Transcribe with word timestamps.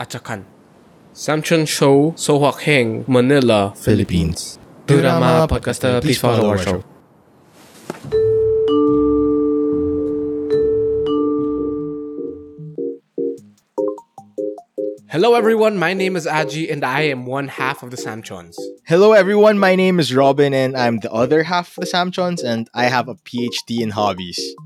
at 0.00 0.08
Chakan. 0.08 0.44
Show, 1.66 2.12
Sohak 2.16 2.60
Heng, 2.62 3.04
Manila, 3.06 3.74
Philippines. 3.76 4.58
Durama 4.86 5.46
Podcast, 5.46 5.84
uh, 5.84 6.00
please 6.00 6.18
follow 6.18 6.48
our 6.48 6.58
show. 6.58 6.82
Hello 15.10 15.34
everyone, 15.34 15.76
my 15.76 15.92
name 15.92 16.16
is 16.16 16.24
Aji 16.24 16.72
and 16.72 16.84
I 16.84 17.02
am 17.02 17.26
one 17.26 17.48
half 17.48 17.82
of 17.82 17.90
the 17.90 17.96
Samchons. 17.96 18.54
Hello, 18.86 19.12
everyone. 19.12 19.56
My 19.56 19.76
name 19.76 20.00
is 20.00 20.12
Robin, 20.12 20.52
and 20.52 20.76
I'm 20.76 20.98
the 20.98 21.12
other 21.12 21.44
half 21.44 21.78
of 21.78 21.84
the 21.84 21.86
Samchons, 21.86 22.42
and 22.42 22.68
I 22.74 22.86
have 22.86 23.06
a 23.06 23.14
PhD 23.14 23.82
in 23.82 23.90
hobbies. 23.90 24.56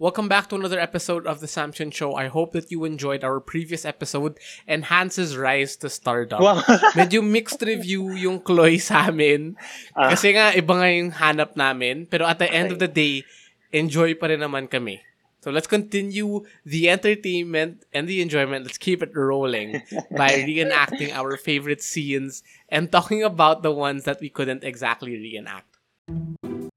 Welcome 0.00 0.32
back 0.32 0.48
to 0.48 0.56
another 0.56 0.80
episode 0.80 1.26
of 1.26 1.44
the 1.44 1.46
Samson 1.46 1.90
Show. 1.90 2.14
I 2.16 2.32
hope 2.32 2.56
that 2.56 2.72
you 2.72 2.88
enjoyed 2.88 3.20
our 3.22 3.38
previous 3.38 3.84
episode, 3.84 4.40
Enhance's 4.66 5.36
Rise 5.36 5.76
to 5.84 5.90
Stardom. 5.92 6.40
Wow. 6.40 6.64
Medyo 6.96 7.20
mixed 7.20 7.60
review 7.60 8.08
yung 8.16 8.40
Chloe 8.40 8.80
sa 8.80 9.12
amin. 9.12 9.60
Ah. 9.92 10.08
Kasi 10.08 10.32
nga, 10.32 10.56
iba 10.56 10.72
nga 10.72 10.88
yung 10.88 11.12
hanap 11.12 11.52
namin. 11.52 12.08
Pero 12.08 12.24
at 12.24 12.40
the 12.40 12.48
end 12.48 12.72
of 12.72 12.80
the 12.80 12.88
day, 12.88 13.28
enjoy 13.76 14.16
pa 14.16 14.32
rin 14.32 14.40
naman 14.40 14.72
kami. 14.72 15.04
So 15.44 15.52
let's 15.52 15.68
continue 15.68 16.48
the 16.64 16.88
entertainment 16.88 17.84
and 17.92 18.08
the 18.08 18.24
enjoyment. 18.24 18.64
Let's 18.64 18.80
keep 18.80 19.04
it 19.04 19.12
rolling 19.12 19.84
by 20.16 20.48
reenacting 20.48 21.12
our 21.12 21.36
favorite 21.36 21.84
scenes 21.84 22.40
and 22.72 22.88
talking 22.88 23.20
about 23.20 23.60
the 23.60 23.72
ones 23.76 24.08
that 24.08 24.16
we 24.24 24.32
couldn't 24.32 24.64
exactly 24.64 25.12
reenact. 25.12 25.68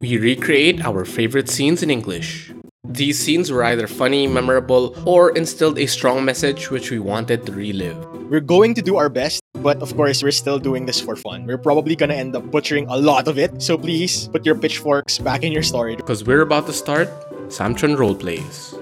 We 0.03 0.19
recreate 0.19 0.83
our 0.83 1.07
favorite 1.07 1.47
scenes 1.47 1.79
in 1.79 1.87
English. 1.87 2.51
These 2.83 3.17
scenes 3.17 3.49
were 3.49 3.63
either 3.63 3.87
funny, 3.87 4.27
memorable, 4.27 4.91
or 5.07 5.31
instilled 5.37 5.79
a 5.79 5.87
strong 5.87 6.25
message 6.25 6.69
which 6.69 6.91
we 6.91 6.99
wanted 6.99 7.45
to 7.45 7.53
relive. 7.53 7.95
We're 8.29 8.43
going 8.43 8.73
to 8.75 8.81
do 8.81 8.97
our 8.97 9.07
best, 9.07 9.39
but 9.63 9.81
of 9.81 9.95
course, 9.95 10.21
we're 10.21 10.35
still 10.35 10.59
doing 10.59 10.85
this 10.85 10.99
for 10.99 11.15
fun. 11.15 11.47
We're 11.47 11.57
probably 11.63 11.95
gonna 11.95 12.19
end 12.19 12.35
up 12.35 12.51
butchering 12.51 12.87
a 12.89 12.97
lot 12.97 13.29
of 13.29 13.39
it, 13.39 13.63
so 13.63 13.77
please 13.77 14.27
put 14.27 14.45
your 14.45 14.59
pitchforks 14.59 15.17
back 15.17 15.43
in 15.43 15.53
your 15.53 15.63
story. 15.63 15.95
Because 15.95 16.25
we're 16.27 16.41
about 16.41 16.67
to 16.67 16.73
start 16.73 17.07
Samchon 17.47 17.95
Roleplays. 17.95 18.75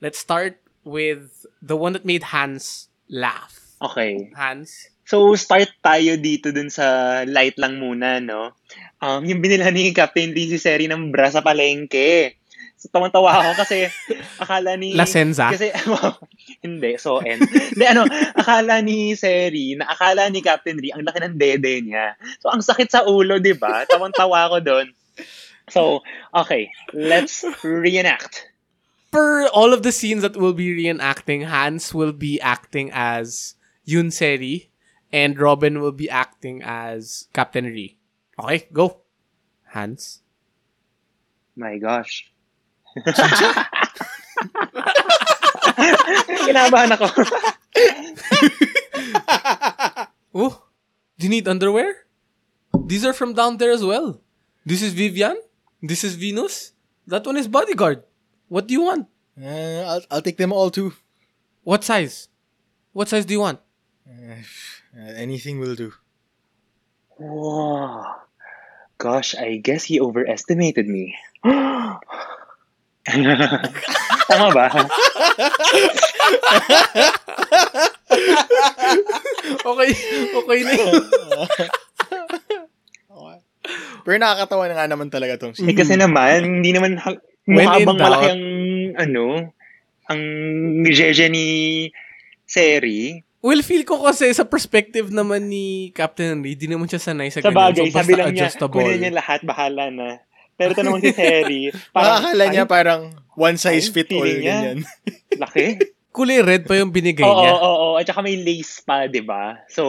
Let's 0.00 0.20
start 0.20 0.62
with 0.84 1.46
the 1.60 1.76
one 1.76 1.94
that 1.94 2.06
made 2.06 2.30
Hans 2.30 2.86
laugh. 3.10 3.74
Okay. 3.82 4.30
Hans, 4.36 4.92
So, 5.12 5.34
start 5.36 5.68
tayo 5.84 6.16
dito 6.16 6.54
dun 6.54 6.70
sa 6.72 7.20
light 7.28 7.58
lang 7.60 7.76
muna, 7.76 8.22
no? 8.22 8.56
Um, 9.02 9.26
yung 9.26 9.42
binila 9.42 9.66
ni 9.74 9.90
Captain 9.90 10.30
Lee 10.30 10.46
si 10.46 10.62
Seri 10.62 10.86
ng 10.86 11.10
bra 11.10 11.26
sa 11.26 11.42
palengke. 11.42 12.38
So, 12.78 12.86
tawang-tawa 12.90 13.42
ako 13.42 13.50
kasi 13.66 13.90
akala 14.38 14.78
ni... 14.78 14.94
La 14.94 15.06
Senza? 15.06 15.50
Kasi, 15.50 15.74
hindi, 16.66 16.98
so 16.98 17.18
end. 17.18 17.42
Hindi, 17.46 17.84
ano, 17.86 18.06
akala 18.38 18.78
ni 18.78 19.18
Seri, 19.18 19.74
na 19.74 19.90
akala 19.90 20.30
ni 20.30 20.38
Captain 20.42 20.78
Lee, 20.78 20.94
ang 20.94 21.02
laki 21.02 21.18
ng 21.18 21.38
dede 21.38 21.82
niya. 21.82 22.14
So, 22.42 22.50
ang 22.50 22.62
sakit 22.62 22.90
sa 22.90 23.02
ulo, 23.06 23.42
di 23.42 23.54
ba? 23.54 23.86
Tawang-tawa 23.86 24.50
ako 24.50 24.56
doon. 24.62 24.86
So, 25.70 26.02
okay, 26.34 26.70
let's 26.90 27.46
reenact. 27.62 28.52
for 29.12 29.46
all 29.52 29.72
of 29.72 29.84
the 29.84 29.92
scenes 29.92 30.22
that 30.22 30.36
we'll 30.36 30.56
be 30.56 30.74
reenacting, 30.74 31.46
Hans 31.46 31.94
will 31.94 32.12
be 32.12 32.40
acting 32.40 32.90
as 32.92 33.54
Yun 33.84 34.10
Seri 34.10 34.72
and 35.12 35.38
Robin 35.38 35.80
will 35.80 35.92
be 35.92 36.08
acting 36.08 36.62
as 36.64 37.28
Captain 37.32 37.66
Ri. 37.66 38.00
Okay, 38.42 38.66
go. 38.72 39.06
Hands. 39.70 40.20
My 41.54 41.78
gosh. 41.78 42.26
Kinabahan 46.42 46.90
ako. 46.98 47.06
Oh, 50.32 50.64
do 51.20 51.28
you 51.28 51.30
need 51.30 51.46
underwear? 51.46 52.08
These 52.88 53.04
are 53.04 53.12
from 53.12 53.34
down 53.36 53.58
there 53.60 53.70
as 53.70 53.84
well. 53.84 54.16
This 54.64 54.80
is 54.80 54.94
Vivian. 54.96 55.36
This 55.84 56.04
is 56.04 56.16
Venus. 56.16 56.72
That 57.06 57.26
one 57.26 57.36
is 57.36 57.46
Bodyguard. 57.48 58.02
What 58.48 58.66
do 58.66 58.72
you 58.72 58.80
want? 58.80 59.08
Uh, 59.36 59.84
I'll, 59.84 60.00
I'll 60.10 60.22
take 60.24 60.38
them 60.38 60.50
all 60.52 60.70
too. 60.70 60.94
What 61.64 61.84
size? 61.84 62.28
What 62.96 63.08
size 63.12 63.26
do 63.26 63.34
you 63.34 63.40
want? 63.40 63.60
Uh, 64.08 64.40
anything 64.96 65.60
will 65.60 65.74
do. 65.76 65.92
Wow. 67.18 68.22
Gosh, 69.02 69.34
I 69.34 69.58
guess 69.58 69.82
he 69.82 69.98
overestimated 69.98 70.86
me. 70.86 71.18
Tama 74.30 74.48
ba? 74.54 74.70
Okay, 79.62 79.90
okay 80.32 80.58
na 80.62 80.72
yun. 80.76 81.02
Pero 84.02 84.18
nakakatawa 84.18 84.66
na 84.66 84.74
nga 84.74 84.90
naman 84.90 85.08
talaga 85.14 85.38
tong 85.38 85.54
Eh, 85.54 85.74
kasi 85.78 85.94
naman, 85.94 86.42
hindi 86.42 86.74
naman, 86.74 86.98
ha- 86.98 87.22
When 87.46 87.66
mukha 87.66 87.78
in 87.78 87.86
bang 87.86 87.98
doubt. 87.98 88.06
malaki 88.10 88.26
ang, 88.34 88.44
ano, 88.98 89.24
ang 90.10 90.20
jeje 90.90 91.30
ni 91.30 91.46
Seri. 92.42 93.22
Well, 93.42 93.58
feel 93.60 93.82
ko 93.82 93.98
kasi 94.00 94.30
sa 94.30 94.46
perspective 94.46 95.10
naman 95.10 95.50
ni 95.50 95.66
Captain 95.90 96.38
Lee, 96.38 96.54
di 96.54 96.70
naman 96.70 96.86
siya 96.86 97.02
sanay 97.02 97.26
sa 97.26 97.42
Sa 97.42 97.50
ganyan. 97.50 97.58
bagay, 97.74 97.86
so, 97.90 97.98
sabi 97.98 98.12
lang 98.14 98.30
niya, 98.30 98.46
adjustable. 98.46 98.78
kunin 98.80 99.02
niya 99.02 99.12
lahat, 99.12 99.40
bahala 99.42 99.90
na. 99.90 100.22
Pero 100.54 100.70
ito 100.70 100.80
naman 100.80 101.02
si 101.02 101.10
Seri, 101.10 101.60
parang, 101.90 102.22
Makakala 102.22 102.44
niya 102.46 102.64
parang 102.64 103.02
one 103.34 103.58
size 103.58 103.90
fit 103.90 104.06
all, 104.08 104.22
niya. 104.22 104.38
ganyan. 104.62 104.78
laki. 105.42 105.74
Kulay 106.12 106.38
red 106.38 106.68
pa 106.68 106.76
yung 106.76 106.92
binigay 106.92 107.24
Oo, 107.24 107.34
niya. 107.34 107.52
oo, 107.52 107.66
oo. 107.66 107.90
At 107.96 108.04
saka 108.04 108.20
may 108.20 108.36
lace 108.36 108.78
pa, 108.78 109.08
di 109.08 109.24
ba? 109.24 109.58
So, 109.66 109.82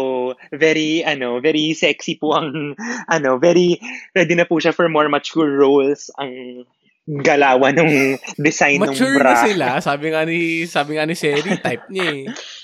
very, 0.50 1.03
ano, 1.03 1.38
very 1.38 1.75
sexy 1.75 2.16
po 2.16 2.34
ang, 2.34 2.74
ano, 3.06 3.38
very, 3.38 3.75
ready 4.12 4.34
na 4.34 4.47
po 4.47 4.58
siya 4.58 4.72
for 4.72 4.88
more 4.88 5.06
mature 5.08 5.52
roles 5.52 6.08
ang 6.16 6.63
galawan 7.03 7.75
ng 7.75 7.92
design 8.40 8.80
Mature 8.80 9.13
ng 9.13 9.19
bra. 9.19 9.30
na 9.30 9.44
sila. 9.44 9.68
Sabi 9.78 10.09
nga 10.09 10.24
ni, 10.24 10.63
sabi 10.63 10.96
nga 10.96 11.03
ni 11.03 11.13
Seri, 11.13 11.59
type 11.59 11.92
niya 11.92 12.08
eh. 12.08 12.24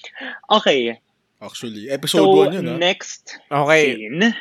Okay. 0.49 0.99
Actually, 1.39 1.87
episode 1.89 2.27
So, 2.27 2.51
1 2.51 2.53
yun, 2.59 2.67
ah. 2.67 2.77
next 2.77 3.39
Okay. 3.47 3.95
scene. 3.95 4.35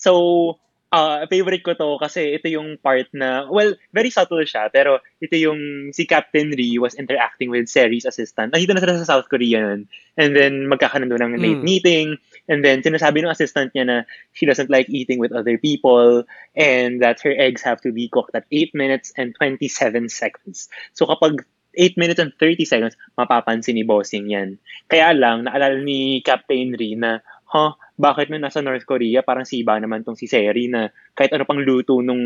So, 0.00 0.56
uh, 0.88 1.26
favorite 1.28 1.60
ko 1.60 1.76
to 1.76 2.00
kasi 2.00 2.32
ito 2.32 2.48
yung 2.48 2.80
part 2.80 3.12
na, 3.12 3.44
well, 3.50 3.76
very 3.92 4.08
subtle 4.08 4.40
siya, 4.40 4.72
pero 4.72 5.04
ito 5.20 5.36
yung 5.36 5.92
si 5.92 6.08
Captain 6.08 6.48
Ri 6.48 6.80
was 6.80 6.96
interacting 6.96 7.52
with 7.52 7.68
Seri's 7.68 8.08
assistant. 8.08 8.56
Nakita 8.56 8.72
na 8.72 8.80
sila 8.80 8.96
sa 9.04 9.18
South 9.18 9.28
Korea 9.28 9.60
nun. 9.60 9.84
And 10.16 10.32
then, 10.32 10.64
magkakaroon 10.64 11.12
doon 11.12 11.36
ng 11.36 11.42
late 11.44 11.60
Hmm. 11.60 11.68
meeting. 11.68 12.08
And 12.48 12.64
then, 12.64 12.80
sinasabi 12.80 13.20
ng 13.20 13.28
assistant 13.28 13.76
niya 13.76 13.84
na 13.84 13.96
she 14.32 14.48
doesn't 14.48 14.72
like 14.72 14.88
eating 14.88 15.20
with 15.20 15.36
other 15.36 15.60
people 15.60 16.24
and 16.56 17.04
that 17.04 17.20
her 17.20 17.36
eggs 17.36 17.60
have 17.60 17.84
to 17.84 17.92
be 17.92 18.08
cooked 18.08 18.32
at 18.32 18.48
8 18.48 18.72
minutes 18.72 19.12
and 19.20 19.36
27 19.36 20.08
seconds. 20.08 20.72
So, 20.96 21.04
kapag 21.04 21.44
8 21.78 21.94
minutes 21.94 22.18
and 22.18 22.34
30 22.34 22.66
seconds, 22.66 22.94
mapapansin 23.14 23.78
ni 23.78 23.86
Bossing 23.86 24.26
yan. 24.26 24.58
Kaya 24.90 25.14
lang, 25.14 25.46
naalala 25.46 25.78
ni 25.78 26.18
Captain 26.26 26.74
Ri 26.74 26.98
na, 26.98 27.22
huh, 27.46 27.78
bakit 27.94 28.30
nung 28.30 28.42
nasa 28.42 28.58
North 28.58 28.82
Korea, 28.82 29.22
parang 29.22 29.46
siba 29.46 29.78
naman 29.78 30.02
tong 30.02 30.18
si 30.18 30.26
Seri 30.26 30.66
na 30.66 30.90
kahit 31.14 31.34
ano 31.34 31.46
pang 31.46 31.62
luto 31.62 32.02
nung 32.02 32.22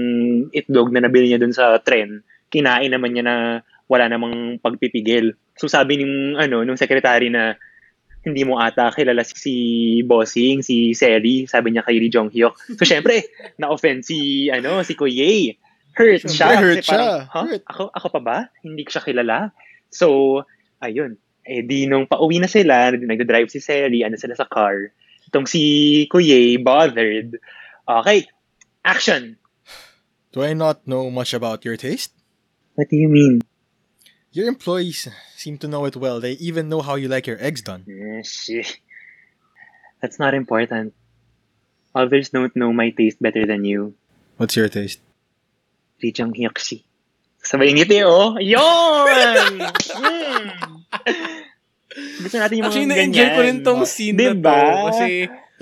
itlog 0.52 0.92
na 0.92 1.04
nabili 1.04 1.32
niya 1.32 1.40
dun 1.40 1.52
sa 1.52 1.80
tren, 1.84 2.24
kinain 2.52 2.92
naman 2.92 3.12
niya 3.12 3.24
na 3.24 3.36
wala 3.88 4.08
namang 4.08 4.56
pagpipigil. 4.60 5.36
So 5.56 5.68
sabi 5.68 6.00
nung, 6.00 6.40
ano, 6.40 6.64
nung 6.64 6.80
secretary 6.80 7.28
na 7.28 7.56
hindi 8.22 8.46
mo 8.46 8.60
ata 8.62 8.92
kilala 8.94 9.26
si, 9.26 9.34
si 9.34 9.54
Bossing, 10.06 10.62
si 10.62 10.94
Seri, 10.94 11.44
sabi 11.50 11.74
niya 11.74 11.82
kay 11.82 11.98
Lee 11.98 12.12
Jong 12.12 12.30
Hyuk. 12.30 12.54
So 12.78 12.86
syempre, 12.86 13.26
na-offend 13.60 14.06
si, 14.06 14.48
ano, 14.48 14.80
si 14.86 14.94
Kuye. 14.94 15.58
Hurt 15.92 16.24
Syempre, 16.24 16.32
siya. 16.32 16.46
hurt 16.56 16.80
parang, 16.84 16.84
siya. 16.84 17.28
"Huh? 17.28 17.44
Hurt." 17.44 17.62
Ako, 17.68 17.82
ako 17.92 18.06
pa 18.16 18.20
ba? 18.20 18.38
Hindi 18.64 18.82
ko 18.84 18.90
siya 18.96 19.04
kilala. 19.04 19.52
So, 19.92 20.06
ayun. 20.80 21.20
Eh 21.42 21.66
di 21.66 21.90
nung 21.90 22.06
pauwi 22.06 22.38
na 22.38 22.46
sila, 22.46 22.94
nagdadrive 22.94 23.50
si 23.50 23.58
Seri, 23.58 24.06
ano 24.06 24.14
sila 24.14 24.32
sa 24.38 24.46
car. 24.46 24.94
Itong 25.26 25.44
si 25.44 26.06
Kuye, 26.06 26.56
bothered. 26.62 27.36
Okay, 27.82 28.30
action! 28.86 29.36
Do 30.30 30.40
I 30.46 30.54
not 30.54 30.86
know 30.86 31.10
much 31.10 31.34
about 31.34 31.66
your 31.66 31.76
taste? 31.76 32.14
What 32.78 32.88
do 32.88 32.96
you 32.96 33.10
mean? 33.10 33.42
Your 34.32 34.48
employees 34.48 35.12
seem 35.36 35.58
to 35.60 35.68
know 35.68 35.84
it 35.84 35.98
well. 35.98 36.22
They 36.22 36.40
even 36.40 36.70
know 36.72 36.80
how 36.80 36.94
you 36.94 37.10
like 37.10 37.26
your 37.28 37.36
eggs 37.36 37.60
done. 37.60 37.84
Eh, 37.84 38.24
shit. 38.24 38.80
That's 40.00 40.16
not 40.16 40.32
important. 40.32 40.94
Others 41.92 42.30
don't 42.32 42.54
know 42.56 42.72
my 42.72 42.96
taste 42.96 43.20
better 43.20 43.44
than 43.44 43.66
you. 43.68 43.92
What's 44.40 44.56
your 44.56 44.72
taste? 44.72 45.04
Lee 46.02 46.12
Jong 46.12 46.34
Hyuk 46.34 46.58
si. 46.58 46.82
Sabay 47.42 47.70
ngiti, 47.74 48.02
oh. 48.02 48.34
Yun! 48.38 49.56
Mm. 51.92 52.24
Gusto 52.24 52.36
natin 52.40 52.56
yung 52.56 52.64
mga 52.64 52.72
Actually, 52.72 52.88
ganyan. 52.88 52.96
na-enjoy 53.12 53.28
ko 53.28 53.40
rin 53.44 53.58
tong 53.60 53.82
scene 53.84 54.16
na 54.16 54.32
to. 54.32 54.36
Diba? 54.40 54.60
Kasi, 54.88 55.08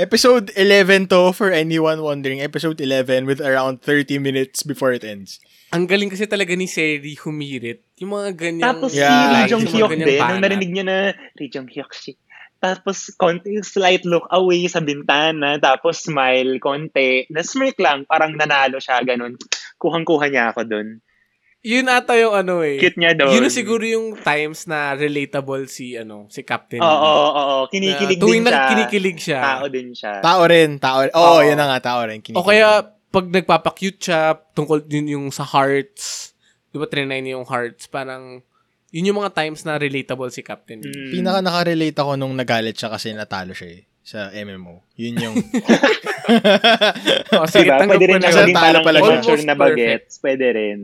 Episode 0.01 0.47
11 0.57 1.13
to, 1.13 1.35
for 1.37 1.53
anyone 1.53 2.01
wondering. 2.01 2.41
Episode 2.41 2.81
11 2.81 3.27
with 3.29 3.37
around 3.43 3.83
30 3.85 4.17
minutes 4.17 4.63
before 4.63 4.97
it 4.97 5.05
ends. 5.05 5.43
Ang 5.77 5.85
galing 5.85 6.09
kasi 6.09 6.25
talaga 6.25 6.57
ni 6.57 6.65
Seri 6.65 7.21
humirit. 7.21 7.85
Yung 8.01 8.17
mga 8.17 8.33
ganyang 8.33 8.65
Tapos 8.81 8.97
Yeah. 8.97 9.13
si 9.13 9.25
Lee 9.29 9.49
Jong 9.53 9.67
Hyuk 9.69 9.93
din, 9.93 10.19
nung 10.19 10.41
narinig 10.41 10.71
niya 10.73 10.85
na 10.89 10.97
Lee 11.37 11.53
Jong 11.53 11.69
Hyuk 11.69 11.93
si 11.93 12.17
tapos 12.61 13.09
konti 13.17 13.57
slight 13.65 14.05
look 14.05 14.29
away 14.29 14.69
sa 14.69 14.85
bintana, 14.85 15.57
tapos 15.57 16.05
smile 16.05 16.61
konti. 16.61 17.25
Na 17.33 17.41
smirk 17.41 17.81
lang, 17.81 18.05
parang 18.05 18.37
nanalo 18.37 18.77
siya, 18.77 19.01
ganun. 19.01 19.41
Kuhang-kuha 19.81 20.29
niya 20.29 20.53
ako 20.53 20.69
dun. 20.69 21.01
Yun 21.61 21.93
ata 21.93 22.17
yung 22.17 22.33
ano 22.33 22.65
eh. 22.65 22.81
Cute 22.81 22.97
niya 22.97 23.13
doon. 23.13 23.37
Yun 23.37 23.53
siguro 23.53 23.85
yung 23.85 24.17
times 24.17 24.65
na 24.65 24.97
relatable 24.97 25.69
si 25.69 25.93
ano 25.93 26.25
si 26.33 26.41
Captain. 26.41 26.81
Oo, 26.81 26.89
oo, 26.89 27.31
oo. 27.37 27.59
Kinikilig 27.69 28.17
Na 28.17 28.23
tuwing 28.25 28.45
din 28.45 28.49
siya. 28.49 28.61
na 28.65 28.69
kinikilig 28.73 29.19
siya. 29.21 29.41
Tao 29.45 29.65
din 29.69 29.89
siya. 29.93 30.13
Tao 30.25 30.43
rin, 30.49 30.71
tao. 30.81 30.99
Oo, 31.05 31.21
Oo. 31.37 31.45
yun 31.45 31.61
na 31.61 31.69
nga, 31.69 31.93
tao 31.93 32.01
rin. 32.09 32.21
o 32.33 32.45
kaya 32.45 32.81
pag 33.13 33.27
nagpapa-cute 33.29 34.01
siya 34.01 34.41
tungkol 34.57 34.89
yun 34.89 35.21
yung 35.21 35.27
sa 35.29 35.45
hearts. 35.45 36.33
Di 36.73 36.81
ba 36.81 36.89
trinay 36.89 37.21
niya 37.21 37.37
yung 37.37 37.45
hearts? 37.45 37.85
Parang 37.93 38.41
yun 38.89 39.13
yung 39.13 39.21
mga 39.21 39.37
times 39.37 39.61
na 39.69 39.77
relatable 39.77 40.33
si 40.33 40.41
Captain. 40.41 40.81
Mm. 40.81 41.13
Pinaka 41.13 41.45
nakarelate 41.45 41.99
ako 42.01 42.17
nung 42.17 42.33
nagalit 42.33 42.75
siya 42.75 42.89
kasi 42.89 43.13
natalo 43.13 43.53
siya 43.53 43.69
eh, 43.77 43.83
sa 44.01 44.33
MMO. 44.33 44.81
Yun 44.97 45.15
yung... 45.21 45.37
O, 47.35 47.47
sige, 47.47 47.67
Diba? 47.67 47.79
Pwede 47.81 48.05
ko 48.05 48.11
rin 48.11 48.19
na. 48.19 48.27
siya 48.27 48.43
maging 48.43 48.55
talo 48.55 48.63
parang 48.63 48.85
pala 48.85 48.99
siya. 48.99 49.09
immature 49.11 49.43
na 49.43 49.55
bagets. 49.55 50.13
Pwede 50.19 50.47
rin. 50.51 50.81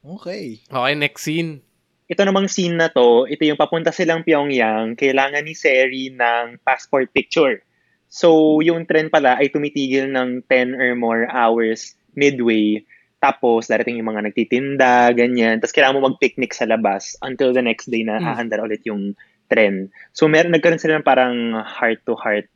okay. 0.00 0.44
Okay, 0.62 0.94
next 0.94 1.22
scene. 1.22 1.60
ito 2.06 2.22
namang 2.22 2.46
scene 2.46 2.78
na 2.78 2.86
to, 2.86 3.26
ito 3.26 3.42
yung 3.42 3.58
papunta 3.58 3.90
silang 3.90 4.22
Pyongyang, 4.22 4.94
kailangan 4.94 5.42
ni 5.42 5.58
Seri 5.58 6.06
ng 6.08 6.62
passport 6.62 7.10
picture. 7.10 7.66
So, 8.06 8.62
yung 8.62 8.86
trend 8.86 9.10
pala 9.10 9.34
ay 9.34 9.50
tumitigil 9.50 10.06
ng 10.06 10.46
10 10.46 10.78
or 10.78 10.94
more 10.94 11.26
hours 11.26 11.98
midway. 12.14 12.86
Tapos, 13.18 13.66
darating 13.66 13.98
yung 13.98 14.06
mga 14.06 14.22
nagtitinda, 14.22 15.10
ganyan. 15.12 15.58
Tapos, 15.58 15.74
kailangan 15.74 15.98
mo 15.98 16.14
mag-picnic 16.14 16.54
sa 16.54 16.62
labas 16.62 17.18
until 17.20 17.50
the 17.50 17.58
next 17.58 17.90
day 17.90 18.06
na 18.06 18.22
Mm. 18.22 18.24
hahandar 18.24 18.62
ulit 18.62 18.86
yung 18.86 19.18
trend. 19.50 19.90
So, 20.14 20.30
meron, 20.30 20.54
nagkaroon 20.54 20.78
sila 20.78 21.02
ng 21.02 21.06
parang 21.06 21.34
heart-to-heart 21.58 22.46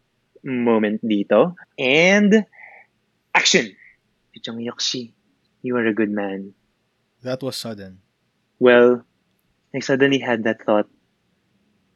moment 0.44 1.04
dito. 1.04 1.54
And, 1.78 2.46
action! 3.34 3.76
Jung 4.34 4.58
Yokshi, 4.58 5.12
you 5.62 5.76
are 5.76 5.86
a 5.86 5.94
good 5.94 6.10
man. 6.10 6.54
That 7.22 7.42
was 7.42 7.56
sudden. 7.56 8.00
Well, 8.58 9.04
I 9.74 9.80
suddenly 9.80 10.18
had 10.18 10.44
that 10.44 10.64
thought. 10.64 10.88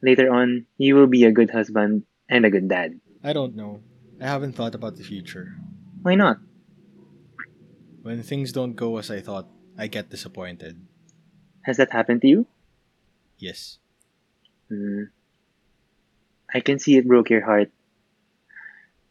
Later 0.01 0.31
on, 0.31 0.65
you 0.77 0.95
will 0.95 1.07
be 1.07 1.25
a 1.25 1.31
good 1.31 1.49
husband 1.49 2.03
and 2.29 2.45
a 2.45 2.51
good 2.51 2.67
dad. 2.69 2.99
I 3.23 3.33
don't 3.33 3.55
know. 3.55 3.81
I 4.21 4.27
haven't 4.27 4.53
thought 4.53 4.75
about 4.75 4.95
the 4.95 5.03
future. 5.03 5.57
Why 6.01 6.15
not? 6.15 6.37
When 8.03 8.21
things 8.21 8.51
don't 8.51 8.75
go 8.75 8.97
as 8.97 9.09
I 9.09 9.19
thought, 9.19 9.49
I 9.77 9.87
get 9.87 10.09
disappointed. 10.09 10.77
Has 11.65 11.77
that 11.77 11.91
happened 11.91 12.21
to 12.21 12.27
you? 12.27 12.47
Yes. 13.37 13.79
Hmm. 14.69 15.09
I 16.53 16.59
can 16.61 16.77
see 16.77 16.97
it 16.97 17.07
broke 17.07 17.29
your 17.29 17.43
heart. 17.43 17.71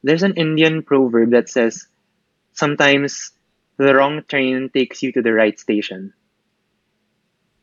There's 0.04 0.22
an 0.22 0.34
Indian 0.36 0.82
proverb 0.82 1.30
that 1.30 1.48
says, 1.48 1.86
sometimes 2.52 3.32
the 3.78 3.94
wrong 3.94 4.22
train 4.28 4.68
takes 4.68 5.02
you 5.02 5.12
to 5.12 5.22
the 5.22 5.32
right 5.32 5.58
station. 5.58 6.12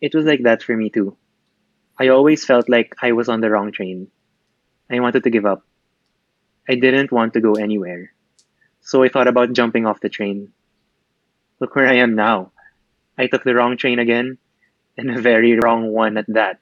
It 0.02 0.16
was 0.16 0.26
like 0.26 0.42
that 0.42 0.64
for 0.64 0.76
me 0.76 0.90
too. 0.90 1.16
I 2.00 2.08
always 2.08 2.44
felt 2.44 2.68
like 2.68 2.96
I 3.00 3.12
was 3.12 3.30
on 3.30 3.42
the 3.42 3.52
wrong 3.52 3.72
train. 3.72 4.10
I 4.90 5.00
wanted 5.00 5.22
to 5.24 5.30
give 5.30 5.46
up. 5.46 5.62
I 6.68 6.74
didn't 6.74 7.12
want 7.12 7.34
to 7.34 7.42
go 7.42 7.54
anywhere. 7.54 8.12
So 8.82 9.04
I 9.04 9.10
thought 9.10 9.28
about 9.28 9.54
jumping 9.54 9.86
off 9.86 10.02
the 10.02 10.10
train. 10.10 10.52
Look 11.60 11.76
where 11.76 11.88
I 11.88 11.98
am 11.98 12.16
now. 12.16 12.54
I 13.20 13.28
took 13.28 13.44
the 13.44 13.54
wrong 13.54 13.78
train 13.78 14.00
again, 14.00 14.40
and 14.98 15.12
a 15.12 15.22
very 15.22 15.60
wrong 15.60 15.94
one 15.94 16.18
at 16.18 16.26
that. 16.30 16.58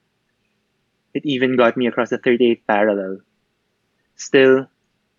It 1.14 1.26
even 1.26 1.56
got 1.56 1.78
me 1.78 1.88
across 1.88 2.10
the 2.10 2.20
38th 2.20 2.68
parallel. 2.68 3.22
Still, 4.18 4.68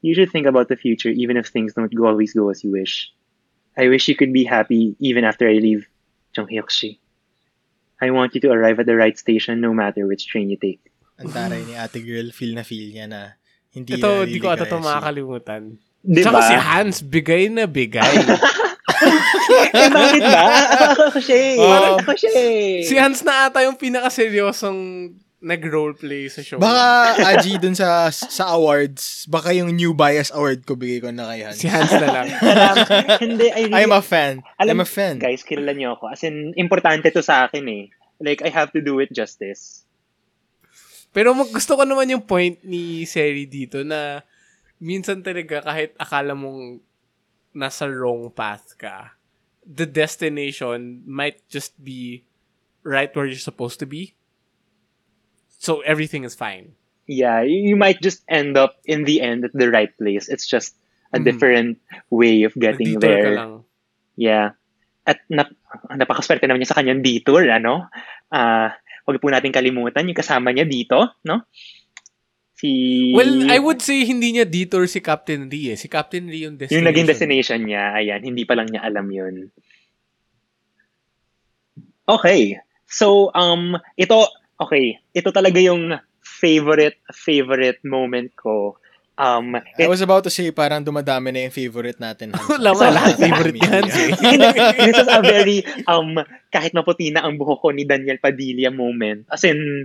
you 0.01 0.15
should 0.15 0.31
think 0.33 0.47
about 0.47 0.69
the 0.69 0.77
future 0.77 1.11
even 1.11 1.37
if 1.37 1.49
things 1.49 1.75
don't 1.75 1.93
go- 1.95 2.09
always 2.09 2.33
go 2.33 2.49
as 2.51 2.65
you 2.65 2.73
wish. 2.73 3.13
I 3.77 3.89
wish 3.89 4.09
you 4.09 4.17
could 4.17 4.33
be 4.33 4.45
happy 4.45 4.97
even 4.99 5.25
after 5.25 5.49
I 5.49 5.61
leave 5.63 5.87
Jonghyokshi. 6.37 6.99
I 8.01 8.11
want 8.11 8.35
you 8.35 8.41
to 8.43 8.51
arrive 8.51 8.81
at 8.81 8.87
the 8.87 8.97
right 8.97 9.17
station 9.17 9.61
no 9.61 9.73
matter 9.75 10.07
which 10.07 10.27
train 10.27 10.49
you 10.49 10.57
take. 10.57 10.81
Ang 11.21 11.29
taray 11.37 11.61
ni 11.69 11.77
ate 11.77 12.01
girl, 12.01 12.33
feel 12.33 12.57
na 12.57 12.65
feel 12.65 12.89
niya 12.89 13.05
na 13.05 13.37
hindi 13.77 14.01
Ito, 14.01 14.25
na 14.25 14.29
di 14.29 14.41
ko 14.41 14.49
ata 14.49 14.65
ito 14.65 14.81
makakalimutan. 14.81 15.77
Di 16.01 16.25
Tsaka 16.25 16.41
ba? 16.41 16.49
si 16.49 16.57
Hans, 16.57 16.97
bigay 17.05 17.53
na 17.53 17.69
bigay. 17.69 18.15
eh, 19.77 19.89
bakit 19.93 20.23
ba? 20.25 20.45
Ako 21.13 21.21
siya 21.21 21.37
eh. 21.37 21.57
Oh. 21.61 22.01
Ako 22.01 22.13
siya 22.17 22.33
eh. 22.33 22.81
si 22.89 22.97
Hans 22.97 23.21
na 23.21 23.53
ata 23.53 23.61
yung 23.69 23.77
pinakaseryosong 23.77 25.13
nag-roleplay 25.41 26.29
sa 26.29 26.45
show. 26.45 26.61
Baka, 26.61 26.85
Aji, 27.35 27.57
dun 27.57 27.73
sa 27.73 28.13
sa 28.13 28.53
awards, 28.53 29.25
baka 29.25 29.57
yung 29.57 29.73
new 29.73 29.97
bias 29.97 30.29
award 30.31 30.69
ko 30.69 30.77
bigay 30.77 31.01
ko 31.01 31.09
na 31.09 31.33
kay 31.33 31.41
Hans. 31.43 31.59
Si 31.59 31.67
Hans 31.67 31.89
na 31.97 32.09
lang. 32.13 32.29
Alam, 32.45 32.77
hindi, 33.19 33.49
I 33.49 33.65
really, 33.67 33.81
I'm 33.81 33.93
a 33.93 34.05
fan. 34.05 34.45
Alam- 34.61 34.77
I'm 34.77 34.85
a 34.85 34.89
fan. 34.89 35.17
guys, 35.17 35.41
kilala 35.41 35.73
niyo 35.73 35.97
ako. 35.97 36.13
As 36.13 36.21
in, 36.23 36.53
importante 36.55 37.09
to 37.09 37.25
sa 37.25 37.49
akin 37.49 37.65
eh. 37.67 37.85
Like, 38.21 38.45
I 38.45 38.53
have 38.53 38.69
to 38.77 38.85
do 38.85 39.01
it 39.01 39.09
justice. 39.11 39.89
Pero 41.11 41.33
mag- 41.33 41.51
gusto 41.51 41.73
ko 41.75 41.83
naman 41.83 42.13
yung 42.13 42.23
point 42.23 42.61
ni 42.63 43.09
Seri 43.09 43.49
dito 43.49 43.81
na 43.81 44.21
minsan 44.77 45.25
talaga 45.25 45.65
kahit 45.65 45.97
akala 45.97 46.37
mong 46.37 46.85
nasa 47.51 47.89
wrong 47.89 48.29
path 48.31 48.77
ka, 48.77 49.17
the 49.65 49.89
destination 49.89 51.01
might 51.09 51.41
just 51.49 51.75
be 51.81 52.23
right 52.85 53.11
where 53.17 53.25
you're 53.27 53.41
supposed 53.41 53.81
to 53.81 53.89
be. 53.89 54.15
So 55.61 55.85
everything 55.85 56.25
is 56.25 56.33
fine. 56.33 56.73
Yeah, 57.05 57.45
you 57.45 57.77
might 57.77 58.01
just 58.01 58.25
end 58.33 58.57
up 58.57 58.81
in 58.89 59.05
the 59.05 59.21
end 59.21 59.45
at 59.45 59.53
the 59.53 59.69
right 59.69 59.93
place. 59.93 60.31
It's 60.33 60.49
just 60.49 60.73
a 61.13 61.19
Mhm. 61.21 61.25
different 61.27 61.71
way 62.09 62.49
of 62.49 62.57
getting 62.57 62.97
Nag-detour 62.97 63.05
ka 63.05 63.21
there. 63.29 63.37
lang. 63.37 63.53
Yeah. 64.17 64.47
At 65.05 65.21
nap 65.29 65.53
napakaswerte 65.91 66.47
naman 66.49 66.63
niya 66.65 66.73
sa 66.73 66.79
kanyang 66.81 67.03
detour, 67.05 67.45
ano? 67.51 67.91
Ah, 68.31 68.73
wag 69.05 69.21
po 69.21 69.29
natin 69.29 69.51
kalimutan 69.51 70.07
yung 70.07 70.17
kasama 70.17 70.55
niya 70.55 70.65
dito, 70.65 71.13
no? 71.27 71.45
Si 72.57 73.11
Well, 73.17 73.49
I 73.51 73.59
would 73.59 73.83
say 73.83 74.05
hindi 74.05 74.37
niya 74.37 74.47
detour 74.47 74.87
si 74.87 75.01
Captain 75.03 75.49
Lee 75.51 75.75
eh. 75.75 75.79
Si 75.81 75.89
Captain 75.91 76.25
Lee 76.25 76.47
yung 76.47 76.57
destination. 76.57 76.79
yung 76.79 76.89
naging 76.89 77.09
destination 77.11 77.61
niya, 77.67 77.97
ayan, 77.97 78.21
hindi 78.23 78.45
pa 78.49 78.55
lang 78.55 78.69
niya 78.71 78.85
alam 78.87 79.09
yun. 79.11 79.51
Okay. 82.07 82.59
So, 82.87 83.31
um, 83.35 83.79
ito, 83.97 84.27
okay, 84.61 85.01
ito 85.17 85.33
talaga 85.33 85.57
yung 85.57 85.97
favorite, 86.21 87.01
favorite 87.11 87.81
moment 87.81 88.37
ko. 88.37 88.77
Um, 89.21 89.53
I 89.77 89.85
was 89.85 90.01
about 90.01 90.25
to 90.25 90.33
say, 90.33 90.49
parang 90.49 90.81
dumadami 90.81 91.29
na 91.29 91.45
yung 91.45 91.53
favorite 91.53 92.01
natin. 92.01 92.33
Wala 92.49 92.73
So, 92.73 92.89
lahat 92.89 93.21
favorite 93.21 93.57
eh. 93.61 93.85
this 94.81 94.97
is 94.97 95.09
a 95.09 95.21
very, 95.21 95.61
um, 95.85 96.17
kahit 96.49 96.73
maputi 96.73 97.13
na 97.13 97.25
ang 97.25 97.37
buhok 97.37 97.61
ko 97.61 97.69
ni 97.69 97.85
Daniel 97.85 98.17
Padilla 98.17 98.73
moment. 98.73 99.29
As 99.29 99.45
in, 99.45 99.85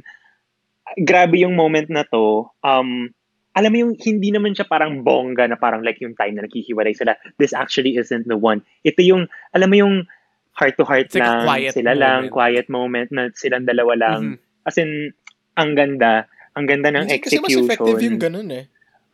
grabe 1.03 1.44
yung 1.44 1.55
moment 1.55 1.91
na 1.91 2.08
to. 2.08 2.48
Um, 2.63 3.12
alam 3.55 3.72
mo 3.72 3.77
yung 3.88 3.94
hindi 4.00 4.32
naman 4.32 4.55
siya 4.55 4.67
parang 4.67 5.03
bongga 5.03 5.51
na 5.51 5.60
parang 5.60 5.84
like 5.84 6.00
yung 6.00 6.15
time 6.15 6.39
na 6.39 6.48
naghihiwalay 6.48 6.96
sila. 6.96 7.20
This 7.36 7.51
actually 7.51 8.00
isn't 8.00 8.27
the 8.32 8.39
one. 8.39 8.63
Ito 8.88 9.03
yung, 9.03 9.27
alam 9.51 9.67
mo 9.67 9.75
yung 9.75 9.96
heart 10.55 10.79
to 10.79 10.88
heart 10.88 11.12
like 11.12 11.24
lang, 11.24 11.75
sila 11.75 11.91
lang, 11.91 12.32
moment. 12.32 12.36
quiet 12.36 12.67
moment 12.72 13.10
na 13.12 13.24
silang 13.36 13.67
dalawa 13.67 14.00
lang. 14.00 14.22
Mhm. 14.24 14.36
As 14.65 14.75
in, 14.75 15.13
ang 15.55 15.77
ganda. 15.77 16.25
Ang 16.57 16.65
ganda 16.65 16.89
ng 16.89 17.05
Minsan 17.07 17.22
kasi 17.22 17.38
mas 17.38 17.51
execution. 17.53 17.63
effective 17.69 18.00
yung 18.01 18.19
ganun 18.19 18.50
eh. 18.50 18.65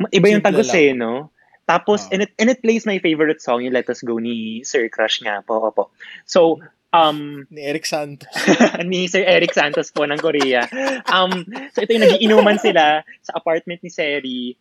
Iba 0.10 0.28
yung 0.32 0.42
tagos 0.42 0.72
eh, 0.74 0.96
no? 0.96 1.30
Tapos, 1.66 2.10
Ah. 2.10 2.18
and, 2.18 2.22
it, 2.26 2.32
and 2.40 2.50
it 2.50 2.60
plays 2.60 2.90
my 2.90 2.98
favorite 2.98 3.40
song, 3.40 3.62
yung 3.62 3.72
Let 3.74 3.88
Us 3.88 4.02
Go 4.02 4.18
ni 4.18 4.66
Sir 4.66 4.90
Crush 4.90 5.22
nga 5.22 5.46
po. 5.46 5.62
Opo. 5.62 5.94
So, 6.26 6.58
um, 6.92 7.46
Ni 7.54 7.62
Eric 7.64 7.86
Santos. 7.86 8.28
ni 8.86 9.06
Sir 9.08 9.24
Eric 9.24 9.54
Santos 9.54 9.94
po 9.94 10.04
ng 10.04 10.18
Korea. 10.18 10.66
Um, 11.06 11.46
so, 11.72 11.86
ito 11.86 11.94
yung 11.94 12.06
nagiinuman 12.06 12.58
sila 12.58 13.06
sa 13.22 13.32
apartment 13.38 13.80
ni 13.86 13.90
Seri. 13.94 14.58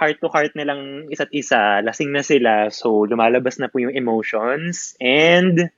Heart 0.00 0.16
to 0.24 0.32
heart 0.32 0.56
nilang 0.56 1.12
isa't 1.12 1.28
isa. 1.30 1.84
Lasing 1.84 2.08
na 2.08 2.24
sila. 2.24 2.72
So, 2.72 3.04
lumalabas 3.04 3.60
na 3.60 3.68
po 3.68 3.84
yung 3.84 3.92
emotions. 3.92 4.96
And, 4.96 5.68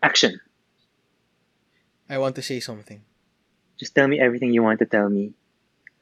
action. 0.00 0.40
I 2.08 2.16
want 2.16 2.40
to 2.40 2.42
say 2.42 2.58
something. 2.58 3.04
Just 3.78 3.94
tell 3.94 4.08
me 4.08 4.20
everything 4.20 4.52
you 4.52 4.62
want 4.62 4.80
to 4.80 4.86
tell 4.86 5.08
me. 5.08 5.34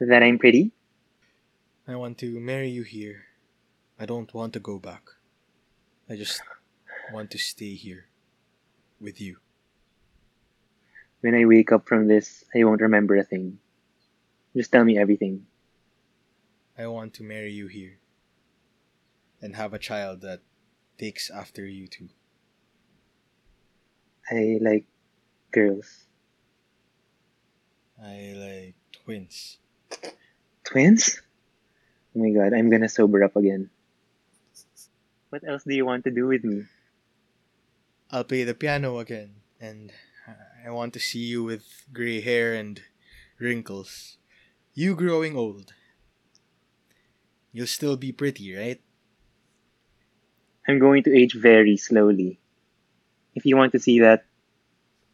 That 0.01 0.23
I'm 0.23 0.39
pretty? 0.39 0.73
I 1.87 1.97
want 1.97 2.19
to 2.19 2.41
marry 2.41 2.71
you 2.71 2.83
here. 2.83 3.25
I 3.99 4.07
don't 4.07 4.33
want 4.35 4.53
to 4.55 4.61
go 4.61 4.79
back. 4.79 5.03
I 6.11 6.17
just 6.17 6.43
want 7.13 7.31
to 7.33 7.39
stay 7.39 7.75
here 7.75 8.07
with 9.01 9.21
you. 9.21 9.39
When 11.21 11.35
I 11.35 11.45
wake 11.45 11.73
up 11.73 11.87
from 11.89 12.09
this, 12.09 12.45
I 12.55 12.65
won't 12.65 12.81
remember 12.81 13.17
a 13.17 13.25
thing. 13.25 13.59
Just 14.55 14.73
tell 14.73 14.85
me 14.85 14.99
everything. 14.99 15.47
I 16.79 16.87
want 16.89 17.15
to 17.15 17.23
marry 17.23 17.53
you 17.53 17.69
here. 17.69 17.99
and 19.43 19.57
have 19.57 19.75
a 19.75 19.79
child 19.79 20.23
that 20.23 20.41
takes 20.99 21.31
after 21.31 21.67
you 21.67 21.87
too? 21.87 22.09
I 24.31 24.59
like 24.61 24.87
girls. 25.53 26.06
I 28.03 28.35
like 28.37 28.75
twins. 29.05 29.59
Twins? 30.65 31.21
Oh 32.15 32.21
my 32.21 32.31
god, 32.31 32.53
I'm 32.53 32.71
gonna 32.71 32.89
sober 32.89 33.23
up 33.25 33.37
again. 33.37 33.71
What 35.31 35.43
else 35.47 35.65
do 35.65 35.75
you 35.75 35.85
want 35.85 36.05
to 36.05 36.11
do 36.11 36.27
with 36.27 36.45
me? 36.45 36.65
I'll 38.11 38.25
play 38.25 38.45
the 38.45 38.55
piano 38.55 38.99
again, 38.99 39.43
and 39.61 39.93
I 40.65 40.71
want 40.71 40.93
to 40.95 41.01
see 41.01 41.21
you 41.21 41.45
with 41.45 41.65
gray 41.93 42.21
hair 42.21 42.55
and 42.55 42.81
wrinkles. 43.39 44.19
You 44.75 44.95
growing 44.95 45.37
old. 45.37 45.73
You'll 47.53 47.67
still 47.67 47.97
be 47.97 48.13
pretty, 48.13 48.55
right? 48.55 48.81
I'm 50.69 50.79
going 50.79 51.03
to 51.05 51.17
age 51.17 51.35
very 51.35 51.77
slowly. 51.77 52.39
If 53.35 53.47
you 53.47 53.57
want 53.57 53.73
to 53.73 53.79
see 53.79 54.01
that, 54.01 54.25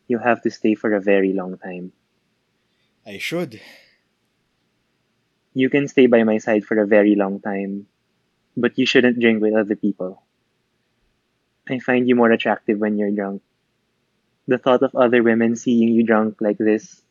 you'll 0.08 0.22
have 0.22 0.42
to 0.42 0.50
stay 0.50 0.74
for 0.74 0.92
a 0.94 1.00
very 1.00 1.32
long 1.32 1.58
time. 1.58 1.92
I 3.06 3.18
should. 3.18 3.60
You 5.54 5.68
can 5.68 5.88
stay 5.88 6.06
by 6.06 6.22
my 6.24 6.38
side 6.38 6.64
for 6.64 6.78
a 6.78 6.86
very 6.86 7.14
long 7.14 7.40
time, 7.40 7.86
but 8.56 8.78
you 8.78 8.86
shouldn't 8.86 9.20
drink 9.20 9.42
with 9.42 9.54
other 9.54 9.76
people. 9.76 10.22
I 11.68 11.78
find 11.78 12.08
you 12.08 12.14
more 12.14 12.30
attractive 12.30 12.78
when 12.78 12.96
you're 12.96 13.10
drunk. 13.10 13.42
The 14.46 14.58
thought 14.58 14.82
of 14.82 14.94
other 14.94 15.22
women 15.22 15.56
seeing 15.56 15.88
you 15.88 16.04
drunk 16.04 16.40
like 16.40 16.58
this 16.58 17.02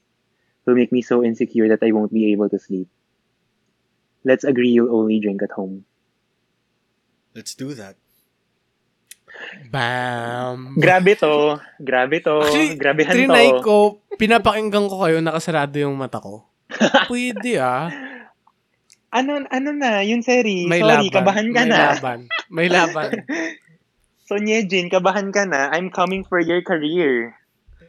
will 0.66 0.76
make 0.76 0.92
me 0.92 1.02
so 1.02 1.24
insecure 1.24 1.70
that 1.70 1.84
I 1.84 1.92
won't 1.92 2.14
be 2.14 2.32
able 2.32 2.50
to 2.50 2.60
sleep. 2.60 2.88
Let's 4.24 4.44
agree 4.44 4.70
you'll 4.70 4.96
only 4.96 5.20
drink 5.20 5.42
at 5.42 5.52
home. 5.52 5.86
Let's 7.34 7.56
do 7.56 7.74
that. 7.74 7.96
Bam! 9.72 10.76
Grabe 10.76 11.16
to. 11.16 11.58
Grabe 11.80 12.20
to. 12.20 12.44
Actually, 12.44 12.76
Grabehan 12.76 13.14
trinay 13.14 13.50
to. 13.50 13.62
ko, 13.64 13.76
pinapakinggan 14.20 14.88
ko 14.92 14.96
kayo, 15.02 15.18
nakasarado 15.24 15.76
yung 15.80 15.96
mata 15.96 16.20
ko. 16.20 16.46
Pwede 17.12 17.60
ah. 17.60 17.88
Ano, 19.12 19.44
ano 19.44 19.70
na, 19.76 20.04
yung 20.08 20.24
Seri. 20.24 20.68
May 20.68 20.80
Sorry, 20.80 21.12
laban. 21.12 21.16
kabahan 21.20 21.48
ka 21.52 21.62
May 21.64 21.70
na. 21.70 21.78
laban. 21.92 22.20
May 22.48 22.68
laban. 22.72 23.12
So, 24.32 24.40
Nyejin, 24.40 24.88
kabahan 24.88 25.28
ka 25.36 25.44
na. 25.44 25.68
I'm 25.76 25.92
coming 25.92 26.24
for 26.24 26.40
your 26.40 26.64
career. 26.64 27.36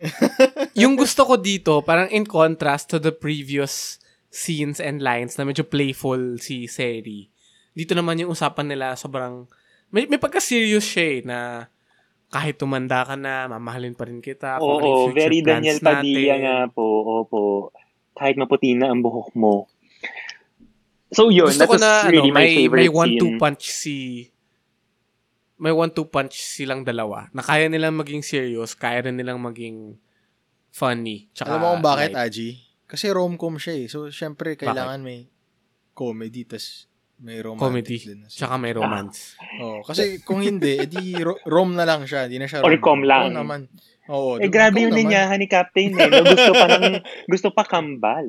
yung 0.74 0.98
gusto 0.98 1.22
ko 1.22 1.38
dito, 1.38 1.86
parang 1.86 2.10
in 2.10 2.26
contrast 2.26 2.90
to 2.90 2.98
the 2.98 3.14
previous 3.14 4.02
scenes 4.26 4.82
and 4.82 4.98
lines 4.98 5.38
na 5.38 5.46
medyo 5.46 5.62
playful 5.62 6.42
si 6.42 6.66
Seri. 6.66 7.30
Dito 7.70 7.94
naman 7.94 8.18
yung 8.18 8.34
usapan 8.34 8.74
nila 8.74 8.98
sobrang 8.98 9.46
may, 9.92 10.08
may 10.08 10.16
pagka-serious 10.18 10.82
siya 10.82 11.06
eh, 11.06 11.20
na 11.22 11.38
kahit 12.32 12.56
tumanda 12.56 13.04
ka 13.04 13.12
na, 13.12 13.44
mamahalin 13.44 13.92
pa 13.92 14.08
rin 14.08 14.24
kita. 14.24 14.56
ano 14.56 14.64
Oo, 14.64 15.12
future 15.12 15.20
very 15.20 15.40
plans 15.44 15.68
Daniel 15.68 15.78
Padilla 15.84 16.32
natin. 16.32 16.40
nga 16.40 16.56
po. 16.72 16.86
Opo. 17.20 17.40
Kahit 18.16 18.40
maputi 18.40 18.72
na 18.72 18.88
ang 18.88 19.04
buhok 19.04 19.36
mo. 19.36 19.68
So 21.12 21.28
yun, 21.28 21.52
Gusto 21.52 21.60
that 21.60 21.68
ko 21.68 21.76
was 21.76 21.84
na 21.84 21.92
really 22.08 22.32
ano, 22.32 22.40
my 22.40 22.40
may, 22.40 22.56
favorite 22.56 22.80
may 22.80 22.88
one-two 22.88 23.30
scene. 23.36 23.40
punch 23.40 23.64
si 23.68 23.96
may 25.60 25.70
one-two 25.76 26.08
punch 26.08 26.40
silang 26.40 26.88
dalawa 26.88 27.28
na 27.36 27.44
kaya 27.44 27.68
nilang 27.68 27.94
maging 28.00 28.24
serious, 28.24 28.72
kaya 28.72 29.04
rin 29.04 29.20
nilang 29.20 29.38
maging 29.38 30.00
funny. 30.72 31.28
Tsaka 31.36 31.54
Alam 31.54 31.60
mo 31.60 31.68
kung 31.76 31.84
bakit, 31.84 32.16
light. 32.16 32.32
Aji? 32.32 32.48
Kasi 32.88 33.12
rom-com 33.12 33.60
siya 33.60 33.76
eh. 33.76 33.86
So, 33.92 34.08
syempre, 34.08 34.56
kailangan 34.56 35.04
may 35.04 35.28
comedy, 35.92 36.48
tas 36.48 36.88
may 37.22 37.38
romantic 37.38 37.62
Comedy. 37.62 37.96
din. 38.02 38.20
Tsaka 38.26 38.54
may 38.56 38.72
romance. 38.72 39.38
Oh, 39.62 39.78
kasi 39.80 40.18
kung 40.20 40.40
hindi, 40.40 40.74
edi 40.76 41.14
ro- 41.16 41.38
rom 41.44 41.72
na 41.72 41.84
lang 41.84 42.02
siya. 42.02 42.26
Hindi 42.26 42.36
na 42.36 42.46
siya 42.46 42.60
Or 42.60 42.68
rom-com. 42.68 42.82
com 42.82 43.00
lang. 43.02 43.22
Oo 43.24 43.32
naman. 43.32 43.60
Oo, 44.08 44.30
Eh, 44.36 44.48
grabe 44.48 44.80
yung 44.80 44.90
naman. 44.90 45.06
linyahan 45.06 45.38
ni 45.38 45.46
Captain 45.46 45.92
eh. 45.92 46.08
No? 46.10 46.24
Gusto 46.24 46.52
pa 46.52 46.66
ng, 46.68 46.84
gusto 47.32 47.48
pa 47.48 47.62
kambal. 47.62 48.26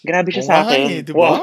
Grabe 0.00 0.28
siya 0.28 0.42
Oo 0.42 0.48
sa 0.48 0.56
akin. 0.64 0.80
eh, 0.90 1.00
di 1.00 1.12
ba? 1.12 1.38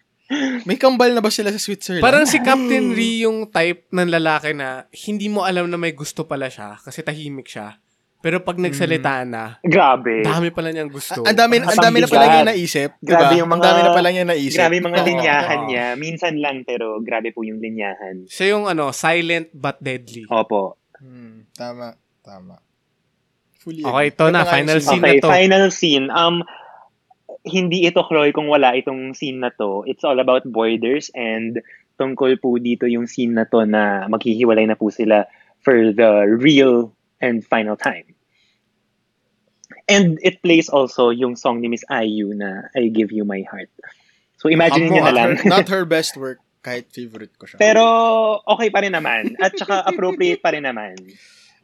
May 0.64 0.76
kambal 0.76 1.10
na 1.10 1.20
ba 1.20 1.28
sila 1.28 1.48
sa 1.48 1.56
Switzerland? 1.56 2.00
Parang 2.00 2.24
si 2.24 2.36
Captain 2.38 2.92
Ri 2.92 3.24
yung 3.24 3.48
type 3.48 3.88
ng 3.88 4.08
lalaki 4.08 4.52
na 4.52 4.84
hindi 4.98 5.26
mo 5.26 5.42
alam 5.42 5.66
na 5.66 5.76
may 5.76 5.92
gusto 5.92 6.24
pala 6.24 6.46
siya 6.46 6.76
kasi 6.78 7.00
tahimik 7.00 7.48
siya. 7.48 7.80
Pero 8.18 8.42
pag 8.42 8.58
nagsalita 8.58 9.22
na, 9.22 9.62
Grabe. 9.62 10.26
dami 10.26 10.50
pala 10.50 10.74
niyang 10.74 10.90
gusto. 10.90 11.22
Mm. 11.22 11.28
Ang 11.30 11.38
dami, 11.38 11.54
ang 11.62 11.70
Ang 11.70 11.78
dami 11.78 11.98
na 12.02 12.08
pala 12.10 12.26
niya 12.26 12.42
naisip. 12.44 12.90
Diba? 12.98 13.10
Grabe 13.14 13.34
yung 13.38 13.46
Ang 13.46 13.52
mga- 13.54 13.66
dami 13.70 13.80
na 13.80 13.92
pala 13.94 14.08
niya 14.10 14.24
naisip. 14.26 14.58
Grabe 14.58 14.74
yung 14.74 14.88
mga 14.90 14.98
Oo. 14.98 15.06
linyahan 15.06 15.60
niya. 15.70 15.86
Minsan 15.94 16.34
lang, 16.42 16.56
pero 16.66 16.98
grabe 16.98 17.30
po 17.30 17.46
yung 17.46 17.62
linyahan. 17.62 18.26
Siya 18.26 18.58
yung 18.58 18.66
ano, 18.66 18.90
silent 18.90 19.54
but 19.54 19.78
deadly. 19.78 20.26
Opo. 20.26 20.74
Hmm, 20.98 21.46
tama, 21.54 21.94
tama. 22.20 22.58
Fully 23.58 23.86
Okay, 23.86 24.06
ito 24.10 24.24
na, 24.28 24.42
final 24.42 24.78
scene. 24.82 24.98
scene 24.98 25.02
Okay, 25.04 25.14
na 25.14 25.22
to. 25.22 25.28
final 25.30 25.64
scene. 25.70 26.06
Um, 26.10 26.36
hindi 27.46 27.86
ito, 27.86 28.02
Chloe, 28.02 28.34
kung 28.34 28.50
wala 28.50 28.74
itong 28.74 29.14
scene 29.14 29.38
na 29.38 29.54
to. 29.54 29.86
It's 29.86 30.02
all 30.02 30.18
about 30.18 30.42
borders 30.44 31.08
and 31.14 31.62
tungkol 31.94 32.34
po 32.38 32.58
dito 32.58 32.86
yung 32.86 33.06
scene 33.06 33.34
na 33.34 33.46
to 33.46 33.62
na 33.62 34.06
maghihiwalay 34.06 34.66
na 34.66 34.74
po 34.74 34.90
sila 34.90 35.26
for 35.62 35.74
the 35.90 36.10
real 36.34 36.90
and 37.20 37.42
final 37.42 37.76
time. 37.76 38.14
And 39.88 40.18
it 40.20 40.42
plays 40.42 40.68
also 40.68 41.08
yung 41.10 41.36
song 41.36 41.60
ni 41.60 41.68
Miss 41.68 41.84
IU 41.88 42.32
na 42.36 42.68
I 42.76 42.88
Give 42.88 43.08
You 43.12 43.24
My 43.24 43.40
Heart. 43.44 43.72
So 44.36 44.48
imagine 44.48 44.92
niyo 44.92 45.02
na 45.02 45.10
not 45.10 45.14
lang. 45.16 45.28
her- 45.36 45.48
not 45.48 45.66
her 45.68 45.84
best 45.96 46.16
work, 46.16 46.38
kahit 46.60 46.92
favorite 46.92 47.32
ko 47.40 47.48
siya. 47.48 47.56
Pero 47.56 47.82
okay 48.44 48.68
pa 48.68 48.84
rin 48.84 48.92
naman. 48.92 49.34
At 49.40 49.56
saka 49.56 49.80
appropriate 49.90 50.40
pa 50.40 50.52
rin 50.52 50.62
naman. 50.68 50.94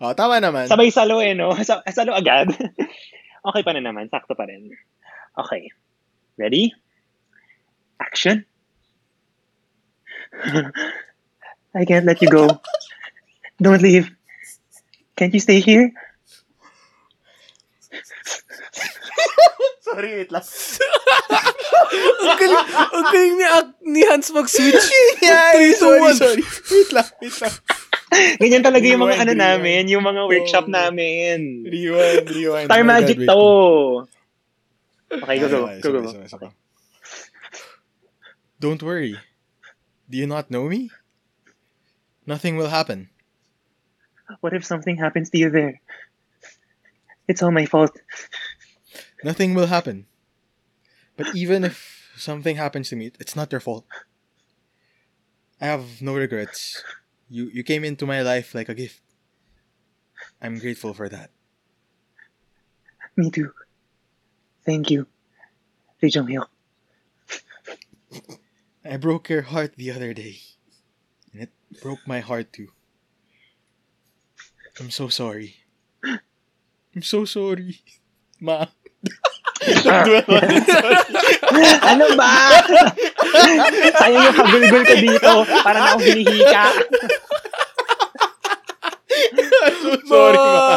oh, 0.00 0.12
tama 0.16 0.40
naman. 0.40 0.66
Sabay 0.66 0.88
salo 0.88 1.20
eh, 1.20 1.36
no? 1.36 1.52
Sa- 1.60 1.84
Salo 1.86 2.16
agad. 2.16 2.48
okay 3.48 3.62
pa 3.62 3.72
rin 3.76 3.84
naman. 3.84 4.08
Sakto 4.08 4.32
pa 4.32 4.48
rin. 4.48 4.72
Okay. 5.36 5.68
Ready? 6.40 6.72
Action. 8.00 8.42
I 11.74 11.84
can't 11.86 12.06
let 12.06 12.22
you 12.22 12.30
go. 12.30 12.58
Don't 13.60 13.82
leave. 13.82 14.10
Can't 15.16 15.32
you 15.32 15.40
stay 15.40 15.60
here? 15.60 15.92
Sorry, 19.84 20.10
wait 20.18 20.32
lang. 20.32 20.42
ang 22.24 22.38
galing, 22.40 22.64
ang 22.66 23.04
galing 23.12 23.34
ni, 23.36 23.44
ni 23.94 24.02
Hans 24.08 24.32
mag-switch. 24.32 24.86
yeah, 25.22 25.52
Three, 25.54 25.76
two, 25.76 25.78
sorry, 25.78 26.00
one. 26.00 26.16
sorry. 26.16 26.42
Wait 26.72 26.90
lang, 26.90 27.06
wait 27.20 27.36
lang. 27.38 27.54
Ganyan 28.40 28.64
talaga 28.64 28.86
yung 28.88 29.02
mga 29.02 29.14
Rewind, 29.14 29.22
ano 29.22 29.32
rewind. 29.34 29.60
namin, 29.60 29.82
yung 29.92 30.02
mga 30.02 30.22
workshop 30.26 30.66
Oh. 30.66 30.72
namin. 30.72 31.38
Rewind, 31.68 32.26
rewind. 32.26 32.66
Star 32.66 32.80
Oh 32.82 32.88
Magic 32.88 33.18
God, 33.20 33.28
to. 33.28 33.42
Okay, 35.22 35.36
go, 35.38 35.46
go. 35.46 35.58
Go, 35.78 35.88
go. 36.02 36.48
Don't 38.58 38.82
worry. 38.82 39.14
Do 40.08 40.16
you 40.16 40.26
not 40.26 40.50
know 40.50 40.66
me? 40.66 40.90
Nothing 42.26 42.56
will 42.56 42.72
happen. 42.72 43.12
What 44.40 44.54
if 44.54 44.64
something 44.64 44.96
happens 44.96 45.30
to 45.30 45.38
you 45.38 45.50
there? 45.50 45.80
It's 47.28 47.42
all 47.42 47.50
my 47.50 47.66
fault. 47.66 47.98
Nothing 49.22 49.54
will 49.54 49.66
happen. 49.66 50.06
But 51.16 51.34
even 51.34 51.64
if 51.64 52.12
something 52.16 52.56
happens 52.56 52.88
to 52.90 52.96
me, 52.96 53.12
it's 53.18 53.36
not 53.36 53.52
your 53.52 53.60
fault. 53.60 53.86
I 55.60 55.66
have 55.66 56.02
no 56.02 56.14
regrets. 56.14 56.82
You 57.30 57.48
you 57.48 57.62
came 57.62 57.84
into 57.84 58.04
my 58.04 58.20
life 58.20 58.54
like 58.54 58.68
a 58.68 58.74
gift. 58.74 59.00
I'm 60.42 60.58
grateful 60.58 60.92
for 60.92 61.08
that. 61.08 61.30
Me 63.16 63.30
too. 63.30 63.52
Thank 64.66 64.90
you. 64.90 65.06
Lee 66.02 66.10
Jong-hyuk. 66.10 66.48
I 68.84 68.96
broke 68.98 69.30
your 69.30 69.42
heart 69.48 69.76
the 69.76 69.90
other 69.90 70.12
day. 70.12 70.42
And 71.32 71.48
it 71.48 71.52
broke 71.80 72.04
my 72.06 72.20
heart 72.20 72.52
too. 72.52 72.73
I'm 74.80 74.90
so 74.90 75.08
sorry. 75.08 75.54
I'm 76.02 77.02
so 77.02 77.24
sorry. 77.24 77.80
Ma. 78.40 78.66
Ano 81.88 82.04
ba? 82.18 82.32
Sayang 83.96 84.24
yung 84.28 84.36
hagulgol 84.36 84.82
ko 84.84 84.94
dito. 84.98 85.32
Para 85.64 85.78
na 85.80 85.88
akong 85.94 86.04
hinihika. 86.04 86.64
So 89.80 89.90
sorry, 90.04 90.36
ma. 90.36 90.68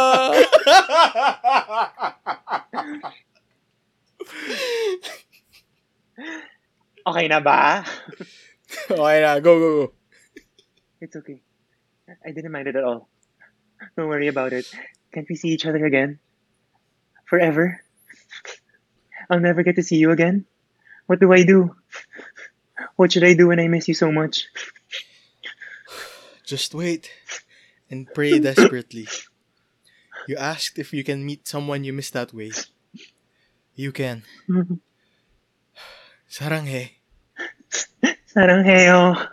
Okay 7.07 7.25
na 7.27 7.39
ba? 7.43 7.83
okay 8.87 9.17
na, 9.19 9.39
go, 9.43 9.59
go, 9.59 9.69
go. 9.83 9.87
It's 11.01 11.15
okay. 11.17 11.41
I 12.07 12.31
didn't 12.31 12.51
mind 12.51 12.67
it 12.71 12.79
at 12.79 12.87
all. 12.87 13.09
Don't 13.95 14.07
worry 14.07 14.27
about 14.27 14.53
it. 14.53 14.65
Can't 15.13 15.27
we 15.29 15.35
see 15.35 15.49
each 15.49 15.65
other 15.65 15.85
again? 15.85 16.19
Forever? 17.25 17.81
I'll 19.29 19.39
never 19.39 19.63
get 19.63 19.75
to 19.75 19.83
see 19.83 19.97
you 19.97 20.11
again? 20.11 20.45
What 21.07 21.19
do 21.19 21.31
I 21.33 21.43
do? 21.43 21.75
What 22.95 23.11
should 23.11 23.23
I 23.23 23.33
do 23.33 23.47
when 23.47 23.59
I 23.59 23.67
miss 23.67 23.87
you 23.87 23.93
so 23.93 24.11
much? 24.11 24.47
Just 26.45 26.73
wait 26.73 27.11
and 27.89 28.07
pray 28.13 28.39
desperately. 28.39 29.07
You 30.27 30.37
asked 30.37 30.79
if 30.79 30.93
you 30.93 31.03
can 31.03 31.25
meet 31.25 31.47
someone 31.47 31.83
you 31.83 31.93
miss 31.93 32.09
that 32.11 32.33
way. 32.33 32.51
You 33.75 33.91
can. 33.91 34.23
Saranghe. 36.29 36.91
Sarangheo. 38.35 39.15
Oh. 39.15 39.27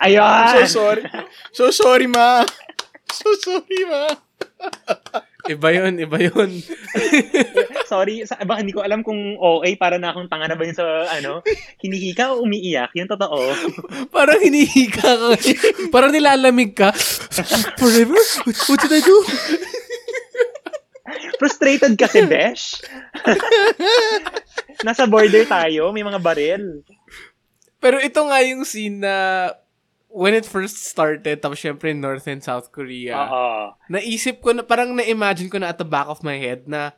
Ayun. 0.00 0.20
I'm 0.20 0.66
so 0.66 0.94
sorry. 0.94 1.10
So 1.52 1.70
sorry, 1.70 2.06
ma. 2.06 2.44
So 3.20 3.28
sorry, 3.36 3.84
ma. 3.84 4.08
Iba 5.44 5.68
yun, 5.76 6.00
iba 6.00 6.16
yun. 6.20 6.50
Sorry, 7.90 8.24
sa, 8.24 8.40
baka 8.44 8.64
hindi 8.64 8.76
ko 8.76 8.80
alam 8.80 9.04
kung 9.04 9.36
OA 9.36 9.76
para 9.76 10.00
na 10.00 10.12
akong 10.12 10.28
tanga 10.28 10.48
na 10.48 10.56
ba 10.56 10.64
yun 10.64 10.76
sa 10.76 11.04
ano, 11.10 11.44
hinihika 11.80 12.32
o 12.32 12.44
umiiyak, 12.44 12.92
yung 12.96 13.10
totoo. 13.10 13.40
Parang 14.14 14.40
hinihika 14.40 15.16
ka. 15.16 15.28
Parang 15.92 16.12
nilalamig 16.12 16.72
ka. 16.72 16.92
Forever? 17.76 18.20
What, 18.46 18.56
what 18.68 18.80
did 18.84 18.94
I 18.94 19.02
do? 19.02 19.16
Frustrated 21.40 21.96
kasi, 21.96 22.24
Besh. 22.24 22.84
Nasa 24.86 25.08
border 25.08 25.44
tayo, 25.48 25.90
may 25.92 26.04
mga 26.04 26.20
baril. 26.20 26.84
Pero 27.80 27.96
ito 27.96 28.20
nga 28.28 28.38
yung 28.44 28.62
scene 28.68 29.02
na 29.02 29.16
when 30.10 30.34
it 30.34 30.42
first 30.44 30.82
started, 30.84 31.38
tapos 31.38 31.62
syempre 31.62 31.94
North 31.94 32.26
and 32.26 32.42
South 32.42 32.70
Korea, 32.70 33.14
Oo. 33.16 33.74
naisip 33.88 34.42
ko 34.42 34.50
na, 34.50 34.62
parang 34.62 34.92
na-imagine 34.92 35.46
ko 35.46 35.58
na 35.58 35.70
at 35.70 35.78
the 35.78 35.86
back 35.86 36.10
of 36.10 36.20
my 36.26 36.34
head 36.34 36.66
na 36.66 36.90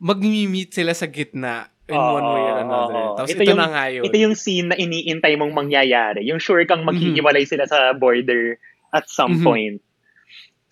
mag-meet 0.00 0.72
sila 0.72 0.92
sa 0.92 1.06
gitna 1.06 1.68
in 1.84 1.96
Oo, 1.96 2.16
one 2.16 2.28
way 2.32 2.44
or 2.48 2.58
another. 2.64 2.96
oo. 3.12 3.16
Tapos 3.20 3.30
Ito 3.30 3.44
ito, 3.44 3.50
yung- 3.52 3.60
na 3.60 3.68
nga 3.68 3.84
yun. 3.92 4.04
Ito 4.08 4.16
yung 4.16 4.36
scene 4.36 4.72
na 4.72 4.76
iniintay 4.76 5.36
mong 5.36 5.52
mangyayari. 5.52 6.24
Yung 6.24 6.40
sure 6.40 6.64
kang 6.64 6.82
maghihiwalay 6.82 7.44
sila 7.44 7.68
sa 7.68 7.92
border 7.92 8.56
at 8.90 9.04
some 9.06 9.40
Mhm. 9.40 9.44
point. 9.44 9.78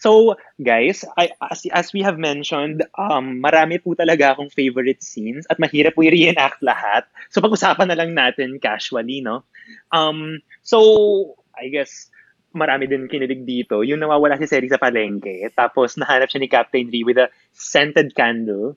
So, 0.03 0.35
guys, 0.59 1.07
I, 1.15 1.31
as, 1.39 1.63
as 1.71 1.95
we 1.95 2.03
have 2.03 2.19
mentioned, 2.19 2.83
um, 2.99 3.39
marami 3.39 3.79
po 3.79 3.95
talaga 3.95 4.35
akong 4.35 4.51
favorite 4.51 4.99
scenes 4.99 5.47
at 5.47 5.63
mahirap 5.63 5.95
po 5.95 6.03
i-reenact 6.03 6.59
lahat. 6.59 7.07
So, 7.31 7.39
pag-usapan 7.39 7.87
na 7.87 7.95
lang 7.95 8.11
natin 8.11 8.59
casually, 8.59 9.23
no? 9.23 9.47
Um, 9.95 10.43
so, 10.67 11.39
I 11.57 11.69
guess, 11.69 12.09
marami 12.53 12.85
din 12.85 13.09
kinilig 13.09 13.45
dito. 13.45 13.81
Yung 13.81 14.01
nawawala 14.01 14.37
si 14.37 14.45
Seri 14.45 14.69
sa 14.69 14.77
palengke, 14.77 15.49
tapos 15.53 15.97
nahanap 15.97 16.29
siya 16.29 16.41
ni 16.41 16.49
Captain 16.49 16.89
Lee 16.89 17.05
with 17.05 17.17
a 17.17 17.29
scented 17.53 18.13
candle 18.13 18.77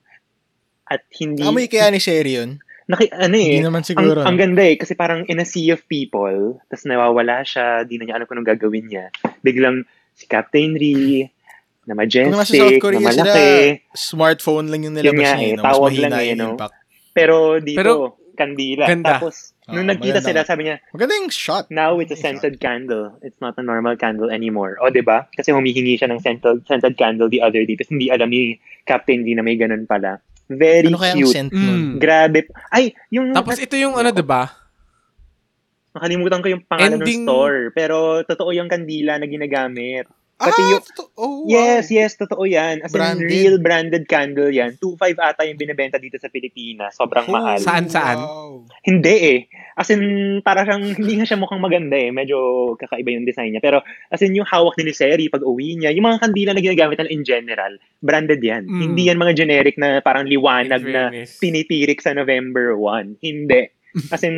at 0.86 1.02
hindi... 1.18 1.42
Amoy 1.42 1.66
kaya 1.66 1.90
ni 1.90 1.98
Sherry 1.98 2.38
yun? 2.38 2.60
Naki, 2.86 3.10
ano 3.10 3.34
eh, 3.34 3.58
Hindi 3.58 3.66
naman 3.66 3.82
ang, 3.82 3.88
siguro. 3.88 4.18
ang 4.22 4.38
ganda 4.38 4.62
eh, 4.62 4.78
kasi 4.78 4.94
parang 4.94 5.26
in 5.26 5.42
a 5.42 5.46
sea 5.48 5.74
of 5.74 5.82
people, 5.90 6.62
tapos 6.70 6.86
nawawala 6.86 7.42
siya, 7.42 7.82
di 7.82 7.98
na 7.98 8.06
niya 8.06 8.14
alam 8.14 8.30
kung 8.30 8.38
anong 8.38 8.54
gagawin 8.54 8.86
niya. 8.86 9.10
Biglang 9.42 9.82
si 10.14 10.30
Captain 10.30 10.78
Ri, 10.78 11.26
na 11.86 11.94
majestic, 11.94 12.78
Korea 12.78 12.98
na 12.98 13.10
sila, 13.10 13.30
malaki. 13.30 13.82
smartphone 13.94 14.66
lang 14.70 14.86
yung 14.86 14.94
Yun 14.94 15.02
nilabas 15.02 15.18
niya. 15.18 15.34
eh, 15.38 15.50
no? 15.54 15.62
Mas 15.62 15.66
tawag 15.74 15.90
mahina 15.90 16.06
lang 16.08 16.22
eh, 16.22 16.34
no? 16.34 16.46
impact. 16.54 16.74
Pero 17.10 17.36
dito, 17.58 17.78
Pero- 17.78 18.10
kandila. 18.36 18.84
Ganda. 18.86 19.16
Tapos, 19.16 19.56
nung 19.66 19.82
Oo, 19.82 19.90
nagkita 19.90 20.20
maganda 20.20 20.28
sila, 20.28 20.40
nga. 20.40 20.48
sabi 20.48 20.62
niya, 20.62 20.76
Maganda 20.92 21.12
yung 21.16 21.32
shot. 21.32 21.64
now 21.68 21.96
it's 21.96 22.12
a 22.12 22.16
scented 22.16 22.60
candle. 22.60 23.16
It's 23.20 23.40
not 23.40 23.56
a 23.56 23.64
normal 23.64 23.96
candle 23.96 24.28
anymore. 24.28 24.76
O, 24.78 24.88
di 24.88 25.00
ba? 25.00 25.26
Kasi 25.32 25.50
humihingi 25.50 25.96
siya 25.96 26.06
ng 26.06 26.20
scented, 26.20 26.62
scented 26.62 26.94
candle 26.94 27.26
the 27.26 27.40
other 27.40 27.64
day, 27.64 27.74
tapos 27.74 27.90
hindi 27.90 28.06
alam 28.06 28.28
ni 28.28 28.60
Captain 28.84 29.24
Lee 29.24 29.32
na 29.32 29.40
may 29.40 29.56
ganun 29.56 29.84
pala. 29.84 30.20
Very 30.46 30.86
Ano 30.86 31.02
cute. 31.02 31.26
scent? 31.26 31.50
Mm. 31.50 31.98
Grabe. 31.98 32.46
Ay, 32.70 32.94
yung... 33.10 33.34
Tapos 33.34 33.58
ito 33.58 33.74
yung 33.74 33.98
ano, 33.98 34.14
'di 34.14 34.22
ba? 34.22 34.46
Nakalimutan 35.90 36.38
ko 36.38 36.48
yung 36.48 36.62
pangalan 36.62 37.00
Ending- 37.00 37.24
ng 37.24 37.26
store. 37.26 37.58
Pero 37.72 38.20
totoo 38.22 38.52
yung 38.52 38.68
kandila 38.68 39.16
na 39.16 39.24
ginagamit. 39.24 40.06
Ah, 40.36 40.52
Pati 40.52 40.60
yung- 40.68 40.84
to- 40.84 41.08
oh, 41.16 41.42
wow. 41.42 41.48
Yes, 41.48 41.88
yes, 41.88 42.12
totoo 42.12 42.44
yan. 42.44 42.84
As 42.84 42.92
in, 42.92 43.00
Branded. 43.00 43.24
real 43.24 43.56
branded 43.56 44.04
candle 44.04 44.52
yan. 44.52 44.76
2.5 44.76 45.16
ata 45.16 45.48
yung 45.48 45.56
binibenta 45.56 45.96
dito 45.96 46.20
sa 46.20 46.28
Pilipinas. 46.28 46.92
Sobrang 46.92 47.24
Oh, 47.24 47.32
mahal. 47.32 47.56
Saan, 47.56 47.88
saan? 47.88 48.20
Wow. 48.20 48.68
Hindi 48.84 49.16
eh. 49.16 49.40
As 49.72 49.88
in, 49.88 50.04
para 50.44 50.68
siyang, 50.68 50.92
hindi 50.92 51.16
nga 51.16 51.24
siya 51.24 51.40
mukhang 51.40 51.64
maganda 51.64 51.96
eh. 51.96 52.12
Medyo 52.12 52.36
kakaiba 52.76 53.16
yung 53.16 53.24
design 53.24 53.56
niya. 53.56 53.64
Pero, 53.64 53.80
as 54.12 54.20
in, 54.20 54.36
yung 54.36 54.44
hawak 54.44 54.76
ni 54.76 54.92
Seri 54.92 55.32
pag 55.32 55.40
uwi 55.40 55.80
niya, 55.80 55.96
yung 55.96 56.04
mga 56.04 56.28
kandila 56.28 56.52
na 56.52 56.60
ginagamit 56.60 57.00
nila 57.00 57.08
in 57.08 57.24
general, 57.24 57.72
branded 58.04 58.44
yan. 58.44 58.68
Mm. 58.68 58.80
Hindi 58.82 59.02
yan 59.08 59.16
mga 59.16 59.34
generic 59.34 59.80
na 59.80 60.04
parang 60.04 60.28
liwanag 60.28 60.84
In 60.84 60.92
na 60.92 61.02
tinitirik 61.16 62.04
sa 62.04 62.12
November 62.12 62.76
1. 62.76 63.24
Hindi. 63.24 63.72
As 64.12 64.20
in, 64.20 64.36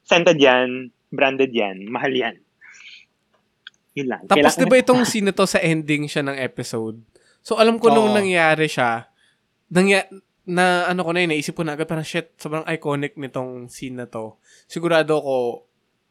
scented 0.00 0.40
yan, 0.40 0.88
branded 1.12 1.52
yan, 1.52 1.84
mahal 1.86 2.10
yan. 2.10 2.40
Yun 3.96 4.06
lang. 4.12 4.20
Tapos 4.28 4.52
Kailangan- 4.52 4.60
'di 4.60 4.66
ba 4.68 4.76
itong 4.84 5.02
scene 5.08 5.32
to 5.32 5.48
sa 5.48 5.58
ending 5.64 6.04
siya 6.04 6.22
ng 6.22 6.36
episode. 6.36 7.00
So 7.40 7.56
alam 7.56 7.80
ko 7.80 7.88
nung 7.88 8.12
Oo. 8.12 8.16
nangyari 8.16 8.68
siya, 8.68 9.08
nangya, 9.72 10.04
na 10.46 10.86
ano 10.86 11.02
ko 11.02 11.10
na 11.10 11.24
yun, 11.26 11.34
naisip 11.34 11.58
ko 11.58 11.66
na 11.66 11.74
agad 11.74 11.90
parang 11.90 12.06
shit, 12.06 12.36
sobrang 12.38 12.62
iconic 12.70 13.18
nitong 13.18 13.66
scene 13.66 13.98
na 13.98 14.06
to. 14.06 14.38
Sigurado 14.70 15.18
ko 15.18 15.36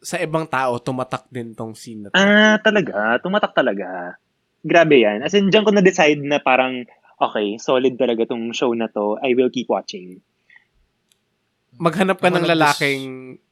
sa 0.04 0.19
ibang 0.19 0.43
tao 0.45 0.76
tumatak 0.84 1.30
din 1.32 1.56
tong 1.56 1.71
scene 1.71 2.08
na 2.08 2.10
to. 2.12 2.19
Ah, 2.19 2.60
talaga? 2.60 3.15
Tumatak 3.24 3.56
talaga. 3.56 4.19
Grabe 4.65 5.02
yan. 5.02 5.24
As 5.24 5.32
in, 5.38 5.48
dyan 5.54 5.63
ko 5.63 5.71
na-decide 5.71 6.19
na 6.19 6.43
parang, 6.43 6.84
okay, 7.21 7.56
solid 7.62 7.95
talaga 7.95 8.28
tong 8.28 8.52
show 8.52 8.74
na 8.76 8.91
to. 8.91 9.15
I 9.24 9.38
will 9.38 9.54
keep 9.54 9.71
watching. 9.71 10.19
Maghanap 11.80 12.19
ka 12.19 12.28
ng 12.32 12.48
lalaking 12.48 13.04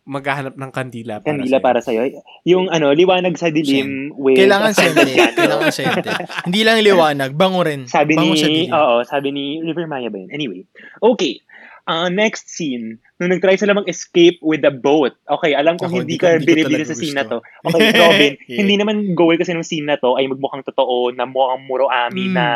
maghahanap 0.04 0.56
ng 0.56 0.72
kandila 0.72 1.20
para 1.20 1.28
Kandila 1.32 1.58
sa'yo. 1.58 1.66
para 1.66 1.80
sa'yo. 1.80 2.02
Yung 2.44 2.68
ano, 2.68 2.92
liwanag 2.92 3.40
sa 3.40 3.48
dilim 3.48 4.12
with 4.14 4.36
Kailangan 4.36 4.76
sente. 4.76 5.16
Kailangan 5.32 5.72
sente. 5.72 6.10
Hindi 6.48 6.62
lang 6.62 6.84
liwanag, 6.84 7.32
bango 7.34 7.64
rin. 7.64 7.88
Sabi 7.88 8.20
bango 8.20 8.36
sa 8.36 8.46
ni, 8.46 8.68
dilim. 8.68 8.76
oo, 8.76 8.96
sabi 9.08 9.28
ni 9.32 9.46
River 9.64 9.88
Maya 9.88 10.12
ba 10.12 10.20
yun? 10.20 10.28
Anyway. 10.30 10.68
Okay. 11.00 11.40
Uh, 11.84 12.08
next 12.08 12.48
scene, 12.48 12.96
nung 13.20 13.28
nag-try 13.28 13.60
sila 13.60 13.76
mag-escape 13.76 14.40
with 14.40 14.64
the 14.64 14.72
boat. 14.72 15.16
Okay, 15.28 15.52
alam 15.52 15.76
ko 15.76 15.88
Ako, 15.88 16.00
hindi 16.00 16.16
ka 16.16 16.40
hindi 16.40 16.84
sa 16.84 16.96
scene 16.96 17.12
na 17.12 17.28
to. 17.28 17.44
Okay, 17.62 17.92
Robin, 17.92 18.40
Yeah. 18.48 18.60
hindi 18.64 18.76
naman 18.80 19.12
goal 19.12 19.36
kasi 19.36 19.52
ng 19.52 19.68
scene 19.68 19.88
na 19.88 20.00
to 20.00 20.16
ay 20.16 20.28
magmukhang 20.28 20.64
totoo 20.64 21.12
na 21.12 21.28
mukhang 21.28 21.64
muro 21.64 21.88
ami 21.88 22.32
Mm. 22.32 22.36
na 22.36 22.48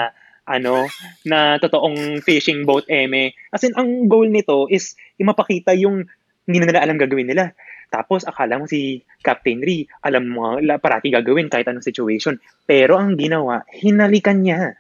ano, 0.48 0.88
na 1.24 1.60
totoong 1.60 2.24
fishing 2.24 2.64
boat 2.64 2.88
eme. 2.88 3.36
As 3.52 3.68
in, 3.68 3.76
ang 3.76 4.08
goal 4.08 4.32
nito 4.32 4.72
is 4.72 4.96
yung 5.20 5.28
mapakita 5.28 5.76
yung 5.76 6.08
hindi 6.48 6.58
na 6.58 6.66
nila 6.66 6.80
alam 6.82 6.96
gagawin 6.96 7.28
nila. 7.28 7.52
Tapos, 7.88 8.24
akala 8.24 8.56
mo 8.56 8.66
si 8.66 9.00
Captain 9.22 9.60
Ri, 9.60 9.84
alam 10.02 10.28
mo 10.28 10.58
la- 10.58 10.76
parati 10.76 11.08
gagawin 11.08 11.48
kahit 11.48 11.68
anong 11.68 11.84
situation. 11.84 12.36
Pero 12.64 12.96
ang 12.96 13.16
ginawa, 13.16 13.64
hinalikan 13.70 14.42
niya. 14.42 14.76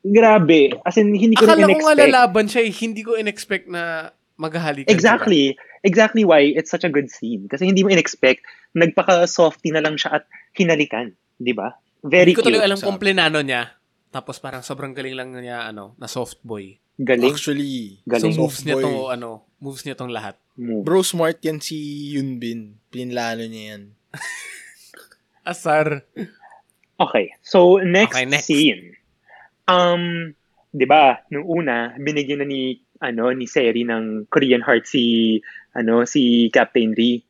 Grabe. 0.00 0.76
As 0.80 0.96
in, 0.96 1.10
hindi 1.10 1.34
ko 1.34 1.44
Akala 1.44 1.66
rin 1.66 1.74
ko 1.74 1.82
nga 1.82 1.92
in-expect. 1.92 2.06
lalaban 2.06 2.46
siya 2.46 2.62
eh. 2.62 2.72
Hindi 2.72 3.02
ko 3.02 3.12
in-expect 3.12 3.66
na 3.66 4.08
maghahalikan 4.36 4.88
Exactly. 4.88 5.56
Exactly 5.82 6.22
why 6.22 6.42
it's 6.42 6.68
such 6.68 6.84
a 6.84 6.88
good 6.88 7.08
scene. 7.08 7.44
Kasi 7.44 7.64
hindi 7.64 7.82
mo 7.82 7.88
in-expect, 7.88 8.44
nagpaka-softy 8.72 9.72
na 9.72 9.80
lang 9.80 9.96
siya 9.96 10.20
at 10.20 10.24
hinalikan. 10.52 11.12
Di 11.34 11.52
ba? 11.52 11.74
sila. 11.74 11.84
Very 12.06 12.30
Hindi 12.30 12.38
ko 12.38 12.46
tuloy 12.46 12.62
alam 12.62 12.78
kung 12.78 12.96
plinano 12.96 13.40
niya. 13.40 13.74
Tapos 14.08 14.38
parang 14.38 14.62
sobrang 14.62 14.94
galing 14.94 15.12
lang 15.12 15.34
niya, 15.34 15.66
ano, 15.66 15.92
na 15.96 16.06
soft 16.06 16.38
boy. 16.40 16.78
Galing. 16.96 17.28
Actually, 17.28 17.98
So 18.00 18.08
Galing. 18.08 18.32
moves 18.32 18.54
soft 18.54 18.64
niya 18.64 18.76
boy. 18.78 18.84
tong, 18.86 18.98
ano, 19.10 19.28
moves 19.58 19.82
niya 19.82 19.92
tong 19.92 20.08
lahat. 20.08 20.38
Move. 20.56 20.84
Bro, 20.84 21.04
smart 21.04 21.36
yan 21.44 21.60
si 21.60 21.76
Yunbin. 22.16 22.80
Pinlano 22.88 23.44
niya 23.44 23.76
yan. 23.76 23.82
Asar. 25.52 26.02
Okay. 26.96 27.36
So, 27.44 27.76
next, 27.78 28.16
Okay, 28.16 28.24
next. 28.26 28.48
scene. 28.48 28.96
Um, 29.68 30.32
'di 30.72 30.86
ba, 30.88 31.20
nung 31.28 31.44
una, 31.44 31.92
binigyan 32.00 32.40
na 32.40 32.48
ni 32.48 32.80
ano 33.04 33.28
ni 33.36 33.44
Seri 33.44 33.84
ng 33.84 34.28
Korean 34.32 34.64
Heart 34.64 34.84
si 34.88 35.36
ano 35.76 36.08
si 36.08 36.48
Captain 36.48 36.96
Ri 36.96 37.20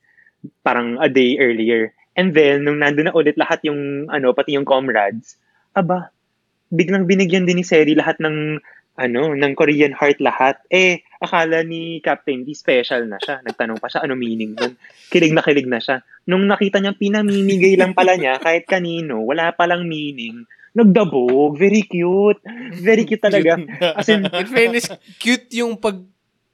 parang 0.62 1.02
a 1.02 1.10
day 1.10 1.34
earlier. 1.42 1.90
And 2.14 2.32
then 2.32 2.62
nung 2.64 2.80
nandun 2.80 3.10
na 3.10 3.16
ulit 3.16 3.34
lahat 3.36 3.60
yung 3.66 4.06
ano 4.08 4.30
pati 4.32 4.54
yung 4.54 4.64
comrades, 4.68 5.34
aba, 5.74 6.14
biglang 6.70 7.04
binigyan 7.10 7.44
din 7.44 7.58
ni 7.60 7.66
Seri 7.66 7.98
lahat 7.98 8.16
ng 8.22 8.62
ano 8.96 9.36
ng 9.36 9.52
Korean 9.52 9.92
Heart 9.92 10.18
lahat. 10.20 10.56
Eh, 10.68 11.04
akala 11.20 11.60
ni 11.62 12.00
Captain 12.00 12.42
Ri 12.42 12.52
special 12.52 13.06
na 13.06 13.20
siya. 13.20 13.44
Nagtanong 13.44 13.76
pa 13.76 13.88
siya 13.88 14.04
ano 14.04 14.16
meaning 14.16 14.56
nun. 14.56 14.76
Kilig 15.08 15.36
na 15.36 15.44
kilig 15.44 15.68
na 15.68 15.80
siya. 15.80 16.00
Nung 16.24 16.48
nakita 16.48 16.80
niya 16.80 16.96
pinamimigay 16.96 17.76
lang 17.76 17.92
pala 17.92 18.16
niya 18.16 18.40
kahit 18.44 18.64
kanino, 18.64 19.20
wala 19.22 19.52
palang 19.52 19.84
meaning. 19.84 20.48
Nagdabog, 20.76 21.56
very 21.56 21.84
cute. 21.84 22.40
Very 22.76 23.08
cute 23.08 23.24
talaga. 23.24 23.56
As 23.96 24.08
in, 24.08 24.28
In 24.28 24.44
fairness, 24.44 24.92
cute 25.16 25.48
yung 25.56 25.80
pag 25.80 26.04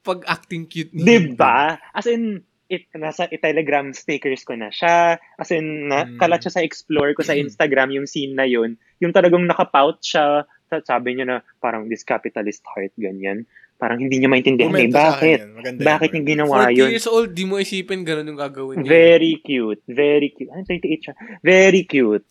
pag-acting 0.02 0.66
cute 0.66 0.90
niya. 0.90 1.06
Diba? 1.06 1.78
As 1.90 2.06
in, 2.06 2.42
it, 2.66 2.90
nasa 2.96 3.28
i-telegram 3.28 3.92
stickers 3.92 4.42
ko 4.42 4.58
na 4.58 4.70
siya. 4.70 5.18
As 5.38 5.50
in, 5.50 5.86
na, 5.86 6.06
Mm. 6.06 6.18
kalat 6.18 6.42
siya 6.42 6.58
sa 6.58 6.62
explore 6.64 7.12
ko 7.12 7.22
sa 7.22 7.36
Instagram 7.36 7.92
yung 7.92 8.08
scene 8.08 8.34
na 8.34 8.42
yun. 8.42 8.80
Yung 8.98 9.12
talagang 9.12 9.44
nakapout 9.44 10.00
siya. 10.00 10.48
Sabi 10.80 11.18
niya 11.18 11.26
na 11.28 11.36
parang 11.60 11.92
this 11.92 12.06
capitalist 12.06 12.64
heart, 12.64 12.96
ganyan. 12.96 13.44
Parang 13.82 13.98
hindi 13.98 14.22
niya 14.22 14.30
maintindihan 14.30 14.70
eh. 14.78 14.86
Sa 14.94 15.18
akin 15.18 15.58
Bakit? 15.58 15.82
Bakit 15.82 16.08
yun. 16.08 16.14
niya 16.14 16.24
ginawa 16.38 16.70
40 16.70 16.78
yun? 16.78 16.88
years 16.94 17.08
old, 17.10 17.34
di 17.34 17.44
mo 17.44 17.58
isipin 17.58 18.06
ganun 18.06 18.30
yung 18.30 18.38
gagawin 18.38 18.86
niya. 18.86 18.88
Very 18.88 19.42
cute. 19.42 19.82
Very 19.90 20.30
cute. 20.30 20.54
Ano, 20.54 20.62
38 20.62 21.02
siya? 21.10 21.14
Very 21.42 21.82
cute. 21.82 22.22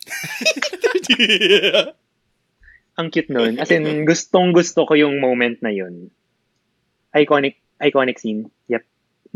Ang 2.98 3.08
cute 3.12 3.28
nun. 3.28 3.60
As 3.60 3.68
in, 3.68 3.84
gustong 4.08 4.56
gusto 4.56 4.88
ko 4.88 4.96
yung 4.96 5.20
moment 5.20 5.60
na 5.60 5.68
yun. 5.68 6.08
Iconic, 7.12 7.60
iconic 7.84 8.16
scene. 8.16 8.48
Yep. 8.72 8.84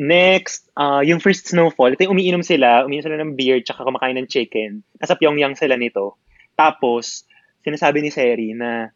Next, 0.00 0.72
uh, 0.76 1.04
yung 1.04 1.20
first 1.20 1.48
snowfall. 1.52 1.92
Ito 1.92 2.08
yung 2.08 2.16
umiinom 2.16 2.44
sila. 2.44 2.84
Umiinom 2.88 3.12
sila 3.12 3.20
ng 3.20 3.36
beer 3.36 3.60
tsaka 3.60 3.84
kumakain 3.84 4.16
ng 4.16 4.28
chicken. 4.28 4.80
Nasa 5.00 5.20
Pyongyang 5.20 5.56
sila 5.56 5.76
nito. 5.76 6.16
Tapos, 6.56 7.28
sinasabi 7.66 7.98
ni 7.98 8.14
Seri 8.14 8.54
na 8.54 8.86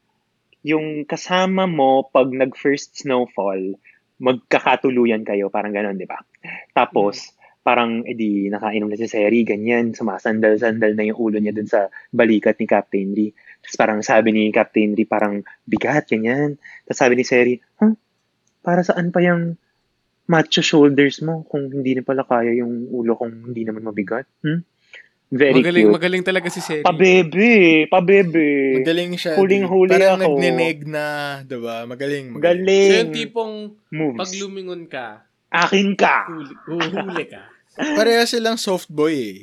yung 0.62 1.02
kasama 1.02 1.66
mo 1.66 2.06
pag 2.06 2.30
nag-first 2.30 3.02
snowfall, 3.02 3.74
magkakatuluyan 4.22 5.26
kayo. 5.26 5.50
Parang 5.50 5.74
ganon, 5.74 5.98
di 5.98 6.06
ba? 6.06 6.22
Tapos, 6.70 7.34
parang 7.60 8.06
edi 8.08 8.48
nakainom 8.48 8.88
na 8.88 8.96
si 8.96 9.10
Seri, 9.10 9.42
ganyan, 9.44 9.92
sumasandal-sandal 9.92 10.96
na 10.96 11.04
yung 11.10 11.18
ulo 11.18 11.36
niya 11.42 11.52
dun 11.52 11.68
sa 11.68 11.90
balikat 12.14 12.56
ni 12.56 12.66
Captain 12.70 13.08
Lee. 13.12 13.34
Tapos 13.60 13.76
parang 13.76 14.00
sabi 14.00 14.32
ni 14.32 14.48
Captain 14.48 14.96
Lee, 14.96 15.08
parang 15.08 15.44
bigat, 15.68 16.08
ganyan. 16.08 16.56
Tapos 16.88 16.98
sabi 17.00 17.14
ni 17.20 17.24
Seri, 17.26 17.54
huh? 17.80 17.92
Para 18.60 18.84
saan 18.84 19.12
pa 19.12 19.24
yung 19.24 19.56
macho 20.28 20.62
shoulders 20.62 21.20
mo 21.26 21.44
kung 21.48 21.68
hindi 21.68 21.98
na 21.98 22.02
pala 22.04 22.22
kaya 22.24 22.54
yung 22.54 22.88
ulo 22.92 23.16
kung 23.18 23.52
hindi 23.52 23.66
naman 23.66 23.84
mabigat? 23.84 24.24
Hmm? 24.40 24.64
Very 25.30 25.54
Magaling, 25.54 25.86
cute. 25.86 25.94
magaling 25.94 26.24
talaga 26.26 26.48
si 26.50 26.58
Seri. 26.58 26.82
Pabebe, 26.82 27.86
pabebe. 27.86 28.82
Magaling 28.82 29.14
siya. 29.14 29.38
Huling-huli 29.38 29.94
Parang 29.94 30.18
ako. 30.18 30.22
nagninig 30.26 30.78
na, 30.84 31.06
diba? 31.42 31.86
Magaling. 31.86 32.34
magaling. 32.34 32.34
So 32.34 32.42
Galing. 32.42 32.90
yung 32.98 33.14
tipong 33.14 33.54
Moves. 33.88 34.18
pag 34.18 34.30
lumingon 34.36 34.82
ka, 34.84 35.06
Akin 35.48 35.94
ka. 35.94 36.26
huli, 36.26 36.54
huhuli 36.66 37.24
ka. 37.26 37.46
Pareha 37.98 38.26
silang 38.26 38.58
soft 38.58 38.90
boy 38.90 39.14
eh. 39.14 39.38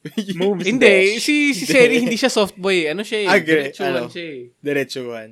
Moves. 0.40 0.64
hindi, 0.64 1.20
si, 1.20 1.52
si 1.52 1.68
Seri 1.68 2.00
hindi 2.00 2.16
siya 2.16 2.32
soft 2.32 2.56
boy. 2.56 2.88
eh. 2.88 2.96
Ano 2.96 3.04
siya 3.04 3.18
eh? 3.20 3.28
Agre, 3.28 3.68
Diretsuhan 3.68 3.92
ano? 3.94 4.08
siya 4.08 4.24
eh. 4.24 4.40
Diretsuhan. 4.58 5.28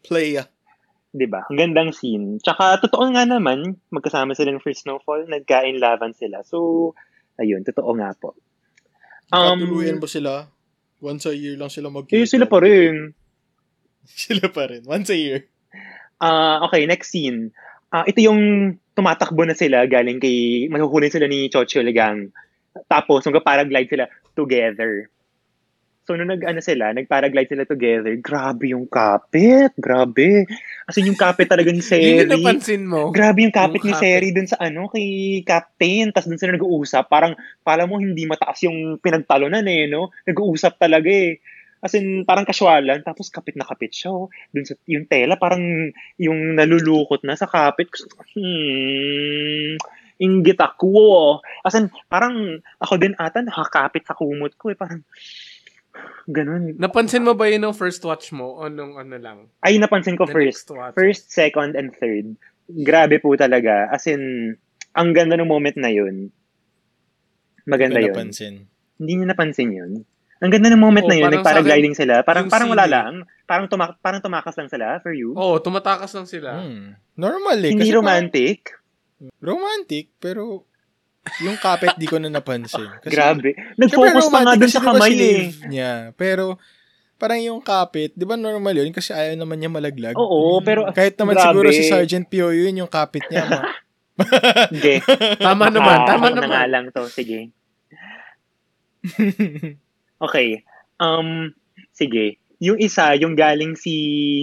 Play. 0.00 0.38
ah. 0.38 0.46
'di 1.10 1.26
ba? 1.26 1.44
Ang 1.44 1.58
gandang 1.58 1.90
scene. 1.90 2.38
Tsaka 2.38 2.78
totoo 2.78 3.10
nga 3.10 3.26
naman, 3.26 3.76
magkasama 3.88 4.32
sila 4.32 4.48
ng 4.48 4.62
First 4.62 4.86
Snowfall, 4.86 5.26
nagkain 5.26 5.76
laban 5.76 6.14
sila. 6.14 6.40
So, 6.40 6.94
ayun, 7.36 7.60
totoo 7.62 7.90
nga 7.98 8.14
po. 8.14 8.32
Katuluyan 9.32 9.96
ba 9.96 10.08
sila? 10.08 10.32
Once 11.00 11.24
a 11.26 11.34
year 11.34 11.56
lang 11.56 11.72
sila 11.72 11.88
magkita. 11.88 12.20
eh, 12.20 12.28
sila 12.28 12.46
pa 12.46 12.60
rin. 12.62 13.16
Sila 14.06 14.50
pa 14.50 14.66
rin. 14.66 14.82
Once 14.84 15.14
a 15.14 15.18
year. 15.18 15.46
Ah, 16.18 16.58
okay, 16.66 16.86
next 16.90 17.14
scene. 17.14 17.54
Ah, 17.90 18.02
ito 18.02 18.18
yung 18.18 18.74
tumatakbo 18.98 19.46
na 19.46 19.54
sila 19.54 19.86
galing 19.86 20.18
kay 20.18 20.66
mahuhuli 20.66 21.06
sila 21.06 21.30
ni 21.30 21.46
Chocho 21.46 21.80
Legang. 21.80 22.30
Tapos 22.90 23.22
nagpa-paraglide 23.24 23.90
sila 23.90 24.04
together. 24.34 25.06
So 26.02 26.18
nung 26.18 26.34
nag 26.34 26.42
ano 26.42 26.58
sila, 26.58 26.90
nag-paraglide 26.90 27.54
sila 27.54 27.62
together, 27.62 28.10
grabe 28.18 28.74
yung 28.74 28.90
kapit, 28.90 29.70
grabe. 29.78 30.50
As 30.82 30.98
in 30.98 31.06
yung 31.06 31.18
kapit 31.18 31.46
talaga 31.46 31.70
ni 31.70 31.78
Seri. 31.86 32.26
yung 32.26 32.42
napansin 32.42 32.82
mo. 32.90 33.14
Grabe 33.14 33.46
yung 33.46 33.54
kapit 33.54 33.86
Yung 33.86 33.86
ni 33.86 33.94
kapit. 33.94 34.02
Seri 34.02 34.28
dun 34.34 34.50
sa 34.50 34.58
ano, 34.58 34.90
kay 34.90 35.06
Captain. 35.46 36.10
Tapos 36.10 36.26
dun 36.26 36.42
sila 36.42 36.58
nag-uusap. 36.58 37.06
Parang, 37.06 37.38
pala 37.62 37.86
mo 37.86 38.02
hindi 38.02 38.26
mataas 38.26 38.66
yung 38.66 38.98
pinagtalunan 38.98 39.62
eh, 39.62 39.86
no? 39.86 40.10
Nag-uusap 40.26 40.82
talaga 40.82 41.06
eh. 41.06 41.38
As 41.82 41.94
in, 41.94 42.26
parang 42.26 42.46
kaswalan. 42.46 43.02
Tapos 43.06 43.30
kapit 43.30 43.54
na 43.54 43.62
kapit 43.62 43.94
siya, 43.94 44.10
oh. 44.10 44.26
Dun 44.50 44.66
sa, 44.66 44.74
yung 44.90 45.06
tela, 45.06 45.38
parang 45.38 45.62
yung 46.18 46.58
nalulukot 46.58 47.22
na 47.22 47.38
sa 47.38 47.46
kapit. 47.46 47.94
Hmm, 48.34 49.78
inggit 50.18 50.58
ako. 50.58 50.90
oh. 50.98 51.32
As 51.62 51.78
in, 51.78 51.94
parang 52.10 52.58
ako 52.82 52.94
din 52.98 53.14
ata 53.14 53.38
nakakapit 53.38 54.02
sa 54.02 54.18
kumot 54.18 54.54
ko 54.58 54.70
eh. 54.70 54.78
Parang, 54.78 55.02
ganun. 56.26 56.76
Napansin 56.76 57.24
mo 57.24 57.34
ba 57.34 57.46
yun 57.46 57.62
ng 57.62 57.76
first 57.76 58.00
watch 58.02 58.32
mo 58.32 58.56
o 58.56 58.68
nung 58.68 58.96
ano 58.96 59.16
lang? 59.16 59.38
Ay, 59.60 59.76
napansin 59.76 60.16
ko 60.16 60.24
the 60.24 60.32
first. 60.32 60.68
First, 60.94 61.30
second, 61.30 61.74
and 61.74 61.92
third. 61.96 62.36
Grabe 62.68 63.18
po 63.18 63.34
talaga. 63.34 63.90
As 63.90 64.06
in, 64.06 64.54
ang 64.92 65.12
ganda 65.12 65.36
ng 65.36 65.48
moment 65.48 65.76
na 65.76 65.88
yun. 65.88 66.32
Maganda 67.64 68.00
Hindi 68.00 68.08
yun. 68.08 68.14
napansin. 68.16 68.54
Hindi 68.98 69.12
niyo 69.16 69.26
napansin 69.26 69.70
yun? 69.70 69.92
Ang 70.42 70.50
ganda 70.50 70.74
ng 70.74 70.82
moment 70.82 71.06
Oo, 71.06 71.10
na 71.10 71.16
yun. 71.16 71.30
parang 71.30 71.42
Nagparagliding 71.44 71.94
sila. 71.94 72.26
Parang, 72.26 72.50
parang 72.50 72.66
wala 72.70 72.84
lang. 72.90 73.12
Parang, 73.46 73.70
tuma- 73.70 73.94
parang 74.02 74.18
tumakas 74.18 74.58
lang 74.58 74.66
sila 74.66 74.98
for 74.98 75.14
you. 75.14 75.38
Oo, 75.38 75.62
tumatakas 75.62 76.10
lang 76.18 76.26
sila. 76.26 76.58
Hmm. 76.58 76.98
Normal 77.14 77.62
eh. 77.62 77.70
Hindi 77.70 77.86
kasi 77.90 77.94
romantic. 77.94 78.58
parang- 78.66 79.38
romantic, 79.38 80.10
pero 80.18 80.66
yung 81.40 81.54
kapit 81.56 81.94
di 81.94 82.04
ko 82.04 82.16
na 82.16 82.26
napansin. 82.28 82.88
Kasi, 82.98 83.12
Grabe. 83.14 83.54
Nag-focus 83.76 84.26
pa 84.26 84.38
nga 84.40 84.54
dun 84.54 84.66
sa 84.66 84.78
diba 84.78 84.88
kamay 84.92 85.12
eh. 85.14 85.42
niya. 85.66 85.92
Pero, 86.12 86.58
parang 87.14 87.38
yung 87.38 87.60
kapit, 87.60 88.10
di 88.12 88.22
ba 88.22 88.34
normal 88.34 88.74
yun? 88.76 88.90
Kasi 88.90 89.10
ayaw 89.10 89.36
naman 89.36 89.56
niya 89.56 89.70
malaglag. 89.70 90.14
Oo, 90.14 90.58
pero 90.60 90.90
Kahit 90.90 91.14
naman 91.14 91.34
grabe. 91.34 91.46
siguro 91.46 91.68
si 91.70 91.82
Sergeant 91.84 92.26
Pio 92.26 92.50
yun, 92.50 92.74
yung 92.76 92.90
kapit 92.90 93.22
niya. 93.28 93.46
ma- 93.46 93.70
Hindi. 94.68 94.98
Tama 95.40 95.70
naman, 95.70 95.96
Ah, 95.96 96.06
tama 96.08 96.26
ako 96.28 96.36
na 96.36 96.42
nga 96.42 96.46
naman. 96.60 96.68
lang 96.68 96.84
to. 96.90 97.06
Sige. 97.08 97.48
Okay. 100.18 100.62
Um, 100.98 101.54
sige. 101.92 102.38
Yung 102.58 102.78
isa, 102.78 103.14
yung 103.14 103.34
galing 103.34 103.74
si 103.74 103.94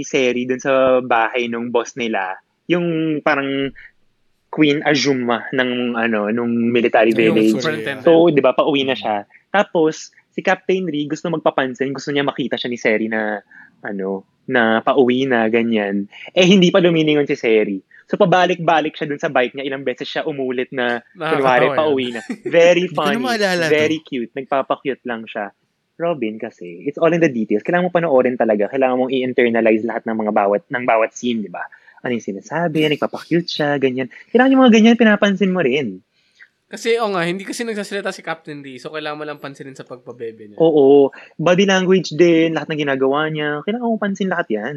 Seri 0.03 0.43
dun 0.43 0.59
sa 0.59 0.99
bahay 0.99 1.47
nung 1.47 1.71
boss 1.71 1.95
nila, 1.95 2.35
yung 2.67 2.83
parang 3.19 3.71
Queen 4.49 4.81
Azuma 4.81 5.45
ng 5.53 5.93
ano, 5.93 6.29
nung 6.33 6.49
military 6.49 7.13
village. 7.13 7.61
So, 8.01 8.33
'di 8.33 8.41
ba, 8.41 8.57
pauwi 8.57 8.81
na 8.83 8.97
siya. 8.97 9.29
Tapos 9.53 10.09
si 10.33 10.41
Captain 10.41 10.85
Ri 10.89 11.05
gusto 11.05 11.29
magpapansin, 11.29 11.93
gusto 11.93 12.09
niya 12.09 12.25
makita 12.25 12.57
siya 12.57 12.69
ni 12.69 12.77
Seri 12.77 13.07
na 13.09 13.41
ano, 13.85 14.25
na 14.49 14.81
pauwi 14.81 15.29
na 15.29 15.45
ganyan. 15.47 16.09
Eh 16.33 16.45
hindi 16.49 16.73
pa 16.73 16.81
lumilingon 16.81 17.29
si 17.29 17.37
Seri. 17.37 17.77
So 18.09 18.17
pabalik-balik 18.17 18.97
siya 18.97 19.05
dun 19.05 19.21
sa 19.21 19.29
bike 19.29 19.53
niya, 19.53 19.69
ilang 19.69 19.85
beses 19.85 20.09
siya 20.09 20.25
umulit 20.25 20.73
na 20.73 21.05
kunwari 21.13 21.69
pauwi 21.77 22.17
na. 22.17 22.25
Very 22.41 22.89
funny, 22.97 23.21
very 23.69 24.01
cute, 24.01 24.33
nagpapa-cute 24.33 25.05
lang 25.05 25.29
siya. 25.29 25.53
Robin 25.99 26.39
kasi, 26.39 26.87
it's 26.87 26.97
all 26.97 27.11
in 27.11 27.19
the 27.19 27.29
details. 27.29 27.61
Kailangan 27.61 27.91
mo 27.91 27.93
panoorin 27.93 28.39
talaga. 28.39 28.71
Kailangan 28.71 28.95
mong 29.03 29.11
i-internalize 29.11 29.83
lahat 29.83 30.07
ng 30.07 30.15
mga 30.15 30.31
bawat 30.31 30.63
ng 30.71 30.83
bawat 30.87 31.11
scene, 31.11 31.43
di 31.43 31.51
ba? 31.51 31.67
Ano 31.99 32.11
yung 32.15 32.23
sinasabi, 32.23 32.87
nagpapa-cute 32.87 33.49
siya, 33.49 33.75
ganyan. 33.75 34.07
Kailangan 34.31 34.51
yung 34.55 34.61
mga 34.63 34.73
ganyan, 34.79 34.95
pinapansin 34.99 35.51
mo 35.51 35.59
rin. 35.59 35.99
Kasi, 36.69 37.01
o 37.01 37.09
nga, 37.09 37.25
hindi 37.25 37.43
kasi 37.49 37.65
nagsasalita 37.65 38.13
si 38.13 38.21
Captain 38.21 38.61
D. 38.61 38.77
So, 38.77 38.93
kailangan 38.93 39.17
mo 39.17 39.25
lang 39.25 39.41
pansinin 39.41 39.73
sa 39.73 39.89
pagpabebe 39.89 40.53
niya. 40.53 40.57
Oo, 40.61 41.09
body 41.41 41.65
language 41.65 42.13
din, 42.13 42.53
lahat 42.53 42.69
ng 42.69 42.85
ginagawa 42.85 43.25
niya. 43.33 43.65
Kailangan 43.65 43.89
mo 43.89 43.97
pansin 43.97 44.29
lahat 44.29 44.47
yan. 44.53 44.75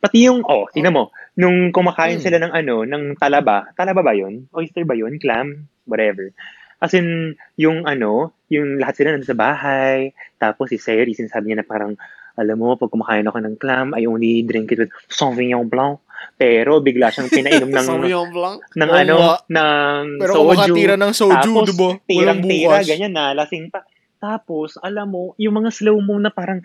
Pati 0.00 0.24
yung, 0.24 0.40
oh, 0.48 0.64
tingnan 0.72 0.96
mo, 0.96 1.12
nung 1.36 1.68
kumakain 1.68 2.16
Hmm. 2.16 2.24
sila 2.24 2.40
ng 2.40 2.52
ano, 2.56 2.88
ng 2.88 3.20
talaba, 3.20 3.68
talaba 3.76 4.00
ba 4.00 4.16
yun? 4.16 4.48
Oyster 4.56 4.88
ba 4.88 4.96
yun? 4.96 5.20
Clam? 5.20 5.68
Whatever. 5.84 6.32
As 6.80 6.96
in, 6.96 7.36
yung 7.60 7.84
ano, 7.84 8.32
yung 8.48 8.80
lahat 8.80 8.96
sila 8.96 9.12
nandun 9.12 9.28
sa 9.28 9.36
bahay, 9.36 10.16
tapos 10.40 10.72
si 10.72 10.80
Seri, 10.80 11.12
sinasabi 11.12 11.52
niya 11.52 11.60
na 11.60 11.68
parang, 11.68 11.92
alam 12.38 12.56
mo, 12.58 12.76
pag 12.76 12.90
kumakain 12.90 13.26
ako 13.26 13.38
ng 13.42 13.56
clam, 13.56 13.94
I 13.96 14.06
only 14.06 14.42
drink 14.44 14.70
it 14.70 14.86
with 14.86 14.92
Sauvignon 15.06 15.66
Blanc. 15.66 15.98
Pero 16.36 16.84
bigla 16.84 17.08
siyang 17.08 17.32
pinainom 17.32 17.70
ng, 17.72 17.86
Sauvignon 17.90 18.28
Blanc. 18.30 18.58
ng 18.76 18.90
ano, 18.90 19.16
ng 19.48 20.04
Pero 20.20 20.32
soju. 20.36 20.48
makatira 20.52 20.94
ng 21.00 21.12
soju, 21.16 21.50
Tapos, 21.50 21.68
diba? 21.72 21.90
Tirang-tira, 22.04 22.76
ganyan 22.84 23.12
na, 23.16 23.32
lasing 23.32 23.72
pa. 23.72 23.82
Tapos, 24.20 24.76
alam 24.78 25.08
mo, 25.08 25.32
yung 25.40 25.56
mga 25.56 25.72
slow-mo 25.72 26.20
na 26.20 26.28
parang 26.28 26.60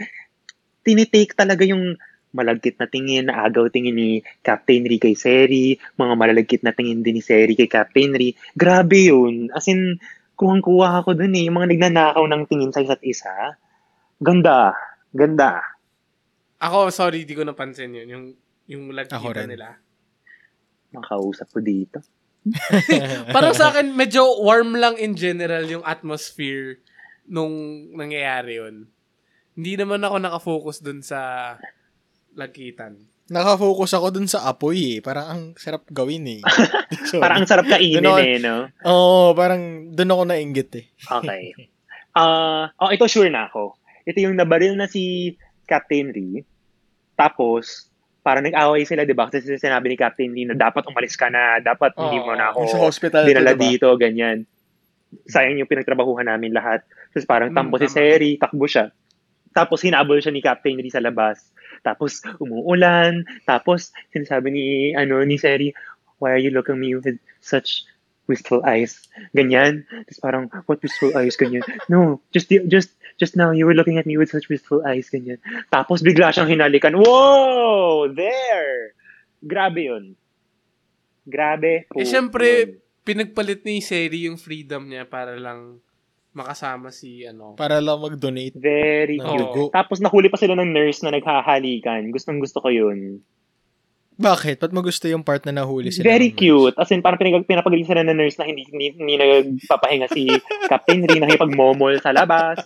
tinitake 0.84 1.34
talaga 1.34 1.63
yung 1.63 1.95
malagkit 2.36 2.75
na 2.75 2.86
tingin, 2.91 3.32
na 3.32 3.47
agaw 3.47 3.71
tingin 3.71 3.95
ni 3.95 4.10
Captain 4.43 4.84
Ri 4.84 4.99
kay 4.99 5.15
Seri, 5.15 5.80
mga 5.95 6.13
malalagkit 6.19 6.67
na 6.67 6.75
tingin 6.75 6.99
din 6.99 7.15
ni 7.15 7.23
Seri 7.23 7.56
kay 7.56 7.71
Captain 7.71 8.12
Ri. 8.12 8.36
Grabe 8.51 9.08
yun. 9.08 9.47
As 9.56 9.71
in, 9.71 10.04
kuhang-kuha 10.36 10.99
ako 10.99 11.15
dun 11.15 11.32
eh. 11.32 11.47
Yung 11.47 11.56
mga 11.56 11.71
nagnanakaw 11.71 12.28
ng 12.28 12.43
tingin 12.51 12.75
sa 12.75 12.84
isa't 12.84 12.99
isa. 13.08 13.56
Ganda. 14.19 14.75
Ganda. 15.15 15.63
Ako, 16.60 16.91
sorry, 16.91 17.23
di 17.23 17.32
ko 17.32 17.47
napansin 17.47 17.95
yun. 17.95 18.08
Yung, 18.12 18.25
yung 18.67 18.84
Ako 18.91 18.95
lagkita 18.99 19.47
nila. 19.47 19.80
Makausap 20.91 21.47
ko 21.56 21.63
dito. 21.63 22.04
Parang 23.36 23.56
sa 23.56 23.71
akin, 23.71 23.95
medyo 23.95 24.43
warm 24.43 24.75
lang 24.75 24.99
in 24.99 25.15
general 25.15 25.63
yung 25.65 25.82
atmosphere 25.88 26.84
nung 27.25 27.51
nangyayari 27.95 28.60
yun. 28.60 28.91
Hindi 29.56 29.73
naman 29.80 30.04
ako 30.04 30.15
nakafocus 30.19 30.84
dun 30.84 30.99
sa 30.99 31.56
lagkitan. 32.36 32.99
Nakafocus 33.32 33.97
ako 33.97 34.08
dun 34.13 34.30
sa 34.30 34.45
apoy 34.45 34.99
eh. 34.99 35.01
Parang 35.01 35.25
ang 35.25 35.41
sarap 35.58 35.88
gawin 35.89 36.28
eh. 36.28 36.41
So, 37.10 37.17
Parang 37.17 37.41
ang 37.41 37.49
sarap 37.49 37.65
kainin 37.65 38.04
Ganon. 38.04 38.21
eh, 38.21 38.38
no? 38.38 38.69
Oo, 38.86 39.34
parang 39.34 39.89
dun 39.95 40.12
ako 40.13 40.23
nainggit 40.28 40.71
eh. 40.75 40.86
Okay. 41.01 41.43
Ah, 42.15 42.71
oh, 42.80 42.95
ito 42.95 43.12
sure 43.12 43.28
na 43.28 43.51
ako. 43.51 43.75
Ito 44.05 44.17
yung 44.21 44.37
nabaril 44.37 44.77
na 44.77 44.85
si 44.85 45.33
Captain 45.65 46.09
Ri. 46.09 46.45
Tapos, 47.13 47.89
parang 48.21 48.41
nag-away 48.41 48.85
sila, 48.85 49.05
di 49.05 49.13
ba? 49.13 49.29
Kasi 49.29 49.57
sinabi 49.57 49.89
ni 49.89 49.97
Captain 49.97 50.29
Lee 50.29 50.45
na 50.45 50.53
dapat 50.53 50.85
umalis 50.85 51.13
ka 51.13 51.29
na, 51.29 51.57
dapat 51.57 51.93
hindi 51.93 52.17
mo 52.17 52.33
na 52.33 52.53
Yung 52.53 52.69
sa 52.69 52.77
ako 52.77 52.85
hospital. 52.85 53.21
dinala 53.23 53.53
diba? 53.53 53.63
dito, 53.65 53.87
ganyan. 53.95 54.45
Sayang 55.25 55.57
yung 55.57 55.69
pinagtrabahuhan 55.69 56.25
namin 56.25 56.51
lahat. 56.51 56.81
Tapos 57.13 57.25
parang 57.25 57.49
Mm, 57.49 57.55
tampo 57.55 57.77
si 57.77 57.87
tama. 57.87 57.95
Seri, 57.95 58.31
takbo 58.35 58.65
siya. 58.65 58.89
Tapos 59.53 59.79
hinabol 59.79 60.19
siya 60.19 60.35
ni 60.35 60.43
Captain 60.43 60.75
Lee 60.75 60.91
sa 60.91 60.99
labas. 60.99 61.39
Tapos 61.81 62.19
umuulan. 62.37 63.23
Tapos 63.45 63.93
sinasabi 64.11 64.51
ni, 64.51 64.65
ano, 64.91 65.23
ni 65.23 65.37
Seri, 65.37 65.71
why 66.19 66.35
are 66.35 66.41
you 66.41 66.51
looking 66.51 66.75
at 66.75 66.81
me 66.81 66.97
with 66.97 67.15
such 67.39 67.85
wistful 68.27 68.59
eyes? 68.65 69.05
Ganyan. 69.31 69.85
Tapos 70.09 70.19
parang, 70.19 70.43
what 70.65 70.81
wistful 70.81 71.13
eyes? 71.15 71.37
Ganyan. 71.37 71.63
No, 71.87 72.19
just, 72.33 72.49
just, 72.67 72.91
just 73.15 73.36
now 73.36 73.51
you 73.51 73.63
were 73.63 73.75
looking 73.75 73.95
at 73.95 74.06
me 74.06 74.15
with 74.15 74.30
such 74.30 74.47
wistful 74.47 74.84
eyes. 74.84 75.08
Ganyan. 75.08 75.39
Tapos 75.67 76.01
bigla 76.01 76.32
siyang 76.32 76.51
hinalikan. 76.51 76.95
Whoa! 76.95 78.12
There! 78.12 78.95
Grabe 79.39 79.82
yun. 79.86 80.06
Grabe 81.25 81.89
po 81.89 81.97
Eh, 81.97 82.06
syempre, 82.06 82.47
yun. 82.47 82.69
pinagpalit 83.01 83.65
ni 83.65 83.82
Seri 83.82 84.30
yung 84.30 84.38
freedom 84.38 84.86
niya 84.86 85.06
para 85.06 85.34
lang 85.36 85.82
makasama 86.32 86.91
si 86.91 87.23
ano. 87.23 87.56
Para 87.56 87.80
lang 87.80 87.97
mag-donate. 87.97 88.54
Very 88.54 89.17
cute. 89.17 89.39
dugo. 89.39 89.63
Tapos 89.71 90.04
nahuli 90.04 90.28
pa 90.28 90.38
sila 90.38 90.54
ng 90.54 90.69
nurse 90.69 91.01
na 91.01 91.15
naghahalikan. 91.15 92.12
Gustong 92.12 92.43
gusto 92.43 92.60
ko 92.60 92.69
yun. 92.69 93.23
Bakit? 94.15 94.63
Ba't 94.63 94.71
mo 94.71 94.80
gusto 94.80 95.12
yung 95.12 95.28
part 95.28 95.43
na 95.43 95.51
nahuli 95.51 95.91
sila? 95.91 96.08
Very 96.08 96.32
cute. 96.32 96.71
As 96.80 96.88
in, 96.95 97.04
parang 97.04 97.19
pinag 97.19 97.43
pinapagaling 97.43 97.84
sila 97.84 97.99
ng 98.08 98.15
nurse 98.15 98.39
na 98.39 98.47
hindi, 98.47 98.63
hindi, 98.71 98.95
hindi 98.95 99.15
nagpapahinga 99.19 100.08
si 100.08 100.32
Captain 100.71 101.04
Rin, 101.04 101.19
nakipag-momol 101.19 101.99
sa 101.99 102.15
labas. 102.15 102.63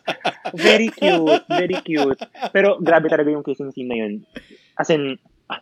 Very 0.53 0.93
cute. 0.93 1.41
Very 1.49 1.81
cute. 1.81 2.21
Pero 2.53 2.77
grabe 2.77 3.09
talaga 3.09 3.33
yung 3.33 3.41
kissing 3.41 3.73
scene 3.73 3.89
na 3.89 3.97
yun. 3.97 4.13
As 4.77 4.93
in, 4.93 5.17
ah, 5.49 5.61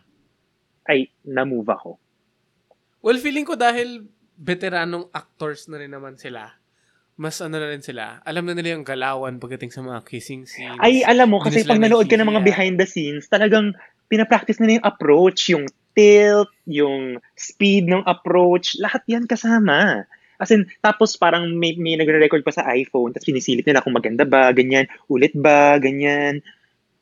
ay, 0.92 1.08
na-move 1.24 1.72
ako. 1.72 1.96
Well, 3.00 3.16
feeling 3.16 3.48
ko 3.48 3.56
dahil 3.56 4.12
veteranong 4.36 5.08
actors 5.16 5.72
na 5.72 5.80
rin 5.80 5.90
naman 5.90 6.20
sila, 6.20 6.52
mas 7.18 7.40
ano 7.42 7.58
na 7.58 7.66
rin 7.66 7.82
sila, 7.82 8.22
alam 8.22 8.46
na 8.46 8.54
nila 8.54 8.78
yung 8.78 8.86
galawan 8.86 9.42
pagdating 9.42 9.74
sa 9.74 9.82
mga 9.82 10.06
kissing 10.06 10.46
scenes. 10.46 10.78
Ay, 10.78 11.02
alam 11.02 11.34
mo, 11.34 11.42
kasi 11.42 11.66
pag 11.66 11.82
nanood 11.82 12.06
ka 12.06 12.14
ng 12.14 12.30
mga 12.30 12.46
behind 12.46 12.78
the 12.78 12.86
scenes, 12.86 13.26
talagang 13.26 13.74
pinapractice 14.08 14.58
nila 14.58 14.80
yung 14.80 14.88
approach, 14.88 15.40
yung 15.52 15.64
tilt, 15.92 16.50
yung 16.64 17.22
speed 17.36 17.88
ng 17.88 18.04
approach, 18.04 18.76
lahat 18.80 19.04
yan 19.06 19.28
kasama. 19.28 20.08
As 20.38 20.54
in, 20.54 20.70
tapos 20.78 21.18
parang 21.18 21.50
may, 21.58 21.74
may 21.74 21.98
nagre-record 21.98 22.46
pa 22.46 22.54
sa 22.54 22.62
iPhone, 22.70 23.10
tapos 23.10 23.26
pinisilip 23.26 23.66
nila 23.66 23.82
kung 23.82 23.94
maganda 23.94 24.22
ba, 24.22 24.54
ganyan, 24.54 24.86
ulit 25.10 25.34
ba, 25.34 25.76
ganyan. 25.82 26.40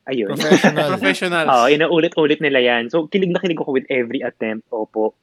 Ayun. 0.09 0.33
Professional. 0.33 0.87
Professionals. 0.97 1.49
Oo, 1.51 1.65
inaulit-ulit 1.69 2.39
nila 2.39 2.63
yan. 2.63 2.89
So, 2.89 3.05
kilig 3.11 3.29
na 3.29 3.43
kilig 3.43 3.59
ako 3.59 3.75
with 3.75 3.87
every 3.91 4.23
attempt. 4.23 4.65
Opo. 4.71 5.13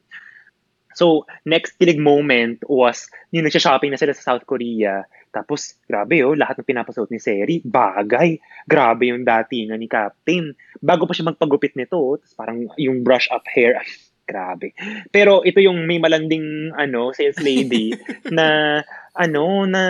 So, 0.95 1.27
next 1.45 1.77
kilig 1.77 1.99
moment 1.99 2.63
was 2.67 3.11
yung 3.35 3.45
nagsha-shopping 3.45 3.93
na 3.93 4.01
sila 4.01 4.15
sa 4.15 4.35
South 4.35 4.47
Korea. 4.47 5.03
Tapos, 5.35 5.75
grabe 5.91 6.23
oh, 6.23 6.39
lahat 6.39 6.63
ng 6.63 6.69
pinapasuot 6.71 7.11
ni 7.11 7.19
Seri, 7.19 7.59
bagay. 7.61 8.39
Grabe 8.71 9.11
yung 9.11 9.27
datingan 9.27 9.83
ni 9.83 9.91
Captain. 9.91 10.55
Bago 10.79 11.11
pa 11.11 11.13
siya 11.13 11.35
magpagupit 11.35 11.75
nito, 11.75 11.99
oh, 11.99 12.15
tapos 12.15 12.35
parang 12.39 12.59
yung 12.79 13.03
brush 13.03 13.27
up 13.35 13.43
hair, 13.51 13.75
ay, 13.83 13.91
grabe. 14.25 14.73
Pero 15.11 15.43
ito 15.43 15.59
yung 15.59 15.83
may 15.85 15.99
malanding 15.99 16.71
ano, 16.79 17.11
sales 17.11 17.43
lady 17.43 17.91
na 18.37 18.79
ano, 19.13 19.67
na 19.67 19.83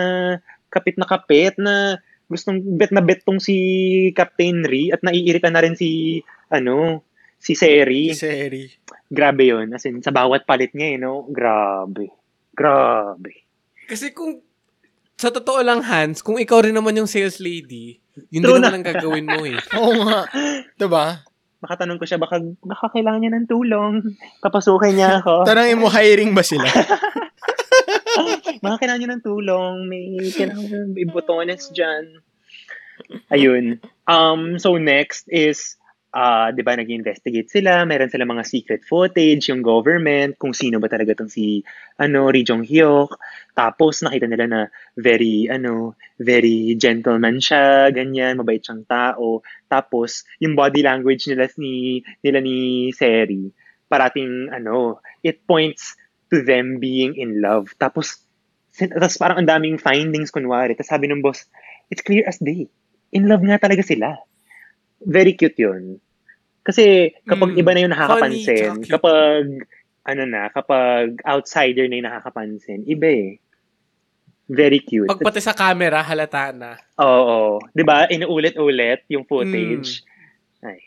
kapit 0.73 0.97
na 0.97 1.07
kapit 1.07 1.55
na 1.61 2.01
gustong 2.25 2.57
bet 2.75 2.89
na 2.89 3.05
bet 3.05 3.21
tong 3.21 3.37
si 3.37 3.55
Captain 4.17 4.65
Ri 4.65 4.89
at 4.89 5.05
naiirita 5.05 5.53
na 5.53 5.61
rin 5.61 5.77
si 5.77 6.19
ano, 6.49 7.05
si 7.45 7.53
Seri. 7.53 8.09
Seri. 8.17 8.65
Grabe 9.05 9.45
yun. 9.45 9.69
As 9.69 9.85
in, 9.85 10.01
sa 10.01 10.09
bawat 10.09 10.49
palit 10.49 10.73
niya, 10.73 10.97
eh, 10.97 10.97
no? 10.97 11.29
Grabe. 11.29 12.09
Grabe. 12.49 13.45
Kasi 13.85 14.09
kung 14.17 14.41
sa 15.13 15.29
totoo 15.29 15.61
lang, 15.61 15.85
Hans, 15.85 16.25
kung 16.25 16.41
ikaw 16.41 16.65
rin 16.65 16.73
naman 16.73 16.97
yung 16.97 17.07
sales 17.07 17.37
lady, 17.37 18.01
yun 18.33 18.41
True 18.41 18.57
din 18.57 18.65
na. 18.65 18.73
naman 18.73 18.75
ang 18.81 18.87
gagawin 18.89 19.27
mo 19.29 19.41
eh. 19.45 19.55
Oo 19.79 19.93
nga. 20.09 20.25
Diba? 20.73 21.21
Makatanong 21.61 22.01
ko 22.01 22.05
siya, 22.09 22.17
baka, 22.17 22.41
baka 22.65 22.85
kailangan 22.97 23.21
niya 23.21 23.33
ng 23.37 23.47
tulong. 23.47 23.93
Papasukin 24.41 24.97
niya 24.97 25.21
ako. 25.21 25.43
Tanangin 25.49 25.79
mo, 25.79 25.87
hiring 25.93 26.33
ba 26.33 26.41
sila? 26.41 26.65
Baka 28.63 28.81
kailangan 28.81 29.01
niya 29.03 29.11
ng 29.13 29.25
tulong. 29.27 29.73
May 29.85 30.17
kailangan 30.33 30.95
may 30.95 31.05
botones 31.05 31.69
dyan. 31.69 32.23
Ayun. 33.29 33.77
Um, 34.09 34.57
so 34.57 34.79
next 34.79 35.29
is, 35.29 35.77
uh, 36.15 36.47
di 36.55 36.63
ba, 36.63 36.79
nag-investigate 36.79 37.51
sila. 37.51 37.83
Meron 37.83 38.07
sila 38.07 38.23
mga 38.23 38.47
secret 38.47 38.81
footage, 38.87 39.51
yung 39.51 39.59
government, 39.59 40.39
kung 40.39 40.55
sino 40.55 40.79
ba 40.79 40.87
talaga 40.87 41.11
tong 41.11 41.27
si, 41.27 41.59
ano, 41.99 42.31
Ri 42.31 42.47
Jong 42.47 42.63
Hyuk. 42.63 43.19
Tapos 43.51 43.99
nakita 43.99 44.31
nila 44.31 44.45
na 44.47 44.61
very, 44.95 45.51
ano, 45.51 45.99
very 46.15 46.79
gentleman 46.79 47.43
siya, 47.43 47.91
ganyan, 47.91 48.39
mabait 48.39 48.63
siyang 48.63 48.87
tao. 48.87 49.43
Tapos, 49.67 50.23
yung 50.39 50.55
body 50.55 50.79
language 50.81 51.27
nila 51.27 51.51
ni, 51.59 51.99
nila 52.23 52.39
ni 52.39 52.89
Seri, 52.95 53.51
parating, 53.91 54.49
ano, 54.55 55.03
it 55.19 55.43
points 55.43 55.99
to 56.31 56.41
them 56.41 56.79
being 56.79 57.19
in 57.19 57.43
love. 57.43 57.69
Tapos, 57.75 58.23
tapos 58.75 59.15
parang 59.15 59.43
ang 59.43 59.47
daming 59.47 59.79
findings, 59.79 60.31
kunwari. 60.31 60.75
Tapos 60.75 60.91
sabi 60.91 61.07
ng 61.07 61.23
boss, 61.23 61.47
it's 61.91 62.03
clear 62.03 62.27
as 62.27 62.39
day. 62.43 62.67
In 63.15 63.31
love 63.31 63.43
nga 63.43 63.55
talaga 63.55 63.83
sila. 63.83 64.19
Very 64.99 65.37
cute 65.37 65.55
yun. 65.59 66.03
Kasi 66.65 67.13
kapag 67.23 67.53
Mm. 67.53 67.61
iba 67.61 67.71
na 67.71 67.79
yung 67.79 67.93
Funny, 67.93 68.01
nakakapansin, 68.01 68.73
cute. 68.81 68.89
kapag, 68.89 69.43
ano 70.01 70.23
na, 70.25 70.41
kapag 70.49 71.21
outsider 71.21 71.85
na 71.85 71.95
yung 71.95 72.07
nakakapansin, 72.09 72.81
iba 72.83 73.05
eh. 73.05 73.29
Very 74.45 74.81
cute. 74.81 75.05
Pag 75.05 75.21
pati 75.21 75.41
sa 75.41 75.53
camera, 75.53 76.01
halata 76.01 76.49
na. 76.49 76.77
Oo. 76.97 77.57
Di 77.69 77.81
ba? 77.81 78.05
Inuulit-ulit 78.05 79.05
yung 79.09 79.25
footage. 79.25 80.05
Ay, 80.61 80.81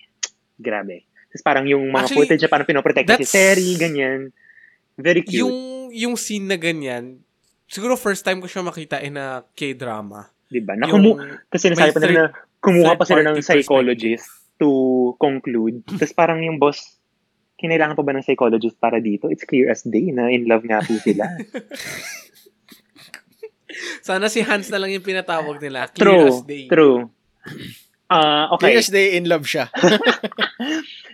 grabe. 0.54 1.06
Tapos 1.28 1.42
parang 1.42 1.66
yung 1.66 1.90
mga. 1.90 2.06
Actually, 2.06 2.18
footage 2.22 2.42
na 2.42 2.50
parang 2.50 2.66
pinoprotect 2.66 3.08
si 3.18 3.26
Seri, 3.26 3.74
ganyan. 3.74 4.30
Very 4.94 5.22
cute. 5.22 5.42
Yung, 5.42 5.54
yung 5.90 6.14
scene 6.14 6.46
na 6.46 6.54
ganyan, 6.54 7.18
siguro 7.66 7.94
first 7.94 8.22
time 8.22 8.38
ko 8.38 8.46
siya 8.46 8.62
makita 8.62 8.98
in 8.98 9.14
a 9.14 9.42
K-drama. 9.54 10.30
Di 10.46 10.58
ba? 10.58 10.74
Yung 10.74 10.82
Nakumu- 11.02 11.18
kasi 11.50 11.70
nasabi 11.70 11.90
pa 11.90 12.00
nila 12.00 12.14
na 12.14 12.26
kumuha 12.58 12.94
pa 12.94 13.04
sila 13.04 13.22
ng 13.22 13.38
psychologist 13.38 14.26
to 14.58 15.14
conclude. 15.22 15.82
Tapos 15.88 16.12
parang 16.14 16.42
yung 16.42 16.58
boss, 16.58 16.98
kinailangan 17.58 17.98
pa 17.98 18.04
ba 18.06 18.14
ng 18.14 18.26
psychologist 18.26 18.78
para 18.78 19.02
dito? 19.02 19.30
It's 19.30 19.46
clear 19.46 19.70
as 19.70 19.82
day 19.82 20.10
na 20.14 20.30
in 20.30 20.46
love 20.46 20.62
nga 20.66 20.82
po 20.82 20.94
sila. 21.00 21.26
Sana 24.06 24.26
si 24.26 24.42
Hans 24.42 24.70
na 24.70 24.78
lang 24.82 24.90
yung 24.90 25.06
pinatawag 25.06 25.62
nila. 25.62 25.86
Clear 25.90 26.06
true. 26.06 26.28
as 26.30 26.40
day. 26.46 26.66
True. 26.66 27.10
Ah, 28.08 28.48
okay. 28.56 28.72
Yes, 28.72 28.88
they 28.88 29.14
in 29.20 29.28
love 29.28 29.44
siya. 29.44 29.68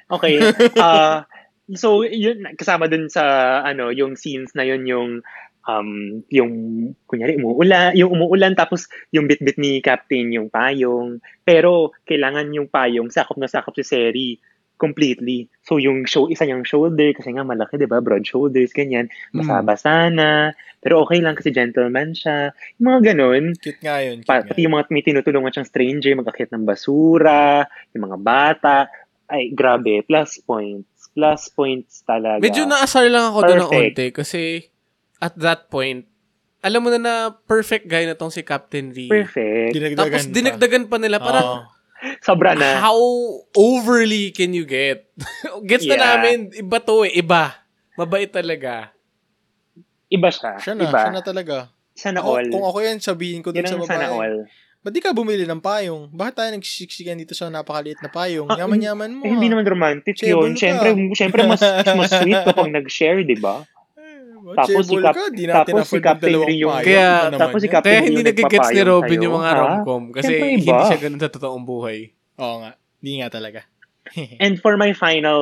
Okay. 0.05 0.37
Ah, 0.77 1.25
so 1.73 2.05
yun 2.05 2.45
kasama 2.61 2.93
dun 2.93 3.09
sa 3.09 3.25
ano, 3.65 3.89
yung 3.89 4.21
scenes 4.21 4.53
na 4.53 4.69
yun 4.69 4.85
yung 4.85 5.11
um 5.65 6.21
yung 6.29 6.53
kunyari 7.09 7.41
umuulan, 7.41 7.97
yung 7.97 8.13
umuulan 8.13 8.53
tapos 8.53 8.89
yung 9.11 9.25
bit-bit 9.25 9.57
ni 9.57 9.81
Captain 9.81 10.29
yung 10.33 10.53
payong. 10.53 11.21
Pero 11.45 11.93
kailangan 12.05 12.53
yung 12.53 12.69
payong 12.69 13.09
sakop 13.09 13.41
na 13.41 13.49
sakop 13.49 13.73
si 13.77 13.85
Seri 13.85 14.29
completely. 14.75 15.47
So 15.63 15.79
yung 15.79 16.05
show 16.05 16.27
isa 16.29 16.45
niyang 16.45 16.67
shoulder 16.67 17.15
kasi 17.15 17.31
nga 17.33 17.47
malaki 17.47 17.79
'di 17.79 17.87
ba, 17.89 18.03
broad 18.03 18.27
shoulders 18.27 18.75
ganyan. 18.75 19.09
Basa-basa 19.33 20.11
na. 20.11 20.53
Pero 20.85 21.01
okay 21.07 21.23
lang 21.25 21.39
kasi 21.39 21.55
gentleman 21.55 22.13
siya. 22.13 22.53
Yung 22.77 22.87
mga 22.93 23.15
ganun. 23.15 23.57
Cute 23.57 23.81
nga 23.81 24.03
yun. 24.05 24.21
Cute 24.21 24.29
Pa- 24.29 24.43
nga. 24.45 24.51
pati 24.53 24.61
yung 24.67 24.75
mga 24.77 24.91
may 24.93 25.05
tinutulungan 25.07 25.53
siyang 25.55 25.71
stranger, 25.71 26.13
mag-akit 26.19 26.51
ng 26.53 26.67
basura, 26.69 27.65
yung 27.97 28.05
mga 28.11 28.19
bata. 28.21 28.77
Ay, 29.31 29.49
grabe. 29.57 30.05
Plus 30.05 30.43
points. 30.45 31.09
Plus 31.17 31.49
points 31.49 32.05
talaga. 32.05 32.43
Medyo 32.43 32.69
naasar 32.69 33.09
lang 33.09 33.33
ako 33.33 33.39
doon 33.47 33.61
ng 33.65 33.71
onte 33.73 34.07
kasi 34.13 34.74
at 35.25 35.33
that 35.41 35.73
point, 35.73 36.05
alam 36.61 36.85
mo 36.85 36.89
na 36.89 37.01
na 37.01 37.15
perfect 37.49 37.89
guy 37.89 38.05
na 38.05 38.13
tong 38.13 38.29
si 38.29 38.45
Captain 38.45 38.93
Lee. 38.93 39.09
Perfect. 39.09 39.73
Dinagdagan 39.73 40.01
Tapos 40.01 40.23
pa. 40.23 40.33
dinagdagan 40.33 40.85
pa 40.85 40.97
nila. 41.01 41.17
Parang. 41.17 41.49
Sobra 42.21 42.53
na. 42.53 42.85
how 42.85 43.01
overly 43.57 44.29
can 44.29 44.53
you 44.53 44.69
get? 44.69 45.09
Gets 45.69 45.89
na 45.89 45.97
Yeah. 45.97 46.05
namin, 46.05 46.39
iba 46.53 46.77
to 46.77 47.09
eh, 47.09 47.17
iba. 47.17 47.57
Mabait 47.97 48.29
talaga. 48.29 48.93
Iba 50.13 50.29
siya. 50.29 50.61
Siya 50.61 50.75
na, 50.77 50.85
Iba. 50.85 51.01
siya 51.01 51.13
na 51.17 51.25
talaga. 51.25 51.57
Sana 51.97 52.21
Ako, 52.21 52.29
all. 52.37 52.49
kung 52.53 52.65
ako 52.67 52.79
yan, 52.83 52.99
sabihin 53.01 53.41
ko 53.41 53.55
dun 53.55 53.65
sa 53.65 53.79
ang 53.79 53.89
sana 53.89 54.13
babae. 54.13 54.21
all. 54.21 54.37
Ba't 54.85 54.93
di 54.93 55.01
ka 55.01 55.17
bumili 55.17 55.49
ng 55.49 55.65
payong? 55.65 56.13
Bakit 56.13 56.35
tayo 56.37 56.49
nagsisiksikan 56.53 57.17
dito 57.17 57.33
sa 57.33 57.49
napakaliit 57.49 58.05
na 58.05 58.13
payong? 58.13 58.53
Ah, 58.53 58.61
Yaman-yaman 58.61 59.17
mo. 59.17 59.25
Eh, 59.25 59.33
hindi 59.33 59.49
ah. 59.49 59.57
naman 59.57 59.65
romantic 59.65 60.13
Chebol 60.13 60.53
yun. 60.53 60.61
Siyempre, 60.61 60.93
siyempre 61.17 61.41
mas, 61.49 61.65
mas 61.97 62.13
sweet 62.13 62.37
kapag 62.45 62.69
nag-share, 62.77 63.25
di 63.25 63.41
ba? 63.41 63.65
Tapos 64.53 64.85
si 64.85 64.97
Cap- 65.01 65.17
ka, 65.17 65.25
di 65.33 65.45
natin 65.49 65.73
tapos 65.73 65.89
si 65.89 65.99
Captain 66.05 66.29
dalawang 66.29 66.51
Rio 66.53 66.61
yung-. 66.69 66.85
Kaya- 66.85 67.33
tapos 67.33 67.61
si. 67.65 67.69
Captain 67.73 67.93
Kaya 67.97 68.01
hindi 68.05 68.23
nagigets 68.23 68.69
ni 68.69 68.83
Robin 68.85 69.19
yung 69.25 69.37
mga 69.41 69.51
rom-com. 69.57 70.03
Kasi 70.13 70.29
Siyempre 70.29 70.49
hindi 70.61 70.69
siya 70.69 70.99
ganun 71.01 71.21
sa 71.25 71.31
totoong 71.33 71.65
buhay. 71.65 71.99
Oo 72.37 72.57
nga. 72.61 72.73
Hindi 73.01 73.13
nga 73.25 73.29
talaga. 73.33 73.61
And 74.45 74.61
for 74.61 74.77
my 74.77 74.93
final 74.93 75.41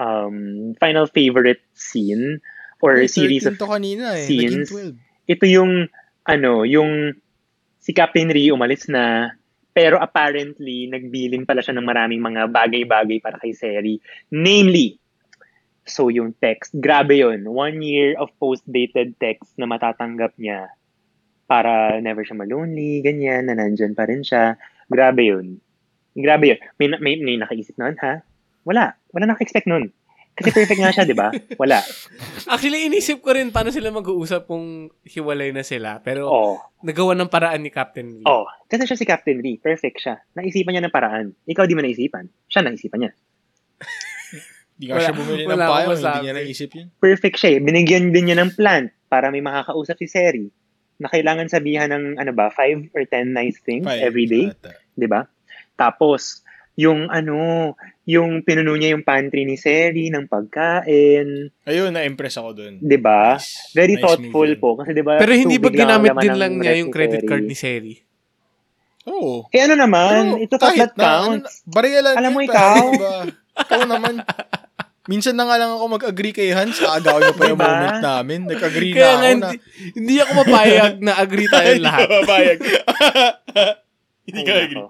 um 0.00 0.72
final 0.80 1.04
favorite 1.04 1.60
scene 1.76 2.40
or 2.80 2.96
May 2.96 3.12
series 3.12 3.44
13 3.44 3.52
of 3.52 3.54
to 3.60 3.66
kanina 3.68 4.06
eh. 4.16 4.24
scenes. 4.24 4.72
Naging 4.72 4.96
12. 5.28 5.32
ito 5.36 5.44
yung 5.44 5.72
ano, 6.24 6.64
yung 6.64 7.12
si 7.76 7.92
Captain 7.92 8.32
Ri 8.32 8.48
umalis 8.48 8.88
na 8.88 9.36
pero 9.74 9.98
apparently 9.98 10.86
nagbilin 10.86 11.44
pala 11.44 11.60
siya 11.60 11.74
ng 11.74 11.84
maraming 11.84 12.22
mga 12.22 12.46
bagay-bagay 12.48 13.18
para 13.18 13.36
kay 13.42 13.50
Seri. 13.52 13.98
Namely, 14.30 14.96
so 15.84 16.08
yung 16.08 16.32
text, 16.36 16.72
grabe 16.76 17.16
yon 17.16 17.44
One 17.44 17.80
year 17.80 18.16
of 18.16 18.32
post-dated 18.36 19.16
text 19.16 19.52
na 19.56 19.64
matatanggap 19.64 20.36
niya 20.36 20.72
para 21.44 22.00
never 22.00 22.24
siya 22.24 22.40
malonely, 22.40 23.04
ganyan, 23.04 23.46
na 23.46 23.54
nandyan 23.54 23.92
pa 23.92 24.08
rin 24.08 24.24
siya. 24.24 24.56
Grabe 24.88 25.28
yun. 25.28 25.60
Grabe 26.16 26.56
yun. 26.56 26.58
May, 26.80 26.88
may, 26.96 27.14
may 27.20 27.36
nakaisip 27.36 27.76
nun, 27.76 27.96
ha? 28.00 28.24
Wala. 28.64 28.96
Wala 29.12 29.24
naka-expect 29.28 29.68
nun. 29.68 29.92
Kasi 30.34 30.50
perfect 30.50 30.80
nga 30.82 30.90
siya, 30.90 31.06
di 31.06 31.14
ba? 31.14 31.30
Wala. 31.62 31.78
Actually, 32.50 32.90
inisip 32.90 33.22
ko 33.22 33.36
rin 33.36 33.54
paano 33.54 33.70
sila 33.70 33.94
mag-uusap 33.94 34.50
kung 34.50 34.90
hiwalay 35.06 35.54
na 35.54 35.62
sila. 35.62 36.02
Pero 36.02 36.26
Oh. 36.26 36.58
nagawa 36.82 37.14
ng 37.14 37.30
paraan 37.30 37.62
ni 37.62 37.70
Captain 37.70 38.18
Lee. 38.18 38.26
Oh, 38.26 38.42
kasi 38.66 38.82
siya 38.82 38.98
si 38.98 39.06
Captain 39.06 39.38
Lee. 39.38 39.62
Perfect 39.62 40.02
siya. 40.02 40.18
Naisipan 40.34 40.74
niya 40.74 40.82
ng 40.82 40.90
paraan. 40.90 41.30
Ikaw 41.46 41.68
di 41.68 41.78
mo 41.78 41.84
naisipan. 41.86 42.26
Siya 42.50 42.66
naisipan 42.66 43.06
niya. 43.06 43.12
Hindi 44.74 44.84
nga 44.84 44.94
Wala- 44.94 45.04
siya 45.04 45.14
bumili 45.14 45.42
ng 45.44 45.54
payo. 45.54 45.88
Hindi 45.94 46.20
niya 46.20 46.34
naisip 46.34 46.70
yun. 46.74 46.86
Perfect 46.98 47.36
siya 47.38 47.50
eh. 47.54 47.60
Binigyan 47.62 48.10
din 48.10 48.24
niya 48.26 48.38
ng 48.38 48.52
plant 48.52 48.90
para 49.06 49.30
may 49.30 49.38
makakausap 49.38 49.94
si 49.96 50.06
Seri 50.06 50.46
na 50.94 51.06
kailangan 51.06 51.46
sabihan 51.46 51.90
ng 51.90 52.18
ano 52.18 52.32
ba, 52.32 52.50
5 52.50 52.90
or 52.90 53.02
10 53.02 53.30
nice 53.30 53.58
things 53.60 53.82
Five, 53.82 54.02
every 54.02 54.26
day. 54.26 54.50
'di 54.94 55.06
ba? 55.06 55.26
Tapos, 55.74 56.42
yung 56.74 57.06
ano, 57.06 57.74
yung 58.04 58.42
pinuno 58.42 58.74
niya 58.74 58.94
yung 58.94 59.02
pantry 59.02 59.42
ni 59.42 59.54
Seri 59.54 60.10
ng 60.10 60.26
pagkain, 60.26 61.50
Ayun, 61.62 61.90
na-impress 61.90 62.34
ako 62.36 62.50
dun. 62.52 62.74
'di 62.78 62.98
ba? 62.98 63.38
Nice. 63.38 63.74
Very 63.74 63.94
Nice 63.94 64.02
thoughtful 64.02 64.50
po 64.58 64.78
kasi 64.78 64.90
'di 64.90 65.02
ba? 65.02 65.18
Pero 65.18 65.34
hindi 65.34 65.54
ba 65.56 65.70
ginamit 65.70 66.14
din 66.16 66.30
ng 66.30 66.40
lang 66.40 66.52
niya 66.58 66.74
yung 66.76 66.90
credit 66.90 67.22
Seri? 67.22 67.28
card 67.28 67.44
ni 67.44 67.54
Seri? 67.54 67.94
Oo. 69.04 69.46
Eh 69.50 69.60
ano 69.60 69.74
naman, 69.76 70.22
Pero 70.32 70.42
ito 70.42 70.54
kahit 70.56 70.78
kahit 70.80 70.92
na, 70.94 71.02
ano 71.02 71.06
counts. 71.38 71.54
na, 71.60 71.70
barya 71.70 72.00
lang 72.00 72.14
Alam 72.16 72.30
mo 72.32 72.40
ikaw? 72.40 72.82
diba? 72.88 73.16
Ikaw 73.54 73.80
naman. 73.84 74.14
Minsan 75.04 75.34
na 75.34 75.44
nga 75.44 75.56
lang 75.56 75.68
ako 75.70 75.84
mag-agree 75.90 76.32
kay 76.32 76.48
Hans. 76.50 76.80
Aagawin 76.80 77.28
mo 77.28 77.34
pa 77.34 77.44
yung 77.46 77.54
Diba? 77.54 77.68
moment 77.68 78.00
namin. 78.00 78.40
Nag-agree 78.46 78.92
Kaya 78.92 79.04
na 79.04 79.12
ako 79.12 79.20
na. 79.20 79.28
hindi, 79.28 79.56
hindi 79.92 80.14
ako 80.16 80.30
mapayag 80.34 80.94
na 80.98 81.12
agree 81.14 81.46
tayo 81.46 81.70
lahat. 81.78 82.06
Papayag. 82.08 82.58
Hindi 84.24 84.40
Ay, 84.40 84.46
ka 84.46 84.52
nako. 84.54 84.64
agree. 84.64 84.88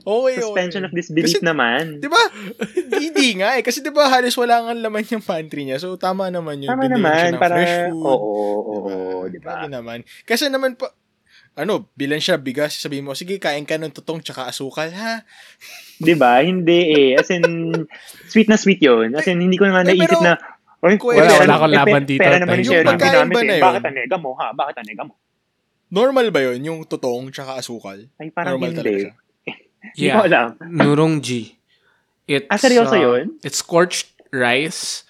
Okay, 0.00 0.34
Suspension 0.38 0.80
okay. 0.80 0.88
of 0.88 0.94
disbelief 0.94 1.34
Kasi- 1.34 1.42
naman. 1.42 1.98
Di 1.98 2.06
ba? 2.06 2.22
hindi, 2.72 3.10
hindi 3.10 3.28
nga 3.42 3.58
eh. 3.58 3.62
Kasi 3.62 3.82
di 3.82 3.90
ba 3.90 4.06
halos 4.06 4.38
wala 4.38 4.62
nga 4.62 4.72
laman 4.72 5.02
yung 5.04 5.18
pantry 5.20 5.66
niya. 5.66 5.82
So 5.82 5.98
tama 5.98 6.30
naman 6.30 6.62
yun. 6.62 6.70
Tama 6.70 6.86
Binigyan 6.86 7.02
naman, 7.02 7.18
siya 7.18 7.34
ng 7.34 7.42
para, 7.42 7.54
fresh 7.58 7.74
food. 7.90 8.06
oo, 8.06 8.30
oo, 8.62 9.26
Diba? 9.26 9.34
di 9.34 9.38
ba? 9.42 9.66
Naman. 9.68 9.98
Kasi 10.22 10.46
naman 10.46 10.78
pa, 10.78 10.94
ano, 11.56 11.88
bilan 11.92 12.20
siya 12.20 12.36
bigas, 12.36 12.76
sabihin 12.76 13.02
mo, 13.02 13.16
sige, 13.16 13.40
kain 13.40 13.64
ka 13.64 13.74
ng 13.74 13.90
tutong 13.90 14.20
tsaka 14.20 14.44
asukal, 14.44 14.92
ha? 14.92 15.24
Di 15.96 16.12
ba? 16.12 16.44
Hindi 16.44 16.80
eh. 16.92 17.10
As 17.16 17.32
in, 17.32 17.42
sweet 18.28 18.46
na 18.46 18.54
sweet 18.54 18.78
yun. 18.78 19.16
As 19.16 19.24
in, 19.24 19.40
hindi 19.40 19.56
ko 19.56 19.64
nga 19.64 19.80
Eh, 19.80 19.88
naisip 19.88 20.12
pero- 20.12 20.22
na, 20.22 20.36
Oy, 20.84 21.00
Wala, 21.00 21.40
wala 21.40 21.54
akong 21.56 21.72
laban 21.72 22.04
dito, 22.04 22.20
Pera 22.20 22.36
naman. 22.36 22.60
Yung 22.60 22.84
pagkain 22.84 23.00
ginamit 23.26 23.32
ba 23.32 23.40
eh. 23.40 23.48
na 23.48 23.54
yun? 23.56 23.64
Bakit 23.64 23.84
anega 23.88 24.16
mo, 24.20 24.30
ha? 24.36 24.46
Bakit 24.52 24.76
anega 24.76 25.02
mo? 25.02 25.14
Normal 25.88 26.26
ba 26.28 26.40
yun, 26.44 26.58
yung 26.62 26.78
tutong 26.84 27.32
tsaka 27.32 27.56
asukal? 27.56 27.98
Ay, 28.20 28.28
parang 28.28 28.60
Normal 28.60 28.70
talaga 28.76 28.92
hindi. 28.92 29.10
Hindi 29.96 30.04
ko 30.04 30.14
Yeah. 30.14 30.20
alam. 30.20 30.48
Nurong 30.60 31.14
G. 31.18 31.56
It's, 32.28 32.46
Ah, 32.50 32.60
seryoso 32.60 32.92
uh, 32.92 33.00
yun? 33.00 33.38
It's 33.40 33.64
scorched 33.64 34.12
rice 34.30 35.06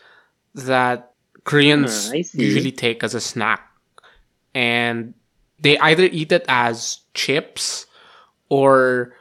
that 0.55 1.11
Koreans 1.43 2.13
see. 2.15 2.23
usually 2.33 2.71
take 2.71 3.03
as 3.03 3.13
a 3.13 3.21
snack. 3.21 3.65
And 4.53 5.13
they 5.59 5.79
either 5.79 6.05
eat 6.05 6.33
it 6.33 6.45
as 6.47 7.01
chips 7.15 7.87
or 8.49 9.13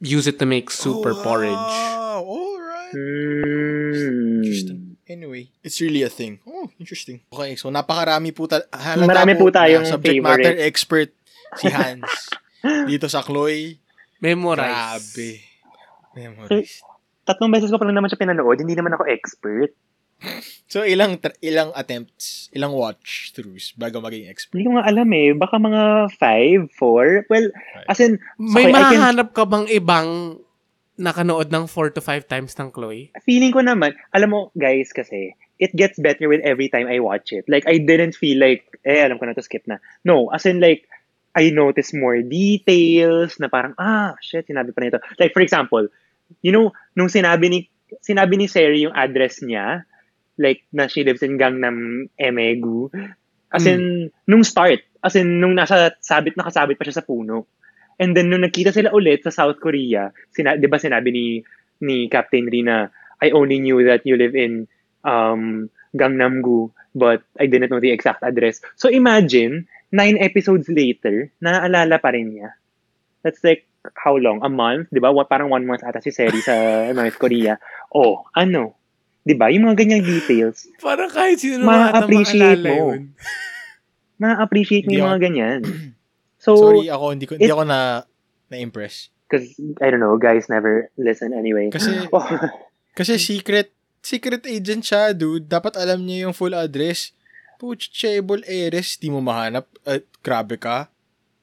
use 0.00 0.26
it 0.26 0.38
to 0.38 0.46
make 0.46 0.70
soup 0.70 1.04
or 1.04 1.14
porridge. 1.14 1.52
Wow, 1.52 2.24
alright. 2.24 2.92
Hmm. 2.92 4.42
Interesting. 4.42 4.80
Anyway, 5.08 5.48
it's 5.64 5.80
really 5.80 6.02
a 6.04 6.12
thing. 6.12 6.38
Oh, 6.44 6.68
interesting. 6.76 7.24
Okay, 7.32 7.56
so 7.56 7.72
napakarami 7.72 8.28
po 8.30 8.44
ta- 8.44 8.68
Marami 9.00 9.40
po 9.40 9.48
na 9.48 9.64
tayong 9.64 9.88
subject 9.88 10.20
favorite. 10.20 10.44
matter 10.44 10.54
expert 10.60 11.10
si 11.56 11.72
Hans. 11.74 12.28
dito 12.84 13.08
sa 13.08 13.24
Chloe. 13.24 13.80
Memorize. 14.20 15.14
Grabe. 15.14 15.30
Memories. 16.12 16.82
Tatlong 17.24 17.52
beses 17.52 17.70
ko 17.70 17.78
pa 17.78 17.86
lang 17.86 17.96
naman 17.96 18.10
siya 18.10 18.20
pinanood. 18.20 18.58
Hindi 18.60 18.74
naman 18.76 18.92
ako 18.92 19.08
expert. 19.08 19.72
So, 20.68 20.84
ilang 20.84 21.16
tra- 21.16 21.38
ilang 21.40 21.72
attempts, 21.72 22.52
ilang 22.52 22.76
watch 22.76 23.32
throughs 23.32 23.72
bago 23.72 24.04
maging 24.04 24.28
expert? 24.28 24.60
Hindi 24.60 24.68
ko 24.68 24.76
nga 24.76 24.84
alam 24.84 25.08
eh. 25.16 25.32
Baka 25.32 25.56
mga 25.56 25.82
five, 26.20 26.68
four. 26.76 27.24
Well, 27.32 27.48
as 27.88 28.04
in, 28.04 28.20
May 28.36 28.68
Okay, 28.68 28.76
I 28.76 28.92
can- 28.92 29.00
mahanap 29.00 29.28
ka 29.32 29.48
bang 29.48 29.64
ibang 29.72 30.36
nakanood 30.98 31.48
ng 31.48 31.64
4 31.70 31.94
to 31.94 32.02
5 32.02 32.26
times 32.26 32.52
ng 32.58 32.68
Chloe? 32.74 33.14
feeling 33.22 33.54
ko 33.54 33.62
naman, 33.62 33.94
alam 34.10 34.28
mo, 34.28 34.40
guys, 34.58 34.90
kasi, 34.90 35.32
it 35.56 35.70
gets 35.72 35.94
better 35.96 36.26
with 36.26 36.42
every 36.42 36.66
time 36.66 36.90
I 36.90 36.98
watch 36.98 37.30
it. 37.30 37.46
Like, 37.46 37.64
I 37.70 37.78
didn't 37.78 38.18
feel 38.18 38.36
like, 38.36 38.66
eh, 38.82 39.06
alam 39.06 39.16
ko 39.16 39.24
na 39.24 39.38
to, 39.38 39.46
skip 39.46 39.62
na. 39.70 39.78
No, 40.02 40.28
as 40.34 40.44
in 40.44 40.58
like, 40.58 40.90
I 41.38 41.54
notice 41.54 41.94
more 41.94 42.18
details 42.20 43.38
na 43.38 43.46
parang, 43.46 43.78
ah, 43.78 44.18
shit, 44.18 44.50
sinabi 44.50 44.74
pa 44.74 44.82
nito. 44.82 44.98
Like, 45.22 45.30
for 45.30 45.40
example, 45.40 45.86
you 46.42 46.50
know, 46.50 46.74
nung 46.98 47.08
sinabi 47.08 47.46
ni, 47.46 47.58
sinabi 48.02 48.34
ni 48.34 48.50
Seri 48.50 48.82
yung 48.82 48.92
address 48.92 49.38
niya, 49.40 49.86
like, 50.38 50.64
na 50.72 50.86
she 50.86 51.04
lives 51.04 51.22
in 51.22 51.36
Gangnam 51.36 52.08
Emegu, 52.16 52.88
as 53.52 53.66
in, 53.66 54.10
nung 54.26 54.44
start, 54.44 54.80
as 55.02 55.16
in, 55.16 55.40
nung 55.40 55.58
nasa 55.58 55.92
sabit, 56.00 56.38
nakasabit 56.38 56.78
pa 56.78 56.86
siya 56.86 57.02
sa 57.02 57.06
puno. 57.06 57.46
And 57.98 58.14
then, 58.14 58.30
nung 58.30 58.46
nagkita 58.46 58.70
sila 58.70 58.94
ulit 58.94 59.26
sa 59.26 59.34
South 59.34 59.58
Korea, 59.58 60.14
sina, 60.30 60.54
di 60.54 60.70
ba 60.70 60.78
sinabi 60.78 61.10
ni, 61.10 61.26
ni 61.82 62.06
Captain 62.06 62.46
Ri 62.46 62.62
na, 62.62 62.86
I 63.18 63.34
only 63.34 63.58
knew 63.58 63.82
that 63.90 64.06
you 64.06 64.14
live 64.14 64.38
in 64.38 64.70
um, 65.02 65.70
Gangnam-gu, 65.98 66.70
but 66.94 67.26
I 67.34 67.50
didn't 67.50 67.74
know 67.74 67.82
the 67.82 67.90
exact 67.90 68.22
address. 68.22 68.62
So 68.78 68.88
imagine, 68.88 69.66
nine 69.90 70.18
episodes 70.20 70.70
later, 70.70 71.32
naaalala 71.42 71.98
pa 71.98 72.14
rin 72.14 72.38
niya. 72.38 72.54
That's 73.26 73.42
like, 73.42 73.66
how 73.94 74.16
long? 74.16 74.42
A 74.42 74.50
month? 74.50 74.92
Di 74.92 75.00
ba? 75.00 75.10
Parang 75.24 75.50
one 75.50 75.66
month 75.66 75.82
ata 75.82 76.02
si 76.02 76.10
Seri 76.10 76.38
sa 76.42 76.54
North 76.96 77.18
Korea. 77.18 77.58
Oh, 77.94 78.26
ano? 78.36 78.76
Di 79.28 79.34
ba? 79.34 79.52
Yung 79.52 79.68
mga 79.68 79.76
ganyang 79.78 80.00
details, 80.02 80.64
Parang 80.80 81.06
kahit 81.06 81.36
sino 81.36 81.60
naman 81.60 81.92
Ma-appreciate 81.92 82.64
mo. 82.64 82.96
ma-appreciate 84.16 84.84
mo 84.84 84.92
yung 84.92 85.04
ako- 85.04 85.12
mga 85.12 85.22
ganyan. 85.22 85.60
So, 86.38 86.54
Sorry, 86.54 86.86
ako 86.86 87.04
hindi 87.10 87.26
ko 87.26 87.34
hindi 87.34 87.44
it- 87.44 87.52
ako 87.52 87.66
na 87.66 88.06
na-impress. 88.48 89.10
because, 89.26 89.44
I 89.82 89.90
don't 89.90 89.98
know, 89.98 90.14
guys 90.16 90.46
never 90.46 90.86
listen 90.96 91.34
anyway. 91.34 91.66
Kasi 91.68 91.90
Oh, 92.14 92.22
kasi 92.94 93.18
secret 93.18 93.68
secret 94.00 94.46
agent 94.46 94.80
siya, 94.80 95.10
dude. 95.12 95.44
Dapat 95.44 95.76
alam 95.76 95.98
niya 96.00 96.24
yung 96.24 96.32
full 96.32 96.54
address. 96.54 97.10
Puchable 97.58 98.46
Eres, 98.46 98.96
di 98.96 99.10
mo 99.10 99.18
mahanap. 99.18 99.66
At 99.82 100.06
grabe 100.18 100.56
ka. 100.56 100.86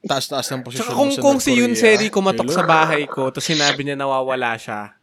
Taas-taas 0.02 0.48
ng 0.48 0.64
posisyon 0.64 0.88
Tsaka 0.88 0.96
mo 0.96 0.98
kung, 0.98 1.12
sa 1.12 1.22
kung 1.22 1.38
North 1.38 1.46
si 1.46 1.52
Yun. 1.54 1.76
Seri 1.76 2.08
kumatok 2.08 2.48
Hello? 2.48 2.56
sa 2.56 2.64
bahay 2.64 3.04
ko, 3.04 3.28
tapos 3.28 3.46
sinabi 3.46 3.84
niya 3.84 4.00
nawawala 4.00 4.56
siya, 4.56 4.95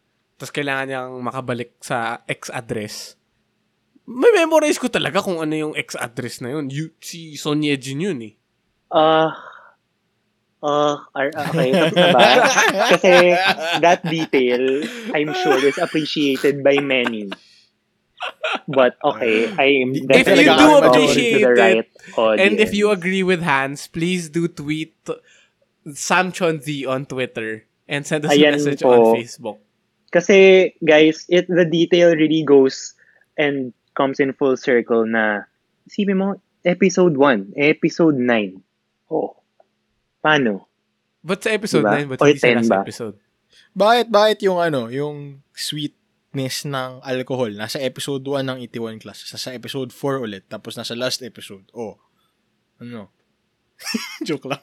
tapos 0.43 0.59
kailangan 0.59 0.85
niyang 0.91 1.11
makabalik 1.23 1.79
sa 1.79 2.19
ex-address, 2.27 3.15
may 4.03 4.27
memorize 4.35 4.75
ko 4.75 4.91
talaga 4.91 5.23
kung 5.23 5.39
ano 5.39 5.55
yung 5.55 5.71
ex-address 5.71 6.43
na 6.43 6.59
yun. 6.59 6.67
You, 6.67 6.91
si 6.99 7.39
Son 7.39 7.63
Ye-jin 7.63 8.03
yun 8.03 8.19
eh. 8.27 8.35
Uh, 8.91 9.31
uh, 10.59 10.99
ar- 11.15 11.31
okay, 11.31 11.71
tapos 11.71 11.95
na 11.95 12.07
ba? 12.11 12.27
Kasi 12.91 13.15
that 13.79 14.03
detail, 14.03 14.83
I'm 15.15 15.31
sure, 15.31 15.63
is 15.63 15.79
appreciated 15.79 16.59
by 16.59 16.83
many. 16.83 17.31
But 18.67 18.99
okay, 18.99 19.47
I'm 19.47 19.95
If 19.95 20.03
definitely 20.27 20.51
you 20.51 20.59
do 20.59 20.69
appreciate 20.83 21.39
it, 21.39 21.55
right 21.55 21.87
audience. 22.19 22.43
And 22.43 22.53
if 22.59 22.75
you 22.75 22.91
agree 22.91 23.23
with 23.23 23.47
Hans, 23.47 23.87
please 23.87 24.27
do 24.27 24.51
tweet 24.51 24.91
Samchon 25.87 26.59
Z 26.59 26.83
on 26.83 27.07
Twitter 27.07 27.63
and 27.87 28.07
send 28.07 28.27
us 28.27 28.31
Ayan 28.35 28.47
a 28.47 28.51
message 28.59 28.83
po. 28.83 28.91
on 28.91 29.15
Facebook. 29.15 29.59
Kasi, 30.13 30.69
guys, 30.85 31.25
it 31.25 31.49
the 31.49 31.65
detail 31.65 32.13
really 32.13 32.45
goes 32.45 32.93
and 33.33 33.73
comes 33.97 34.21
in 34.21 34.37
full 34.37 34.53
circle 34.53 35.09
na, 35.09 35.49
isipin 35.89 36.21
mo, 36.21 36.27
episode 36.61 37.17
1, 37.17 37.57
episode 37.57 38.21
9. 38.21 38.61
Oh, 39.09 39.41
paano? 40.21 40.69
But 41.25 41.41
sa 41.41 41.49
episode 41.57 41.81
Diba? 41.81 42.05
9, 42.05 42.11
but 42.13 42.19
hindi 42.21 42.37
sa 42.37 42.53
10 42.53 42.57
last 42.61 42.69
ba? 42.69 42.81
episode. 42.85 43.15
Bakit, 43.73 44.07
bakit 44.13 44.37
yung 44.45 44.61
ano, 44.61 44.93
yung 44.93 45.41
sweetness 45.57 46.69
ng 46.69 47.01
alcohol, 47.01 47.49
nasa 47.57 47.81
episode 47.81 48.21
1 48.21 48.45
ng 48.45 48.59
Itiwan 48.69 49.01
class, 49.01 49.25
sa, 49.25 49.41
sa 49.41 49.49
episode 49.49 49.89
4 49.89 50.21
ulit, 50.21 50.45
tapos 50.45 50.77
nasa 50.77 50.93
last 50.93 51.25
episode, 51.25 51.65
oh, 51.73 51.97
ano? 52.77 53.09
Joke 54.27 54.45
lang. 54.45 54.61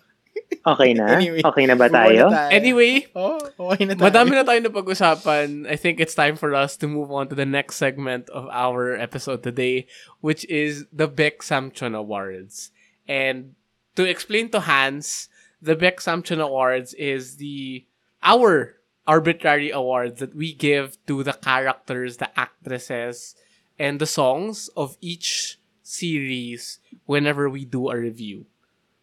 Okay 0.67 0.93
na? 0.93 1.07
Anyway, 1.17 1.41
okay 1.45 1.65
na 1.65 1.75
ba 1.75 1.89
tayo? 1.89 2.29
na 2.29 2.49
tayo. 2.49 2.53
Anyway, 2.53 3.07
Oh, 3.17 3.41
okay 3.73 3.87
na 3.89 3.95
tayo. 3.97 4.05
madami 4.13 4.31
na 4.37 4.45
tayo 4.45 4.61
na 4.61 4.69
pag-usapan. 4.69 5.65
I 5.65 5.77
think 5.77 6.01
it's 6.01 6.15
time 6.15 6.37
for 6.37 6.53
us 6.55 6.77
to 6.79 6.87
move 6.91 7.09
on 7.11 7.29
to 7.33 7.35
the 7.35 7.47
next 7.49 7.77
segment 7.81 8.29
of 8.31 8.45
our 8.53 8.93
episode 8.93 9.43
today, 9.43 9.87
which 10.21 10.45
is 10.53 10.85
the 10.93 11.09
Beck 11.09 11.41
Samchon 11.41 11.97
Awards. 11.97 12.71
And 13.09 13.55
to 13.97 14.05
explain 14.05 14.51
to 14.53 14.61
Hans, 14.61 15.29
the 15.63 15.77
Beck 15.77 15.99
Samchon 15.99 16.43
Awards 16.45 16.93
is 16.95 17.37
the 17.37 17.87
our 18.23 18.77
arbitrary 19.09 19.71
awards 19.73 20.21
that 20.21 20.37
we 20.37 20.53
give 20.53 21.01
to 21.09 21.25
the 21.25 21.33
characters, 21.33 22.19
the 22.19 22.29
actresses, 22.39 23.35
and 23.81 23.97
the 23.99 24.07
songs 24.07 24.69
of 24.77 24.97
each 25.01 25.57
series 25.83 26.79
whenever 27.07 27.49
we 27.49 27.65
do 27.65 27.89
a 27.91 27.97
review. 27.97 28.47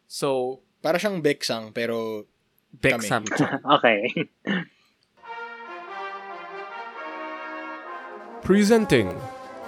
So, 0.07 0.61
Para 0.87 1.03
siyang 1.03 1.19
Beksang, 1.19 1.75
pero 1.75 2.23
Beck 2.71 3.03
Okay. 3.75 4.07
Presenting 8.39 9.11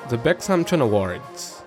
the 0.08 0.16
Beck 0.16 0.40
Samchon 0.40 0.80
Awards. 0.80 1.60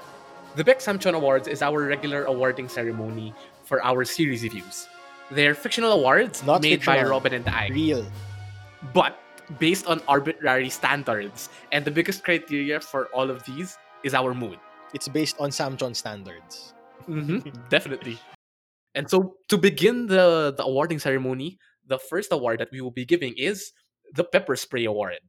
The 0.57 0.65
Beck 0.65 0.81
Samchon 0.81 1.13
Awards 1.13 1.53
is 1.53 1.61
our 1.61 1.85
regular 1.85 2.25
awarding 2.25 2.65
ceremony 2.65 3.37
for 3.69 3.85
our 3.85 4.09
series 4.09 4.41
reviews. 4.41 4.89
They're 5.29 5.53
fictional 5.53 5.93
awards 5.93 6.41
Not 6.49 6.65
made 6.65 6.81
by. 6.81 7.05
Robin 7.05 7.37
and 7.37 7.45
I, 7.45 7.69
real. 7.69 8.09
but 8.97 9.21
based 9.61 9.85
on 9.85 10.01
arbitrary 10.09 10.73
standards. 10.73 11.53
And 11.77 11.85
the 11.85 11.93
biggest 11.93 12.25
criteria 12.25 12.81
for 12.81 13.13
all 13.13 13.29
of 13.29 13.45
these 13.45 13.77
is 14.01 14.17
our 14.17 14.33
mood. 14.33 14.57
It's 14.97 15.13
based 15.13 15.37
on 15.37 15.53
Samchon 15.53 15.93
standards. 15.93 16.73
Mm-hmm. 17.05 17.53
Definitely. 17.69 18.17
And 18.95 19.09
so 19.09 19.37
to 19.49 19.57
begin 19.57 20.07
the, 20.07 20.53
the 20.57 20.65
awarding 20.65 20.99
ceremony, 20.99 21.59
the 21.87 21.99
first 21.99 22.33
award 22.33 22.61
that 22.61 22.71
we 22.71 22.81
will 22.81 22.95
be 22.95 23.05
giving 23.05 23.35
is 23.37 23.73
the 24.13 24.25
Pepper 24.25 24.57
Spray 24.57 24.85
Award. 24.85 25.21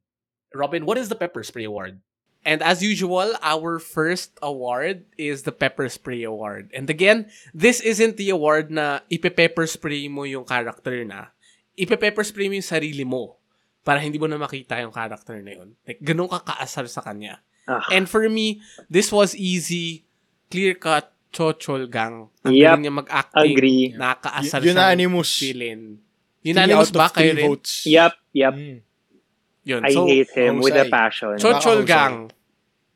Robin, 0.53 0.86
what 0.86 0.97
is 0.97 1.09
the 1.09 1.16
Pepper 1.16 1.43
Spray 1.43 1.64
Award? 1.64 1.99
And 2.43 2.59
as 2.59 2.84
usual, 2.84 3.32
our 3.39 3.80
first 3.80 4.36
award 4.43 5.07
is 5.16 5.47
the 5.47 5.55
Pepper 5.55 5.88
Spray 5.88 6.24
Award. 6.28 6.76
And 6.76 6.89
again, 6.91 7.32
this 7.55 7.80
isn't 7.80 8.20
the 8.20 8.36
award 8.36 8.68
na 8.68 8.99
ipe-pepper 9.07 9.64
spray 9.64 10.11
mo 10.11 10.28
yung 10.28 10.43
character 10.43 11.07
na. 11.07 11.32
Ipe-pepper 11.80 12.28
spray 12.28 12.51
mo 12.51 12.59
yung 12.59 12.68
sarili 12.68 13.07
mo 13.07 13.39
para 13.88 14.03
hindi 14.03 14.20
mo 14.20 14.28
na 14.28 14.36
makita 14.36 14.84
yung 14.84 14.91
character 14.91 15.39
na 15.39 15.55
yun. 15.55 15.80
Like, 15.88 16.03
ganun 16.03 16.28
ka 16.28 16.43
kaasar 16.43 16.84
sa 16.91 16.99
kanya. 16.99 17.39
Ah, 17.64 17.88
And 17.95 18.11
for 18.11 18.28
me, 18.28 18.59
this 18.91 19.07
was 19.07 19.39
easy, 19.39 20.03
clear-cut, 20.51 21.12
chochol 21.34 21.89
gang. 21.89 22.29
Ang 22.45 22.53
Yep. 22.53 22.63
galing 22.69 22.84
niya 22.86 22.93
mag-acting. 22.93 23.51
Agree. 23.51 23.84
Nakakaasar 23.91 24.61
Y- 24.61 24.69
unanimous. 24.69 25.31
Three 25.34 25.65
Unanimous 26.43 26.91
ba 26.91 27.07
kayo 27.09 27.34
rin? 27.34 27.45
votes. 27.49 27.88
Yep, 27.88 28.13
yep. 28.36 28.53
Mm. 28.53 28.77
Yun. 29.63 29.81
I 29.81 29.91
So, 29.95 30.03
hate 30.05 30.31
him 30.36 30.59
with 30.59 30.75
a 30.75 30.86
passion. 30.86 31.39
Cho- 31.39 31.55
chochol 31.55 31.88
gang. 31.88 32.29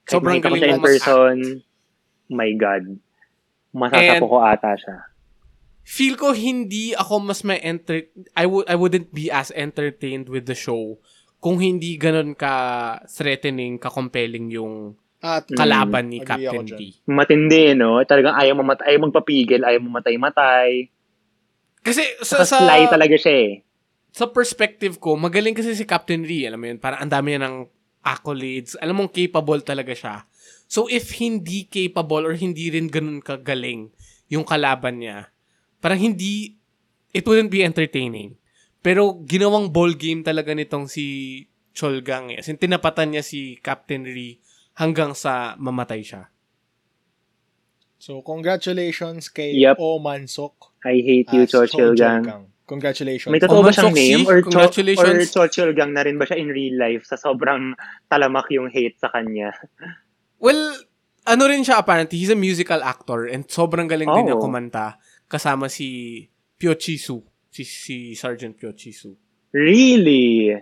Kahit 0.04 0.12
Sobrang 0.20 0.40
galing 0.40 0.78
mo 0.78 0.84
person. 0.84 1.64
My 2.28 2.52
God. 2.54 3.00
Masasapo 3.72 4.28
ko 4.28 4.38
ata 4.44 4.76
siya. 4.76 4.98
Feel 5.88 6.20
ko 6.20 6.36
hindi 6.36 6.92
ako 6.92 7.24
mas 7.24 7.48
may 7.48 7.64
enter 7.64 8.12
I 8.36 8.44
would 8.44 8.68
I 8.68 8.76
wouldn't 8.76 9.16
be 9.16 9.32
as 9.32 9.56
entertained 9.56 10.28
with 10.28 10.44
the 10.44 10.56
show 10.56 11.00
kung 11.40 11.64
hindi 11.64 11.96
ganun 11.96 12.36
ka 12.36 12.52
threatening, 13.08 13.80
ka 13.80 13.88
compelling 13.88 14.52
yung 14.52 15.00
At 15.28 15.44
kalaban 15.52 16.08
ni 16.08 16.24
Agree 16.24 16.48
Captain. 16.48 16.66
D. 16.72 17.04
Matindi, 17.04 17.76
no? 17.76 18.00
Talagang 18.08 18.40
ayaw 18.40 18.56
mamatay, 18.56 18.96
ayaw 18.96 19.12
magpapigil, 19.12 19.62
ayaw 19.68 19.84
mamatay-matay. 19.84 20.88
Kasi 21.84 22.04
sa, 22.24 22.48
Sa 22.48 22.64
sly 22.64 22.88
talaga 22.88 23.20
siya 23.20 23.36
eh. 23.36 23.52
sa 24.16 24.26
perspective 24.32 24.98
ko, 25.04 25.20
magaling 25.20 25.54
kasi 25.54 25.76
si 25.76 25.84
Captain 25.84 26.24
Lee. 26.24 26.48
Alam 26.48 26.60
mo 26.64 26.66
yun, 26.72 26.80
parang 26.80 27.04
ang 27.04 27.12
dami 27.12 27.36
niya 27.36 27.44
ng 27.44 27.68
accolades. 28.02 28.80
Alam 28.80 29.04
mong 29.04 29.12
capable 29.12 29.62
talaga 29.62 29.92
siya. 29.92 30.24
So 30.66 30.88
if 30.88 31.20
hindi 31.20 31.68
capable 31.68 32.24
or 32.24 32.34
hindi 32.34 32.72
rin 32.72 32.88
ganun 32.88 33.20
kagaling 33.20 33.92
yung 34.32 34.48
kalaban 34.48 35.04
niya, 35.04 35.30
parang 35.84 36.00
hindi, 36.00 36.56
it 37.12 37.28
wouldn't 37.28 37.52
be 37.52 37.62
entertaining. 37.62 38.40
Pero 38.82 39.20
ginawang 39.28 39.70
ball 39.70 39.94
game 39.94 40.24
talaga 40.24 40.56
nitong 40.56 40.88
si 40.88 41.06
Cholgang. 41.78 42.34
Eh. 42.34 42.42
As 42.42 42.50
in, 42.50 42.58
tinapatan 42.58 43.14
niya 43.14 43.22
si 43.22 43.60
Captain 43.62 44.02
Lee 44.02 44.42
hanggang 44.78 45.18
sa 45.18 45.58
mamatay 45.58 46.06
siya. 46.06 46.30
So, 47.98 48.22
congratulations 48.22 49.28
kay 49.28 49.58
Yep. 49.58 49.82
O 49.82 49.98
Mansok. 49.98 50.78
I 50.86 51.02
hate 51.02 51.30
you, 51.34 51.44
as 51.44 51.52
Chochil 51.52 51.98
Cho 51.98 51.98
Gang. 51.98 52.24
Gang. 52.24 52.44
Congratulations. 52.68 53.32
May 53.32 53.40
totoo 53.42 53.64
ba 53.64 53.72
Oman 53.72 53.74
siyang 53.74 53.96
name? 53.96 54.22
Or, 54.24 54.24
Cho- 54.24 54.32
or 54.32 54.40
congratulations. 54.44 55.32
Chochil 55.34 55.72
Gang 55.74 55.92
na 55.96 56.04
rin 56.06 56.20
ba 56.20 56.28
siya 56.28 56.38
in 56.38 56.52
real 56.52 56.78
life 56.78 57.08
sa 57.08 57.18
sobrang 57.18 57.74
talamak 58.06 58.46
yung 58.54 58.70
hate 58.70 59.00
sa 59.00 59.10
kanya? 59.10 59.56
Well, 60.38 60.76
ano 61.26 61.44
rin 61.50 61.66
siya 61.66 61.82
apparently, 61.82 62.20
he's 62.20 62.30
a 62.30 62.38
musical 62.38 62.84
actor 62.86 63.26
and 63.26 63.50
sobrang 63.50 63.90
galing 63.90 64.08
din 64.08 64.30
niya 64.30 64.38
Oh. 64.38 64.44
kumanta 64.44 65.00
kasama 65.26 65.66
si 65.68 66.22
Pyo 66.56 66.78
Chisu, 66.78 67.24
si, 67.50 67.64
si 67.66 67.96
Sergeant 68.14 68.54
Pyo 68.54 68.76
Chisu. 68.76 69.16
Really? 69.52 70.54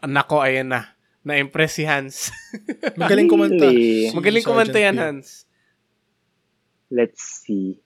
Nako, 0.00 0.40
ayan 0.40 0.70
na. 0.70 0.94
Na-impress 1.20 1.76
si 1.76 1.84
Hans. 1.84 2.32
Magaling 3.00 3.28
kumanta. 3.28 3.68
Really? 3.68 4.08
Si 4.08 4.16
Magaling 4.16 4.44
kumanta 4.44 4.78
yan. 4.80 4.96
Hans. 4.96 5.44
Let's 6.88 7.44
see. 7.44 7.78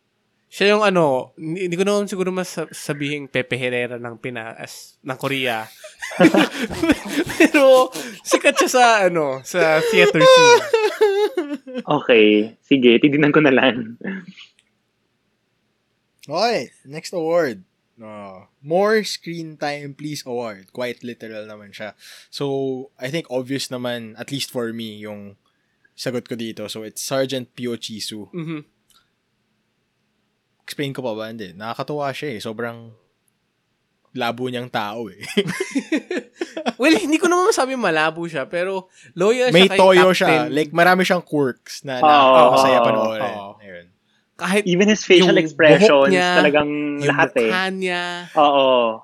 Siya 0.55 0.79
yung 0.79 0.87
ano, 0.87 1.35
hindi 1.35 1.67
hindi 1.67 1.75
ko 1.75 1.83
naman 1.83 2.07
siguro 2.07 2.31
mas 2.31 2.55
sabihin 2.71 3.27
Pepe 3.27 3.59
Herrera 3.59 3.99
ng 3.99 4.23
Pinas, 4.23 5.03
ng 5.03 5.19
Korea. 5.19 5.67
Pero, 7.43 7.91
sikat 8.23 8.55
siya 8.63 8.71
sa, 8.71 8.85
ano, 9.11 9.43
sa 9.43 9.83
theater 9.91 10.23
scene. 10.23 10.63
Okay. 11.83 12.55
Sige, 12.63 13.03
titignan 13.03 13.35
ko 13.35 13.43
na 13.43 13.51
lang. 13.51 13.99
Okay, 16.23 16.71
next 16.87 17.11
award. 17.19 17.67
Uh, 17.95 18.51
more 18.59 19.07
screen 19.07 19.55
time 19.55 19.95
please 19.95 20.27
award. 20.27 20.67
Quite 20.75 21.07
literal 21.07 21.47
naman 21.47 21.71
siya. 21.71 21.95
So, 22.27 22.91
I 22.99 23.07
think 23.07 23.31
obvious 23.31 23.71
naman, 23.71 24.19
at 24.19 24.35
least 24.35 24.51
for 24.51 24.75
me, 24.75 24.99
yung 24.99 25.39
sagot 25.95 26.27
ko 26.27 26.35
dito. 26.35 26.67
So, 26.67 26.83
it's 26.83 26.99
Sergeant 26.99 27.55
Pio 27.55 27.79
Chisu. 27.79 28.27
Mhm. 28.35 28.67
Explain 30.65 30.91
ko 30.91 31.05
pa 31.05 31.13
ba? 31.15 31.31
Hindi. 31.31 31.53
Nakakatuwa 31.55 32.09
siya 32.11 32.35
eh. 32.35 32.41
Sobrang 32.41 32.91
labo 34.15 34.47
niyang 34.49 34.71
tao 34.71 35.07
eh. 35.11 35.21
Well, 36.75 36.95
hindi 36.99 37.23
ko 37.23 37.31
naman 37.31 37.55
masabi 37.55 37.79
malabo 37.79 38.27
siya, 38.27 38.51
pero 38.51 38.91
loyal 39.15 39.55
May 39.55 39.71
siya 39.71 39.75
kay 39.75 39.79
toyo 39.79 40.11
Captain. 40.11 40.19
siya. 40.19 40.51
Like, 40.51 40.73
marami 40.75 41.07
siyang 41.07 41.23
quirks 41.23 41.87
na 41.87 42.03
nakakasaya 42.03 42.79
oo, 42.83 42.87
panoorin. 42.87 43.23
oo. 43.23 43.31
Ayun. 43.31 43.54
Kahit 44.35 44.67
Even 44.67 44.91
his 44.91 45.07
facial 45.07 45.31
Yung 45.31 45.39
expressions, 45.39 46.11
niya, 46.11 46.43
talagang 46.43 46.71
yung 46.99 47.07
lahat 47.07 47.31
eh. 47.39 47.51
niya, 47.71 48.05
Oo. 48.35 49.01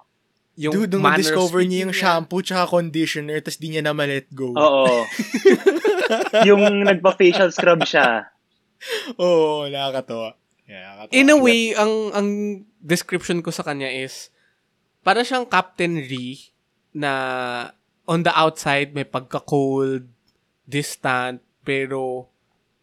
yung 0.59 0.75
Dude, 0.75 0.99
nung 0.99 1.07
discover 1.17 1.63
niya 1.65 1.89
yung 1.89 1.95
shampoo 1.95 2.43
tsaka 2.43 2.69
conditioner 2.69 3.41
tapos 3.41 3.57
di 3.57 3.73
niya 3.73 3.83
na 3.87 3.95
ma-let 3.95 4.29
go. 4.35 4.53
Oo. 4.53 5.07
yung 6.49 6.85
nagpa-facial 6.85 7.55
scrub 7.55 7.81
siya. 7.87 8.29
Oo, 9.17 9.71
nakakatawa. 9.71 10.35
Yeah, 10.67 11.07
nakakatawa. 11.07 11.17
In 11.17 11.31
a 11.31 11.39
way, 11.39 11.73
ang 11.79 11.93
ang 12.13 12.29
description 12.83 13.41
ko 13.41 13.55
sa 13.55 13.63
kanya 13.65 13.89
is 13.89 14.29
para 15.01 15.25
siyang 15.25 15.49
Captain 15.49 15.97
Lee 15.97 16.53
na 16.93 17.13
on 18.05 18.27
the 18.27 18.35
outside 18.35 18.91
may 18.93 19.07
pagka-cold, 19.07 20.11
distant, 20.67 21.39
pero 21.63 22.27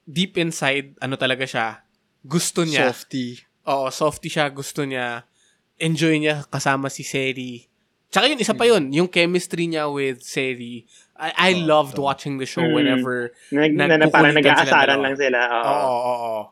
deep 0.08 0.40
inside, 0.40 0.96
ano 1.04 1.20
talaga 1.20 1.44
siya, 1.44 1.84
gusto 2.24 2.64
niya. 2.64 2.90
Softy. 2.90 3.42
Oo, 3.68 3.92
softy 3.92 4.28
siya, 4.28 4.48
gusto 4.50 4.84
niya. 4.84 5.28
Enjoy 5.78 6.16
niya 6.18 6.48
kasama 6.48 6.88
si 6.88 7.04
Seri. 7.04 7.68
Tsaka 8.08 8.32
yun, 8.32 8.40
isa 8.40 8.56
pa 8.56 8.64
yun, 8.64 8.88
yung 8.90 9.12
chemistry 9.12 9.68
niya 9.68 9.92
with 9.92 10.24
Seri. 10.24 10.88
I, 11.20 11.30
I 11.36 11.52
Oo, 11.54 11.68
loved 11.68 11.94
totoo. 11.96 12.08
watching 12.08 12.40
the 12.40 12.48
show 12.48 12.64
Mm. 12.64 12.74
whenever 12.74 13.36
Nag, 13.52 13.72
na, 13.76 13.84
na, 13.92 14.08
parang 14.08 14.32
nag-aasaran 14.32 14.98
lang 14.98 15.16
sila. 15.20 15.40
Oo. 15.44 15.68
Oo, 15.68 15.84
oo, 15.84 16.16
oo. 16.16 16.44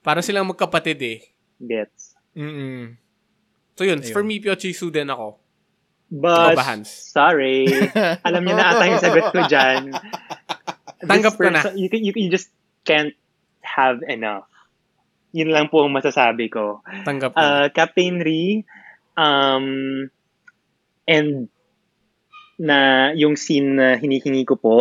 Para 0.00 0.22
silang 0.22 0.46
magkapatid 0.46 0.96
eh. 1.02 1.18
Gets. 1.58 2.14
Mm-mm. 2.32 2.94
So 3.74 3.82
yun, 3.82 3.98
Ayun. 3.98 4.12
for 4.12 4.22
me, 4.22 4.38
Pyochisu 4.38 4.88
din 4.88 5.10
ako. 5.10 5.40
But, 6.10 6.54
Ikaw 6.54 6.58
ba, 6.58 6.64
Hans? 6.64 6.90
sorry. 7.10 7.66
Alam 8.26 8.42
niyo 8.42 8.54
na 8.54 8.66
ata 8.70 8.84
yung 8.86 8.98
sagot 8.98 9.26
ko 9.30 9.40
dyan. 9.44 9.94
Tanggap 11.00 11.34
This 11.34 11.38
ko 11.38 11.48
na. 11.48 11.60
person- 11.60 11.76
You, 11.76 11.88
you, 11.92 12.12
you 12.16 12.28
just 12.28 12.50
can't 12.84 13.12
have 13.62 14.00
enough. 14.06 14.46
Yun 15.30 15.50
lang 15.54 15.70
po 15.70 15.86
ang 15.86 15.94
masasabi 15.94 16.50
ko. 16.50 16.82
Tanggap 17.06 17.34
ko. 17.34 17.38
Uh, 17.38 17.66
Captain 17.70 18.18
Ri, 18.18 18.66
um, 19.14 19.66
and 21.06 21.46
na 22.60 23.10
yung 23.16 23.40
scene 23.40 23.78
na 23.78 23.96
hinihingi 23.96 24.44
ko 24.44 24.58
po, 24.58 24.78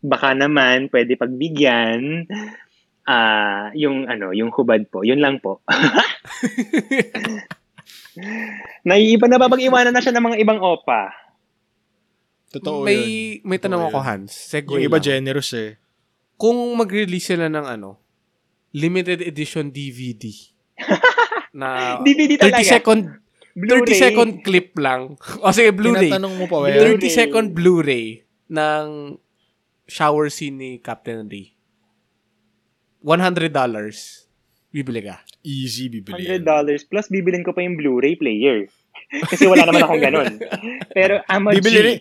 baka 0.00 0.32
naman 0.32 0.88
pwede 0.88 1.20
pagbigyan 1.20 2.24
ah 3.04 3.68
yung 3.76 4.08
ano, 4.08 4.32
yung 4.32 4.54
hubad 4.54 4.86
po. 4.88 5.02
Yun 5.02 5.20
lang 5.20 5.42
po. 5.42 5.60
Naiiba 8.88 9.26
na 9.28 9.38
ba 9.38 9.50
iwanan 9.50 9.92
na 9.94 10.02
siya 10.02 10.14
ng 10.14 10.24
mga 10.32 10.40
ibang 10.40 10.60
opa? 10.60 11.12
Totoo 12.50 12.82
may, 12.82 13.38
yun. 13.38 13.46
may 13.46 13.58
tanong 13.62 13.86
Totoo 13.86 13.94
ako, 13.94 13.98
yun. 14.02 14.08
Hans. 14.10 14.32
Segue 14.34 14.78
Yung 14.82 14.90
iba 14.90 14.98
lang. 14.98 15.06
generous 15.06 15.50
eh. 15.54 15.78
Kung 16.34 16.58
mag-release 16.74 17.30
sila 17.30 17.46
ng 17.46 17.66
ano, 17.66 18.00
limited 18.72 19.20
edition 19.20 19.68
DVD 19.68 20.30
na 21.60 21.98
DVD 22.00 22.38
30 22.38 22.42
talaga. 22.42 22.62
second 22.62 23.00
30 23.50 23.60
Blu-ray. 23.60 23.98
second 23.98 24.30
clip 24.46 24.68
lang. 24.78 25.18
O 25.44 25.50
sige, 25.50 25.74
Blu-ray. 25.74 26.06
Tinatanong 26.06 26.34
mo 26.38 26.46
pa, 26.46 26.62
well, 26.62 26.70
Blu-ray. 26.70 27.02
30 27.02 27.10
second 27.10 27.46
Blu-ray 27.50 28.22
ng 28.46 29.18
shower 29.84 30.30
scene 30.30 30.54
ni 30.54 30.70
Captain 30.78 31.26
Lee. 31.26 31.58
$100. 33.02 33.50
Bibili 34.70 35.00
ka. 35.02 35.18
easy 35.42 35.90
bibili. 35.90 36.30
$100 36.30 36.46
yan. 36.46 36.80
plus 36.86 37.06
bibilin 37.10 37.42
ko 37.42 37.50
pa 37.50 37.64
yung 37.64 37.74
Blu-ray 37.74 38.14
player. 38.14 38.70
Kasi 39.34 39.50
wala 39.50 39.66
naman 39.66 39.82
akong 39.82 39.98
ganun. 39.98 40.30
Pero 40.94 41.18
I'm 41.26 41.48
a 41.48 41.56
Bibili 41.56 41.80
G. 41.80 41.82
rin, 41.82 41.96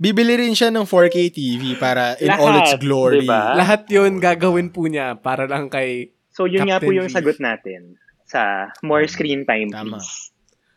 bibili 0.00 0.34
rin 0.40 0.54
siya 0.56 0.72
ng 0.72 0.88
4K 0.88 1.18
TV 1.28 1.76
para 1.76 2.16
in 2.16 2.32
Lahat, 2.32 2.40
all 2.40 2.54
its 2.64 2.74
glory. 2.80 3.28
diba? 3.28 3.58
Lahat 3.60 3.84
yun 3.92 4.16
gagawin 4.16 4.72
po 4.72 4.88
niya 4.88 5.20
para 5.20 5.44
lang 5.44 5.68
kay... 5.68 6.13
So 6.34 6.44
yun 6.44 6.66
nga 6.66 6.76
po 6.76 6.90
Captain 6.90 6.98
yung 6.98 7.08
sagot 7.08 7.38
natin 7.38 7.94
sa 8.26 8.68
more 8.82 9.06
screen 9.06 9.46
time, 9.46 9.70
Tama. 9.70 10.02
please. 10.02 10.34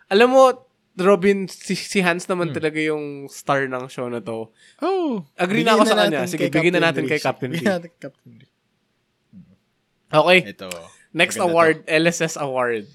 Alam 0.08 0.30
mo, 0.30 0.44
Robin, 0.96 1.46
si, 1.46 1.74
si 1.74 2.00
Hans 2.00 2.26
naman 2.26 2.50
Hmm. 2.50 2.58
talaga 2.58 2.80
yung 2.80 3.26
star 3.28 3.66
ng 3.66 3.86
show 3.88 4.06
na 4.06 4.18
to. 4.18 4.50
Oh. 4.80 5.26
Agree 5.34 5.62
na 5.62 5.74
ako 5.74 5.84
sa 5.84 5.94
natin 5.96 6.14
kanya. 6.16 6.30
Sige, 6.30 6.46
bigyan 6.48 6.78
na 6.78 6.82
Captain 6.82 6.88
natin 6.88 7.04
Lee. 7.04 7.12
kay 7.12 7.20
Captain 7.20 7.50
Bigyan 7.50 7.62
Lee. 7.62 7.74
natin 7.74 7.90
kay 7.90 8.02
Captain 8.02 8.34
Lee. 8.34 8.52
Okay, 10.08 10.40
Ito. 10.56 10.70
next 11.12 11.36
Maganda 11.36 11.52
award, 11.52 11.78
LSS 11.86 12.36
award. 12.40 12.86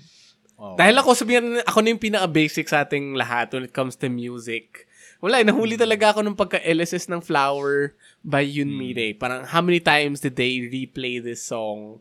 Oh. 0.57 0.75
Dahil 0.75 0.97
ako 0.97 1.13
sabihin, 1.13 1.61
ako 1.61 1.79
na 1.83 1.91
yung 1.91 2.01
pinaka-basic 2.01 2.67
sa 2.67 2.83
ating 2.83 3.13
lahat 3.15 3.53
when 3.53 3.67
it 3.67 3.75
comes 3.75 3.99
to 3.99 4.09
music. 4.09 4.87
Wala, 5.21 5.39
eh, 5.39 5.47
nahuli 5.47 5.77
Hmm. 5.77 5.85
talaga 5.85 6.15
ako 6.15 6.19
nung 6.23 6.35
pagka-LSS 6.35 7.07
ng 7.07 7.21
Flower 7.21 7.93
by 8.23 8.43
Yun 8.43 8.71
Mire. 8.73 9.13
Parang 9.13 9.45
how 9.45 9.61
many 9.61 9.79
times 9.79 10.19
did 10.19 10.35
they 10.35 10.59
replay 10.65 11.19
this 11.19 11.43
song? 11.43 12.01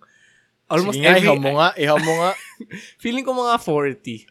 Almost 0.72 0.96
Sige 0.96 1.04
nga, 1.04 1.20
every... 1.20 1.28
ihaw 1.28 1.36
mo 1.36 1.60
nga, 1.60 1.76
ihaw 1.76 2.00
mo 2.00 2.14
nga. 2.24 2.32
Feeling 3.04 3.28
ko 3.28 3.36
mga 3.36 3.60
40. 3.60 4.24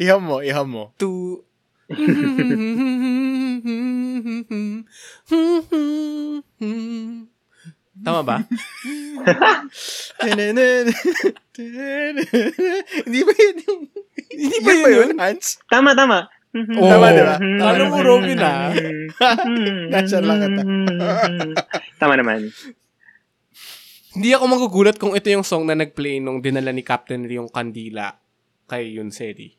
Ihaw 0.00 0.24
mo, 0.24 0.40
ihaw 0.40 0.64
mo. 0.64 0.96
To... 0.96 1.44
Tama 8.02 8.24
ba? 8.24 8.40
Hindi 13.04 13.20
ba 13.20 13.32
yun 13.36 13.56
yung... 13.60 13.84
Hindi 14.32 14.58
ba 14.64 14.72
yun 14.72 14.96
yun? 14.96 15.12
Hans? 15.20 15.60
Tama, 15.68 15.92
tama. 15.92 16.24
Oo. 16.52 16.84
Tama, 16.88 17.12
diba? 17.12 17.36
Alam 17.40 17.88
mo, 17.92 18.00
Robin, 18.00 18.40
ah. 18.40 18.72
Nasaan 19.92 20.24
lang 20.24 20.40
kita. 20.40 20.64
Tama 22.00 22.16
naman. 22.16 22.48
Hindi 24.12 24.30
ako 24.30 24.44
magugulat 24.46 24.96
kung 24.96 25.16
ito 25.16 25.26
yung 25.26 25.42
song 25.42 25.64
na 25.64 25.72
nag-play 25.72 26.20
nung 26.20 26.38
dinala 26.38 26.68
ni 26.68 26.84
Captain 26.84 27.24
Lee 27.24 27.40
yung 27.40 27.48
kandila 27.48 28.20
kay 28.66 28.92
Yun 28.92 29.08
Seri. 29.08 29.56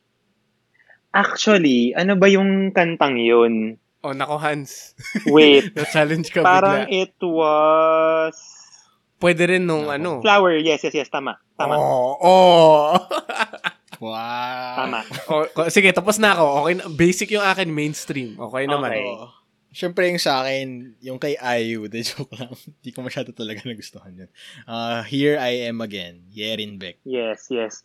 Actually, 1.09 1.93
ano 1.93 2.13
ba 2.13 2.25
yung 2.25 2.69
kantang 2.69 3.17
yun? 3.17 3.77
Oh, 4.01 4.13
nako 4.13 4.37
Hans. 4.37 4.93
Wait, 5.25 5.69
Na-challenge 5.77 6.29
ka 6.29 6.41
parang 6.41 6.85
bigla. 6.85 7.01
it 7.01 7.15
was... 7.19 8.35
Pwede 9.17 9.47
rin 9.47 9.63
nung 9.63 9.87
ano. 9.87 10.19
Flower, 10.19 10.59
yes, 10.59 10.83
yes, 10.83 10.93
yes, 10.93 11.09
tama. 11.09 11.39
Tama, 11.55 11.73
Oh, 11.73 12.17
oh. 12.19 12.93
Wow. 14.03 14.75
tama. 14.75 14.99
oh, 15.31 15.47
sige, 15.71 15.87
tapos 15.95 16.19
na 16.19 16.35
ako. 16.35 16.45
Okay, 16.59 16.73
na- 16.75 16.89
basic 16.91 17.27
yung 17.31 17.45
akin, 17.45 17.71
mainstream. 17.71 18.35
Okay 18.35 18.67
naman. 18.67 18.91
Okay. 18.91 19.05
Oo. 19.07 19.25
Siyempre 19.73 20.05
yung 20.05 20.21
sa 20.21 20.45
akin, 20.45 20.93
yung 21.01 21.17
kay 21.17 21.33
IU, 21.33 21.89
the 21.89 22.05
joke 22.07 22.29
lang. 22.37 22.53
Hindi 22.53 22.91
ko 22.93 23.01
masyado 23.01 23.33
talaga 23.33 23.65
nagustuhan 23.65 24.13
yun. 24.13 24.29
Uh, 24.69 25.01
Here 25.03 25.41
I 25.41 25.65
Am 25.67 25.81
Again, 25.81 26.29
Yerin 26.29 26.77
Beck. 26.77 27.01
Yes, 27.03 27.49
yes. 27.49 27.81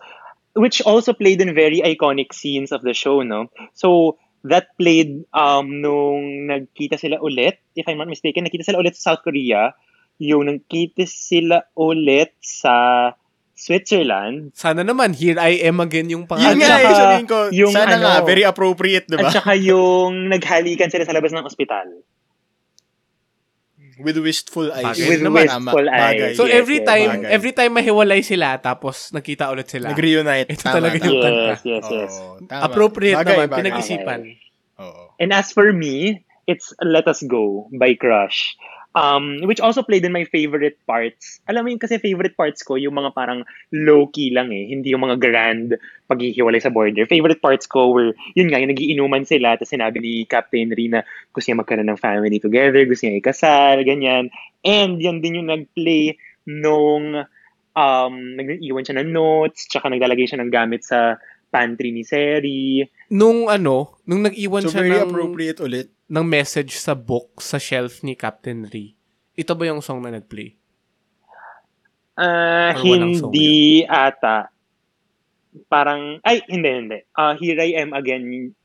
Which 0.52 0.84
also 0.84 1.16
played 1.16 1.40
in 1.40 1.56
very 1.56 1.80
iconic 1.80 2.36
scenes 2.36 2.70
of 2.76 2.84
the 2.84 2.92
show, 2.92 3.24
no? 3.24 3.48
So, 3.72 4.20
that 4.46 4.70
played 4.78 5.26
um 5.34 5.82
nung 5.82 6.46
nagkita 6.46 7.00
sila 7.00 7.18
ulit, 7.18 7.58
if 7.74 7.88
I'm 7.88 7.98
not 7.98 8.12
mistaken, 8.12 8.46
nakita 8.46 8.68
sila 8.68 8.78
ulit 8.78 8.94
sa 8.94 9.14
South 9.14 9.24
Korea. 9.26 9.74
Yung 10.20 10.46
nagkita 10.46 11.08
sila 11.08 11.66
ulit 11.74 12.34
sa 12.42 13.10
Switzerland. 13.58 14.54
Sana 14.54 14.80
naman, 14.80 15.10
here 15.12 15.34
I 15.34 15.66
am 15.66 15.82
again 15.82 16.06
yung 16.06 16.24
Yun 16.24 16.30
pangalan. 16.30 16.56
nga, 16.56 16.70
saka 16.70 16.86
eh, 16.86 16.94
sabihin 16.94 17.26
ko, 17.26 17.38
yung 17.50 17.72
sana 17.74 17.98
ano, 17.98 18.04
nga, 18.06 18.14
very 18.22 18.46
appropriate, 18.46 19.04
di 19.04 19.18
ba? 19.18 19.26
At 19.26 19.34
saka 19.34 19.58
yung 19.58 20.30
naghalikan 20.30 20.86
sila 20.86 21.02
sa 21.02 21.10
labas 21.10 21.34
ng 21.34 21.42
ospital. 21.42 22.06
With 23.98 24.14
wistful 24.22 24.70
eyes. 24.70 24.94
Bagay 24.94 25.08
With 25.10 25.22
naman. 25.26 25.50
wistful 25.50 25.86
bagay. 25.90 26.30
eyes. 26.30 26.36
So 26.38 26.46
Yes, 26.46 26.54
every 26.54 26.78
yes, 26.78 26.86
time, 26.86 27.10
bagay. 27.18 27.30
every 27.34 27.50
time 27.50 27.70
mahiwalay 27.74 28.20
sila, 28.22 28.54
tapos 28.56 29.10
nagkita 29.10 29.50
ulit 29.50 29.66
sila. 29.66 29.90
Nag-reunite. 29.90 30.46
Ito 30.46 30.62
Tama, 30.62 30.74
talaga 30.78 30.96
tama. 30.96 31.06
yung 31.10 31.18
kanta. 31.18 31.42
Yes, 31.50 31.60
yes, 31.66 31.84
yes. 31.90 32.12
Oo, 32.14 32.38
tama. 32.46 32.62
Appropriate 32.62 33.18
Bagay, 33.18 33.26
naman, 33.34 33.46
bagay. 33.50 33.58
pinag-isipan. 33.58 34.20
Oo. 34.78 35.02
And 35.18 35.34
as 35.34 35.50
for 35.50 35.74
me, 35.74 36.22
it's 36.46 36.70
Let 36.78 37.10
Us 37.10 37.26
Go 37.26 37.66
by 37.74 37.98
Crush. 37.98 38.54
Um, 38.96 39.44
which 39.44 39.60
also 39.60 39.84
played 39.84 40.02
in 40.02 40.16
my 40.16 40.24
favorite 40.24 40.80
parts. 40.88 41.38
Alam 41.46 41.62
mo 41.62 41.68
yun 41.70 41.78
kasi 41.78 42.00
favorite 42.00 42.34
parts 42.34 42.64
ko, 42.64 42.74
yung 42.74 42.96
mga 42.96 43.14
parang 43.14 43.44
low-key 43.70 44.32
lang 44.32 44.50
eh. 44.50 44.72
Hindi 44.72 44.90
yung 44.90 45.04
mga 45.04 45.20
grand 45.22 45.76
paghihiwalay 46.08 46.58
sa 46.58 46.72
border. 46.72 47.04
Favorite 47.06 47.38
parts 47.38 47.68
ko 47.68 47.92
were, 47.94 48.16
yun 48.34 48.48
nga, 48.50 48.58
yung 48.58 48.72
nagiinuman 48.72 49.28
sila, 49.28 49.54
tapos 49.54 49.70
sinabi 49.70 50.02
ni 50.02 50.12
Captain 50.24 50.72
Rina, 50.72 51.04
gusto 51.30 51.46
niya 51.46 51.60
magkaroon 51.62 51.90
ng 51.92 52.00
family 52.00 52.40
together, 52.40 52.82
gusto 52.88 53.06
niya 53.06 53.20
ikasal, 53.20 53.76
ganyan. 53.86 54.32
And 54.64 54.98
yan 54.98 55.20
din 55.20 55.44
yung 55.44 55.52
nag-play 55.52 56.18
nung 56.48 57.28
um, 57.76 58.14
nag-iwan 58.34 58.82
siya 58.82 58.98
ng 58.98 59.10
notes, 59.12 59.68
tsaka 59.68 59.92
naglalagay 59.92 60.26
siya 60.26 60.40
ng 60.42 60.50
gamit 60.50 60.82
sa 60.82 61.20
pantry 61.52 61.92
ni 61.92 62.02
Seri. 62.02 62.82
Nung 63.12 63.46
ano, 63.52 64.00
nung 64.08 64.24
nag-iwan 64.24 64.64
So, 64.64 64.72
siya 64.72 64.82
very 64.82 64.98
ng, 65.00 65.12
appropriate 65.12 65.60
ulit. 65.60 65.92
Ng 66.08 66.24
message 66.24 66.80
sa 66.80 66.96
book 66.96 67.40
sa 67.40 67.60
shelf 67.60 68.00
ni 68.00 68.16
Captain 68.16 68.64
Lee. 68.68 68.96
Ito 69.38 69.54
ba 69.54 69.68
yung 69.68 69.84
song 69.84 70.02
na 70.02 70.16
nag-play? 70.16 70.56
Ah, 72.18 72.74
song 72.74 72.84
hindi 72.84 73.84
ata. 73.86 74.50
Parang, 75.70 76.18
ay, 76.24 76.42
hindi, 76.50 76.68
hindi. 76.68 76.98
Ah, 77.14 77.36
Here 77.38 77.60
I 77.60 77.78
Am 77.78 77.94
Again 77.94 78.56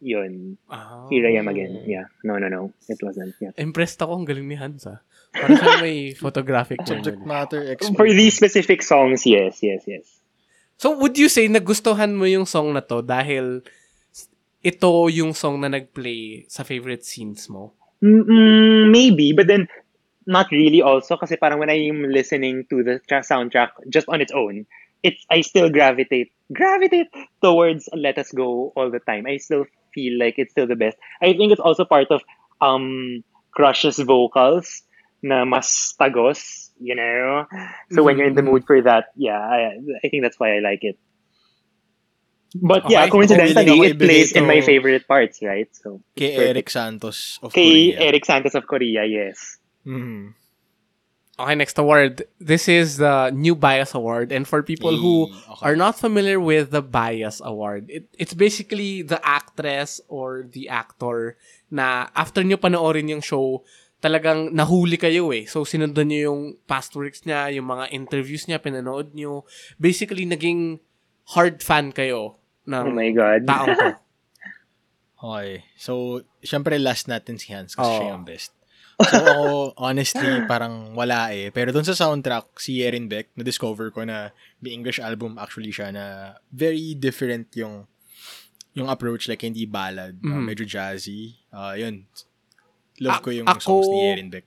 yun. 0.00 0.56
Ah. 0.66 1.06
Here 1.12 1.28
I 1.28 1.36
Am 1.38 1.48
Again. 1.48 1.84
Yeah. 1.84 2.08
No, 2.24 2.40
no, 2.40 2.48
no. 2.48 2.72
It 2.88 2.98
wasn't. 3.04 3.36
Yeah. 3.38 3.52
Impressed 3.60 4.00
ako. 4.00 4.24
Ang 4.24 4.26
galing 4.26 4.48
ni 4.48 4.56
Hans, 4.56 4.88
ah. 4.88 5.04
Parang 5.30 5.60
siya 5.60 5.84
may 5.84 6.10
photographic 6.24 6.82
Subject 6.82 7.20
matter 7.22 7.62
expert. 7.70 7.94
For 7.94 8.08
these 8.08 8.34
specific 8.34 8.82
songs, 8.82 9.22
yes, 9.28 9.62
yes, 9.62 9.84
yes. 9.86 10.08
So, 10.80 10.96
would 10.96 11.20
you 11.20 11.28
say 11.28 11.46
nagustuhan 11.46 12.16
mo 12.16 12.24
yung 12.24 12.48
song 12.48 12.72
na 12.72 12.80
to 12.80 13.04
dahil 13.04 13.60
ito 14.60 15.08
yung 15.08 15.32
song 15.32 15.60
na 15.60 15.68
nag-play 15.72 16.44
sa 16.48 16.62
favorite 16.64 17.04
scenes 17.04 17.48
mo? 17.48 17.72
Mm, 18.04 18.90
maybe, 18.90 19.32
but 19.32 19.46
then 19.46 19.68
not 20.26 20.48
really 20.52 20.80
also 20.80 21.16
kasi 21.16 21.36
parang 21.36 21.58
when 21.58 21.70
I'm 21.70 22.04
listening 22.08 22.64
to 22.70 22.82
the 22.84 23.00
tra- 23.08 23.24
soundtrack 23.24 23.70
just 23.88 24.08
on 24.08 24.20
its 24.20 24.32
own, 24.32 24.64
it's 25.02 25.24
I 25.30 25.40
still 25.40 25.68
gravitate 25.70 26.32
gravitate 26.52 27.08
towards 27.42 27.88
Let 27.92 28.18
Us 28.18 28.32
Go 28.32 28.72
all 28.76 28.90
the 28.90 29.00
time. 29.00 29.26
I 29.26 29.36
still 29.38 29.64
feel 29.94 30.18
like 30.18 30.36
it's 30.36 30.52
still 30.52 30.66
the 30.68 30.76
best. 30.76 30.96
I 31.20 31.32
think 31.32 31.52
it's 31.52 31.60
also 31.60 31.84
part 31.84 32.08
of 32.10 32.22
um 32.60 33.24
Crush's 33.52 33.98
vocals 33.98 34.82
na 35.22 35.44
mas 35.44 35.92
tagos, 36.00 36.70
you 36.80 36.94
know. 36.96 37.44
So 37.92 38.02
when 38.04 38.16
you're 38.16 38.28
in 38.28 38.36
the 38.36 38.44
Mhm. 38.44 38.52
mood 38.52 38.64
for 38.64 38.80
that, 38.82 39.12
yeah, 39.16 39.36
I, 39.40 39.76
I 40.04 40.08
think 40.08 40.22
that's 40.24 40.40
why 40.40 40.56
I 40.56 40.60
like 40.60 40.84
it. 40.84 40.96
But 42.54 42.90
yeah, 42.90 43.06
Okay. 43.06 43.14
coincidentally, 43.14 43.62
Willing 43.62 43.94
ako 43.94 43.94
it 43.94 43.98
plays 43.98 44.30
in 44.34 44.44
my 44.46 44.58
favorite 44.60 45.06
parts, 45.06 45.38
right? 45.38 45.70
So 45.70 46.02
Kay 46.18 46.34
perfect. 46.34 46.50
Eric 46.50 46.68
Santos 46.70 47.18
of 47.42 47.54
Kay 47.54 47.94
Korea. 47.94 48.06
Eric 48.10 48.24
Santos 48.26 48.54
of 48.58 48.66
Korea, 48.66 49.06
yes. 49.06 49.58
Mhm. 49.86 50.34
Okay, 51.40 51.56
next 51.56 51.78
award. 51.80 52.28
This 52.36 52.68
is 52.68 53.00
the 53.00 53.32
New 53.32 53.56
Bias 53.56 53.96
Award. 53.96 54.28
And 54.28 54.44
for 54.44 54.60
people 54.60 54.92
who 54.92 55.32
okay. 55.32 55.72
are 55.72 55.76
not 55.76 55.96
familiar 55.96 56.36
with 56.36 56.68
the 56.68 56.84
Bias 56.84 57.40
Award, 57.40 57.88
it, 57.88 58.12
it's 58.20 58.36
basically 58.36 59.00
the 59.00 59.16
actress 59.24 60.04
or 60.04 60.44
the 60.44 60.68
actor 60.68 61.40
na 61.72 62.12
after 62.12 62.44
nyo 62.44 62.60
panoorin 62.60 63.08
yung 63.08 63.24
show, 63.24 63.64
talagang 64.04 64.52
nahuli 64.52 65.00
kayo 65.00 65.32
eh. 65.32 65.48
So, 65.48 65.64
sinundan 65.64 66.12
nyo 66.12 66.20
yung 66.28 66.42
past 66.68 66.92
works 66.92 67.24
niya, 67.24 67.48
yung 67.56 67.72
mga 67.72 67.88
interviews 67.88 68.44
niya, 68.44 68.60
pinanood 68.60 69.16
nyo. 69.16 69.48
Basically, 69.80 70.28
naging 70.28 70.84
hard 71.32 71.64
fan 71.64 71.94
kayo 71.94 72.39
ng 72.64 72.84
Oh 72.84 72.90
my 72.90 73.10
God. 73.10 73.40
taong 73.44 73.72
to. 73.72 73.88
Okay. 75.20 75.68
So, 75.76 76.24
syempre 76.40 76.80
last 76.80 77.04
natin 77.04 77.36
si 77.36 77.52
Hans 77.52 77.76
kasi 77.76 77.84
Oo. 77.84 77.96
siya 78.00 78.08
yung 78.10 78.24
best. 78.24 78.56
So, 79.00 79.16
ako, 79.16 79.44
honestly, 79.76 80.28
parang 80.44 80.96
wala 80.96 81.28
eh. 81.32 81.48
Pero 81.48 81.72
dun 81.72 81.84
sa 81.84 81.92
soundtrack, 81.92 82.56
si 82.56 82.80
Yerin 82.80 83.04
Beck, 83.04 83.28
na-discover 83.32 83.92
ko 83.92 84.04
na 84.04 84.32
may 84.60 84.72
English 84.72 84.96
album 84.96 85.36
actually 85.36 85.72
siya 85.72 85.88
na 85.88 86.04
very 86.48 86.92
different 86.94 87.52
yung 87.52 87.84
yung 88.72 88.86
approach, 88.86 89.26
like, 89.26 89.42
hindi 89.42 89.66
ballad. 89.66 90.16
uh, 90.20 90.30
Mhm. 90.30 90.44
medyo 90.46 90.64
jazzy. 90.64 91.36
Uh, 91.50 91.74
yun. 91.74 92.06
Love 92.96 93.18
A- 93.18 93.24
ko 93.24 93.28
yung 93.28 93.44
ako- 93.44 93.60
songs 93.60 93.88
ni 93.88 94.00
Erin 94.08 94.30
Beck. 94.30 94.46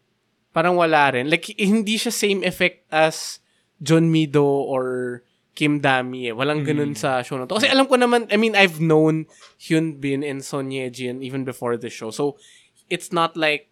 Parang 0.49 0.73
wala 0.73 1.11
rin. 1.11 1.29
Like, 1.29 1.53
hindi 1.53 1.97
siya 1.97 2.09
same 2.09 2.41
effect 2.41 2.85
as 2.89 3.41
John 3.77 4.09
Mido 4.09 4.41
or 4.45 5.21
Kim 5.53 5.79
Dami 5.79 6.29
eh. 6.29 6.33
Walang 6.33 6.65
ganun 6.65 6.93
Mm. 6.93 6.99
sa 6.99 7.21
show 7.21 7.37
na 7.37 7.45
to. 7.45 7.55
Kasi 7.55 7.69
alam 7.69 7.85
ko 7.85 7.93
naman, 7.93 8.25
I 8.33 8.37
mean, 8.37 8.57
I've 8.57 8.81
known 8.81 9.29
Hyun 9.61 10.01
Bin 10.01 10.25
and 10.25 10.41
Son 10.41 10.73
Ye 10.73 10.89
Jin 10.89 11.21
even 11.21 11.45
before 11.45 11.77
the 11.77 11.93
show. 11.93 12.09
So, 12.09 12.37
it's 12.89 13.13
not 13.13 13.37
like 13.37 13.69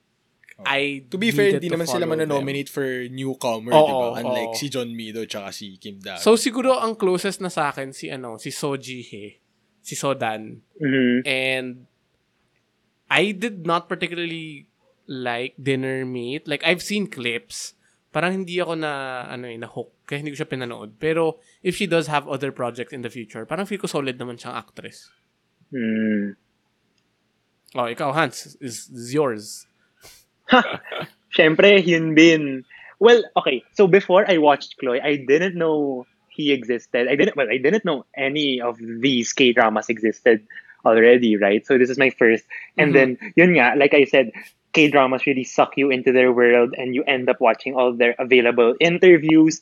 Oh. 0.62 0.78
I 0.78 1.02
To 1.10 1.18
be 1.18 1.34
fair, 1.34 1.58
hindi 1.58 1.74
naman 1.74 1.90
sila 1.90 2.06
follow 2.06 2.22
them. 2.22 2.66
for 2.70 2.86
newcomer, 3.10 3.74
Oo, 3.74 3.82
di 3.82 3.94
ba? 3.98 4.08
Unlike 4.22 4.54
oo. 4.54 4.60
si 4.62 4.70
John 4.70 4.94
Mido 4.94 5.26
tsaka 5.26 5.50
si 5.50 5.74
Kim 5.82 5.98
Da. 5.98 6.22
So, 6.22 6.38
siguro 6.38 6.78
ang 6.78 6.94
closest 6.94 7.42
na 7.42 7.50
sa 7.50 7.74
akin 7.74 7.90
si 7.98 8.14
ano, 8.14 8.38
si 8.38 8.54
Soji 8.54 9.02
He, 9.02 9.42
si 9.82 9.98
Sodan. 9.98 10.62
Mhm. 10.78 11.26
And 11.26 11.90
I 13.10 13.34
did 13.34 13.66
not 13.66 13.90
particularly 13.90 14.70
like 15.10 15.58
Dinner 15.58 16.06
Meat. 16.06 16.46
Like, 16.46 16.62
I've 16.62 16.86
seen 16.86 17.10
clips. 17.10 17.74
Parang 18.12 18.32
hindi 18.44 18.60
ako 18.60 18.76
na, 18.76 19.24
ano 19.32 19.48
eh, 19.48 19.56
na-hook. 19.56 20.04
Kaya 20.04 20.20
hindi 20.20 20.36
ko 20.36 20.44
siya 20.44 20.52
pinanood. 20.52 21.00
Pero, 21.00 21.40
if 21.64 21.80
she 21.80 21.88
does 21.88 22.12
have 22.12 22.28
other 22.28 22.52
projects 22.52 22.92
in 22.92 23.02
the 23.02 23.10
future, 23.10 23.48
parang 23.48 23.64
feel 23.66 23.80
ko 23.80 23.88
solid 23.88 24.20
naman 24.20 24.36
siyang 24.36 24.60
actress. 24.60 25.08
Hmm. 25.72 26.36
Oh, 27.72 27.88
ikaw, 27.88 28.12
Hans, 28.12 28.60
is, 28.60 28.92
is 28.92 29.16
yours. 29.16 29.64
Siyempre, 31.32 31.80
Hyun 31.80 32.12
Bin. 32.16 32.68
Well, 33.00 33.24
okay. 33.40 33.64
So 33.74 33.88
before 33.88 34.30
I 34.30 34.38
watched 34.38 34.76
Chloe, 34.78 35.00
I 35.00 35.16
didn't 35.16 35.56
know 35.56 36.06
he 36.28 36.52
existed. 36.52 37.08
I 37.08 37.16
didn't. 37.16 37.36
Well, 37.40 37.48
I 37.50 37.58
didn't 37.58 37.86
know 37.88 38.06
any 38.16 38.60
of 38.60 38.76
these 39.00 39.32
K 39.32 39.54
dramas 39.54 39.88
existed 39.88 40.44
already, 40.86 41.38
right? 41.38 41.66
So 41.66 41.78
this 41.78 41.90
is 41.90 41.98
my 41.98 42.12
first. 42.12 42.44
And 42.78 42.92
Mhm. 42.92 42.96
then, 42.96 43.10
yun 43.40 43.56
nga, 43.56 43.74
like 43.80 43.94
I 43.96 44.04
said, 44.04 44.36
K 44.74 44.90
dramas 44.90 45.28
really 45.28 45.44
suck 45.44 45.76
you 45.76 45.92
into 45.92 46.12
their 46.12 46.32
world, 46.32 46.74
and 46.78 46.96
you 46.96 47.04
end 47.04 47.30
up 47.30 47.40
watching 47.40 47.76
all 47.76 47.92
their 47.94 48.16
available 48.20 48.76
interviews, 48.80 49.60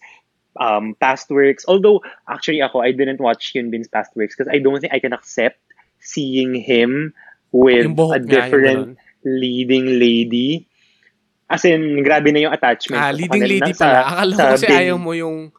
um, 0.59 0.95
past 0.99 1.29
works. 1.29 1.65
Although, 1.67 2.01
actually, 2.27 2.61
ako, 2.61 2.81
I 2.81 2.91
didn't 2.91 3.19
watch 3.19 3.53
Hyun 3.53 3.71
Bin's 3.71 3.87
past 3.87 4.15
works 4.15 4.35
because 4.35 4.51
I 4.51 4.59
don't 4.59 4.79
think 4.79 4.93
I 4.93 4.99
can 4.99 5.13
accept 5.13 5.57
seeing 5.99 6.53
him 6.55 7.13
with 7.51 7.85
a 7.85 8.19
different 8.19 8.97
ganun. 8.97 9.25
leading 9.25 9.99
lady. 9.99 10.67
As 11.49 11.65
in, 11.65 12.05
grabe 12.05 12.29
na 12.29 12.45
yung 12.45 12.53
attachment. 12.53 13.01
Ah, 13.01 13.09
leading 13.09 13.41
lady 13.41 13.73
sa- 13.73 13.81
pala. 13.81 13.99
Akala 14.05 14.33
ko 14.37 14.45
kasi 14.53 14.67
bin. 14.69 14.77
ayaw 14.77 14.97
mo 15.01 15.11
yung 15.17 15.49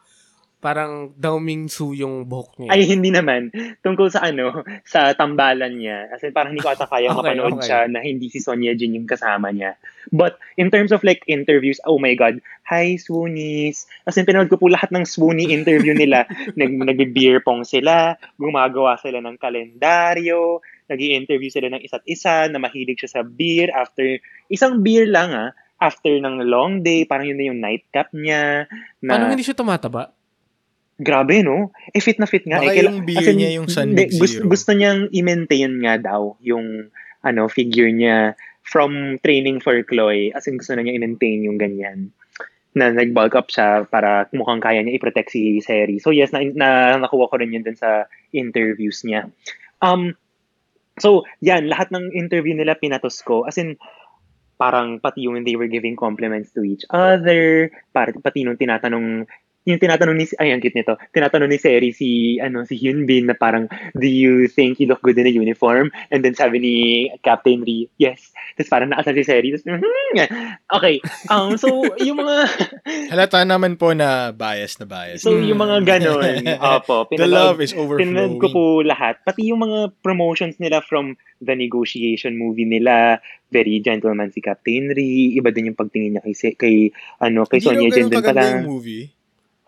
parang 0.61 1.16
Dao 1.16 1.40
Mingsu 1.40 1.96
yung 1.96 2.28
buhok 2.28 2.61
niya. 2.61 2.70
Ay, 2.76 2.84
hindi 2.84 3.08
naman. 3.08 3.48
Tungkol 3.80 4.12
sa 4.12 4.28
ano, 4.28 4.61
sa 4.84 5.16
tambalan 5.16 5.80
niya. 5.80 6.12
As 6.12 6.20
in, 6.20 6.36
parang 6.36 6.52
hindi 6.52 6.61
ko 6.61 6.76
ata 6.76 6.84
kaya 6.84 7.11
Okay, 7.16 7.32
mapanood 7.34 7.58
okay. 7.58 7.66
siya 7.66 7.80
na 7.88 8.04
hindi 8.04 8.28
si 8.28 8.38
Sonia 8.38 8.76
Jin 8.76 9.00
yung 9.00 9.08
kasama 9.08 9.48
niya. 9.50 9.80
But, 10.12 10.36
in 10.61 10.68
terms 10.68 10.92
of 10.92 11.00
like 11.00 11.24
interviews, 11.24 11.80
oh 11.88 11.96
my 11.96 12.12
God, 12.12 12.44
hi 12.68 13.00
Swoonies. 13.00 13.88
As 14.04 14.20
in, 14.20 14.28
pinanood 14.28 14.52
ko 14.52 14.61
po 14.61 14.68
lahat 14.68 14.92
ng 14.92 15.08
Swoonie 15.08 15.48
interview 15.48 15.96
nila. 15.96 16.28
Nag, 16.61 16.70
nag-beer 16.76 17.40
pong 17.40 17.64
sila, 17.64 18.20
gumagawa 18.36 19.00
sila 19.00 19.24
ng 19.24 19.40
kalendaryo, 19.40 20.61
nag 20.92 21.00
interview 21.00 21.48
sila 21.48 21.70
ng 21.72 21.80
isa't 21.86 22.04
isa, 22.04 22.50
na 22.52 22.61
mahilig 22.61 22.98
siya 23.00 23.20
sa 23.20 23.22
beer 23.22 23.70
after, 23.72 24.18
isang 24.50 24.82
beer 24.82 25.06
lang 25.06 25.30
ah, 25.32 25.50
after 25.80 26.12
ng 26.12 26.44
long 26.44 26.84
day, 26.84 27.08
parang 27.08 27.32
yun 27.32 27.38
na 27.40 27.46
yung 27.48 27.61
nightcap 27.62 28.12
niya. 28.12 28.68
Na, 29.00 29.16
Paano 29.16 29.32
hindi 29.32 29.46
siya 29.46 29.56
tumataba? 29.56 30.12
Grabe, 31.01 31.40
no? 31.40 31.72
Eh, 31.96 32.05
fit 32.05 32.20
na 32.20 32.28
fit 32.28 32.44
nga. 32.44 32.61
Baka 32.61 32.76
eh, 32.76 32.84
kaila- 32.84 32.92
yung 32.92 33.09
beer 33.09 33.28
in, 33.32 33.36
niya 33.40 33.51
yung 33.57 33.68
San 33.72 33.96
Mig 33.96 34.12
gusto, 34.12 34.44
gusto 34.44 34.70
niyang 34.76 35.09
i-maintain 35.09 35.72
nga 35.80 35.96
daw 35.96 36.36
yung 36.44 36.92
ano 37.24 37.48
figure 37.48 37.88
niya 37.88 38.36
from 38.61 39.16
training 39.24 39.64
for 39.64 39.80
Chloe. 39.82 40.28
As 40.36 40.44
in, 40.44 40.61
gusto 40.61 40.76
na 40.76 40.84
niya 40.84 41.01
i-maintain 41.01 41.40
yung 41.48 41.57
ganyan 41.57 42.12
na 42.70 42.94
nag-bulk 42.94 43.34
up 43.34 43.48
siya 43.51 43.82
para 43.88 44.30
mukhang 44.30 44.62
kaya 44.62 44.84
niya 44.84 44.94
i-protect 44.94 45.34
si 45.34 45.59
Seri. 45.59 45.98
So 45.98 46.14
yes, 46.14 46.30
na, 46.30 46.44
na 46.55 46.68
nakuha 47.03 47.26
ko 47.26 47.34
rin 47.40 47.51
yun 47.51 47.66
din 47.66 47.74
sa 47.74 48.07
interviews 48.30 49.03
niya. 49.03 49.26
Um, 49.82 50.14
so, 51.01 51.26
yan, 51.42 51.66
lahat 51.66 51.90
ng 51.90 52.14
interview 52.14 52.55
nila 52.55 52.78
pinatos 52.78 53.24
ko. 53.26 53.42
As 53.42 53.59
in, 53.59 53.74
parang 54.61 55.01
pati 55.01 55.24
yung 55.26 55.40
they 55.42 55.57
were 55.57 55.72
giving 55.72 55.96
compliments 55.96 56.53
to 56.53 56.62
each 56.62 56.84
other, 56.92 57.72
para, 57.90 58.12
pati 58.12 58.44
nung 58.44 58.61
tinatanong 58.61 59.24
yung 59.70 59.80
tinatanong 59.80 60.14
ni 60.14 60.26
ay 60.36 60.50
ang 60.50 60.58
cute 60.58 60.74
nito 60.74 60.94
tinatanong 61.10 61.46
ni 61.46 61.56
Seri 61.56 61.90
si 61.90 62.08
ano 62.36 62.62
si 62.62 62.74
Hyun 62.74 63.04
Bin 63.04 63.26
na 63.26 63.34
parang 63.34 63.64
do 63.92 64.04
you 64.04 64.46
think 64.46 64.76
you 64.76 64.86
look 64.86 65.00
good 65.00 65.14
in 65.14 65.24
a 65.24 65.32
uniform 65.32 65.88
and 66.08 66.20
then 66.20 66.32
sabi 66.32 66.58
ni 66.58 66.74
Captain 67.20 67.60
Ri 67.60 67.86
yes 67.96 68.30
tapos 68.54 68.68
parang 68.68 68.90
naasar 68.90 69.12
si 69.12 69.22
Seri 69.22 69.50
tapos 69.50 69.66
"Mhm." 69.66 70.26
okay 70.68 70.98
um 71.28 71.54
so 71.54 71.68
yung 71.96 72.18
mga 72.18 72.36
Halata 73.10 73.42
naman 73.42 73.74
po 73.74 73.90
na 73.90 74.30
bias 74.30 74.76
na 74.76 74.86
bias. 74.86 75.20
so 75.20 75.34
yung 75.34 75.58
mga 75.58 75.82
ganon 75.84 76.42
opo 76.76 77.06
The 77.06 77.16
pinanood- 77.18 77.30
love 77.30 77.58
is 77.58 77.70
Pinanood 77.70 77.96
ko 78.36 78.46
overflowing. 78.46 78.52
po 78.52 78.64
lahat. 78.82 79.14
Pati 79.20 79.40
yung 79.46 79.60
mga 79.60 79.94
promotions 80.00 80.56
nila 80.56 80.80
from 80.80 81.14
the 81.38 81.54
negotiation 81.54 82.34
movie 82.34 82.64
nila, 82.64 83.18
very 83.48 83.78
gentleman 83.78 84.28
si 84.28 84.38
Captain 84.38 84.90
Ri, 84.90 85.34
iba 85.34 85.48
din 85.48 85.70
yung 85.70 85.78
pagtingin 85.78 86.16
niya 86.16 86.22
kay, 86.22 86.34
kay 86.54 86.76
ano, 87.18 87.44
kay 87.44 87.58
Sonia 87.58 87.88
ganun 87.88 88.10
din 88.10 88.22
pala. 88.22 88.62
movie. 88.62 89.08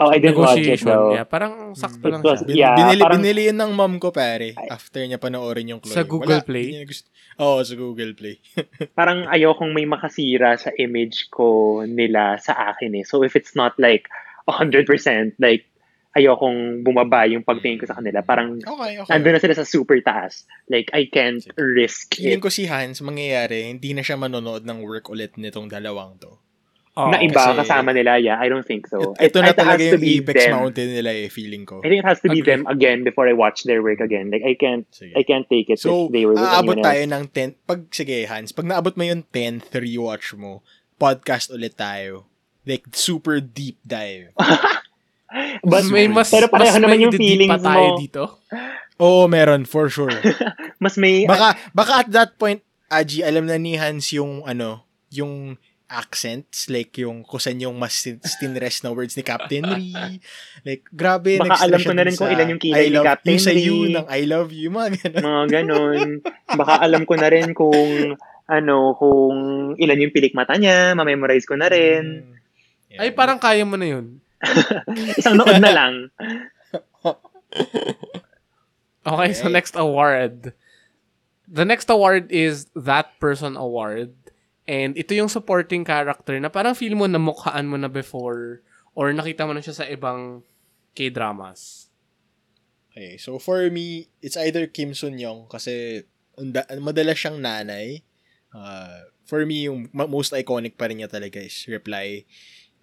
Oh, 0.02 0.10
I 0.10 0.18
didn't 0.18 0.36
watch 0.36 0.58
it 0.58 0.82
though. 0.82 1.14
Yeah, 1.14 1.24
parang 1.24 1.72
sakto 1.72 2.10
It 2.10 2.12
lang 2.12 2.22
was- 2.22 2.42
siya. 2.42 2.54
Yeah, 2.54 2.74
binili, 2.74 3.00
parang- 3.00 3.18
binili 3.18 3.42
yun 3.48 3.58
ng 3.58 3.72
mom 3.72 3.94
ko, 3.96 4.10
pare. 4.10 4.52
After 4.66 4.98
niya 5.00 5.16
panoorin 5.16 5.70
yung 5.70 5.78
Chloe. 5.78 5.94
Sa 5.94 6.02
Google 6.02 6.42
Wala, 6.42 6.48
Play? 6.48 6.74
Oo, 7.38 7.62
sa 7.62 7.74
Google 7.74 8.12
Play. 8.12 8.36
Parang 8.98 9.24
ayokong 9.24 9.70
may 9.70 9.86
makasira 9.86 10.58
sa 10.58 10.68
image 10.76 11.30
ko 11.30 11.80
nila 11.82 12.36
sa 12.36 12.70
akin 12.70 12.98
eh. 12.98 13.04
So 13.06 13.22
if 13.22 13.32
it's 13.32 13.54
not 13.54 13.78
like 13.78 14.04
100%, 14.44 14.84
like 15.38 15.64
ayokong 16.12 16.84
bumaba 16.84 17.24
yung 17.24 17.40
pagtingin 17.40 17.80
ko 17.80 17.86
sa 17.88 17.96
kanila. 17.96 18.20
Parang 18.20 18.60
Okay, 18.60 19.00
okay. 19.00 19.08
nandun 19.08 19.32
na 19.32 19.40
sila 19.40 19.56
sa 19.56 19.64
super 19.64 19.96
taas. 20.04 20.44
Like 20.68 20.92
I 20.92 21.08
can't 21.08 21.40
Sige. 21.40 21.56
risk 21.56 22.20
Feeling 22.20 22.36
it. 22.36 22.44
ko 22.44 22.52
si 22.52 22.68
Hans, 22.68 23.00
mangyayari, 23.00 23.64
hindi 23.66 23.96
na 23.96 24.04
siya 24.04 24.20
manonood 24.20 24.62
ng 24.62 24.84
work 24.84 25.08
ulit 25.08 25.40
nitong 25.40 25.72
dalawang 25.72 26.20
to. 26.20 26.36
Oo. 26.92 27.08
na 27.08 27.18
iba 27.18 27.32
kasi- 27.32 27.56
kasama 27.64 27.90
nila, 27.90 28.20
yeah, 28.20 28.36
I 28.36 28.52
don't 28.52 28.62
think 28.62 28.84
so. 28.84 29.16
It- 29.16 29.32
ito 29.32 29.40
na 29.40 29.48
It- 29.48 29.56
it 29.56 29.58
talaga 29.58 29.80
has 29.80 29.80
to 29.80 29.96
yung 29.96 30.04
be 30.04 30.12
Apex 30.20 30.36
them. 30.36 30.52
Mountain 30.52 30.88
nila 30.92 31.10
eh, 31.16 31.28
feeling 31.28 31.64
ko. 31.64 31.80
I 31.80 31.88
think 31.88 32.00
it 32.00 32.08
has 32.08 32.20
to 32.20 32.28
be 32.28 32.38
Agree. 32.38 32.48
them 32.52 32.62
again 32.68 32.98
before 33.00 33.24
I 33.24 33.32
watch 33.32 33.64
their 33.64 33.80
work 33.80 33.98
again. 33.98 34.28
Like 34.28 34.44
I 34.44 34.52
can't 34.54 34.84
Sige. 34.92 35.16
I 35.16 35.24
can't 35.24 35.48
take 35.48 35.72
it 35.72 35.80
So, 35.80 36.06
if 36.06 36.12
they 36.12 36.28
were 36.28 36.36
with 36.36 36.44
aabot 36.44 36.76
tayo 36.78 37.00
else. 37.00 37.10
ng 37.10 37.24
10. 37.32 37.48
Pag, 37.64 37.80
sige, 37.88 38.28
Hans, 38.28 38.52
pag 38.52 38.68
naabot 38.68 38.92
mo 38.92 39.02
yung 39.02 39.24
10th 39.24 39.72
rewatch 39.72 40.36
mo, 40.36 40.60
podcast 40.94 41.48
ulit 41.48 41.74
tayo. 41.74 42.28
Like, 42.62 42.84
super 42.92 43.40
deep 43.40 43.80
dive. 43.82 44.36
But 45.64 45.88
may 45.88 46.12
mas, 46.12 46.28
pero 46.28 46.44
pareho 46.46 46.76
mas 46.76 46.76
naman 46.76 47.00
yung 47.00 47.14
feelings 47.16 47.48
pa 47.48 47.56
tayo 47.56 47.88
mo. 47.88 47.98
dito. 47.98 48.22
Oo, 49.00 49.24
meron, 49.26 49.64
for 49.64 49.88
sure. 49.88 50.12
mas 50.82 51.00
may 51.00 51.24
Baka, 51.24 51.56
baka 51.72 52.04
at 52.04 52.08
that 52.12 52.30
point, 52.36 52.60
Aji, 52.86 53.24
alam 53.24 53.48
na 53.48 53.56
ni 53.56 53.80
Hans 53.80 54.12
yung, 54.12 54.44
ano, 54.44 54.84
yung 55.08 55.56
accents, 55.92 56.72
like 56.72 56.96
yung 56.96 57.20
kusan 57.22 57.60
yung 57.60 57.76
mas 57.76 57.92
stin- 57.92 58.24
stinrest 58.24 58.80
na 58.80 58.90
words 58.90 59.12
ni 59.12 59.20
Captain 59.20 59.60
Ri. 59.76 59.92
Like, 60.64 60.88
grabe. 60.88 61.36
Baka 61.36 61.68
alam 61.68 61.84
ko 61.84 61.92
na 61.92 62.02
rin 62.02 62.16
kung 62.16 62.32
ilan 62.32 62.48
yung 62.56 62.62
kilay 62.62 62.88
ni 62.88 62.96
Captain 62.96 63.36
Yung 63.36 63.44
sa 63.44 63.52
Ri. 63.52 63.60
you, 63.60 63.76
ng 63.92 64.06
I 64.08 64.24
love 64.24 64.50
you, 64.50 64.72
mga 64.72 64.88
ganun. 64.98 65.20
mga 65.20 65.42
ganon. 65.52 66.00
Baka 66.48 66.72
alam 66.80 67.02
ko 67.04 67.14
na 67.20 67.28
rin 67.28 67.52
kung 67.52 68.16
ano, 68.48 68.76
kung 68.96 69.36
ilan 69.76 70.02
yung 70.02 70.12
pilik 70.12 70.32
mata 70.32 70.56
niya, 70.56 70.96
mamemorize 70.96 71.44
ko 71.44 71.54
na 71.54 71.68
rin. 71.68 72.24
Mm. 72.24 73.00
Ay, 73.00 73.12
parang 73.12 73.36
kaya 73.36 73.62
mo 73.62 73.76
na 73.76 73.88
yun. 73.88 74.18
Isang 75.20 75.36
nood 75.36 75.60
na 75.60 75.70
lang. 75.70 75.94
Okay, 79.02 79.34
so 79.34 79.50
next 79.50 79.74
award. 79.74 80.54
The 81.50 81.66
next 81.66 81.90
award 81.90 82.30
is 82.30 82.70
That 82.78 83.18
Person 83.18 83.58
Award. 83.58 84.14
And 84.66 84.94
ito 84.94 85.10
yung 85.14 85.32
supporting 85.32 85.82
character 85.82 86.38
na 86.38 86.46
parang 86.46 86.78
feel 86.78 86.94
mo 86.94 87.10
namukhaan 87.10 87.66
mo 87.66 87.74
na 87.74 87.90
before 87.90 88.62
or 88.94 89.10
nakita 89.10 89.42
mo 89.42 89.52
na 89.56 89.64
siya 89.64 89.82
sa 89.82 89.86
ibang 89.90 90.46
K-dramas. 90.94 91.90
Okay, 92.92 93.16
so 93.16 93.40
for 93.40 93.64
me, 93.72 94.12
it's 94.20 94.36
either 94.36 94.68
Kim 94.68 94.92
Sun 94.92 95.16
Young 95.16 95.48
kasi 95.48 96.04
madalas 96.78 97.16
siyang 97.16 97.40
nanay. 97.40 98.04
Uh, 98.52 99.08
for 99.24 99.48
me, 99.48 99.66
yung 99.66 99.88
most 99.96 100.36
iconic 100.36 100.76
pa 100.76 100.92
rin 100.92 101.00
niya 101.00 101.08
talaga 101.08 101.40
is 101.40 101.56
Reply 101.66 102.28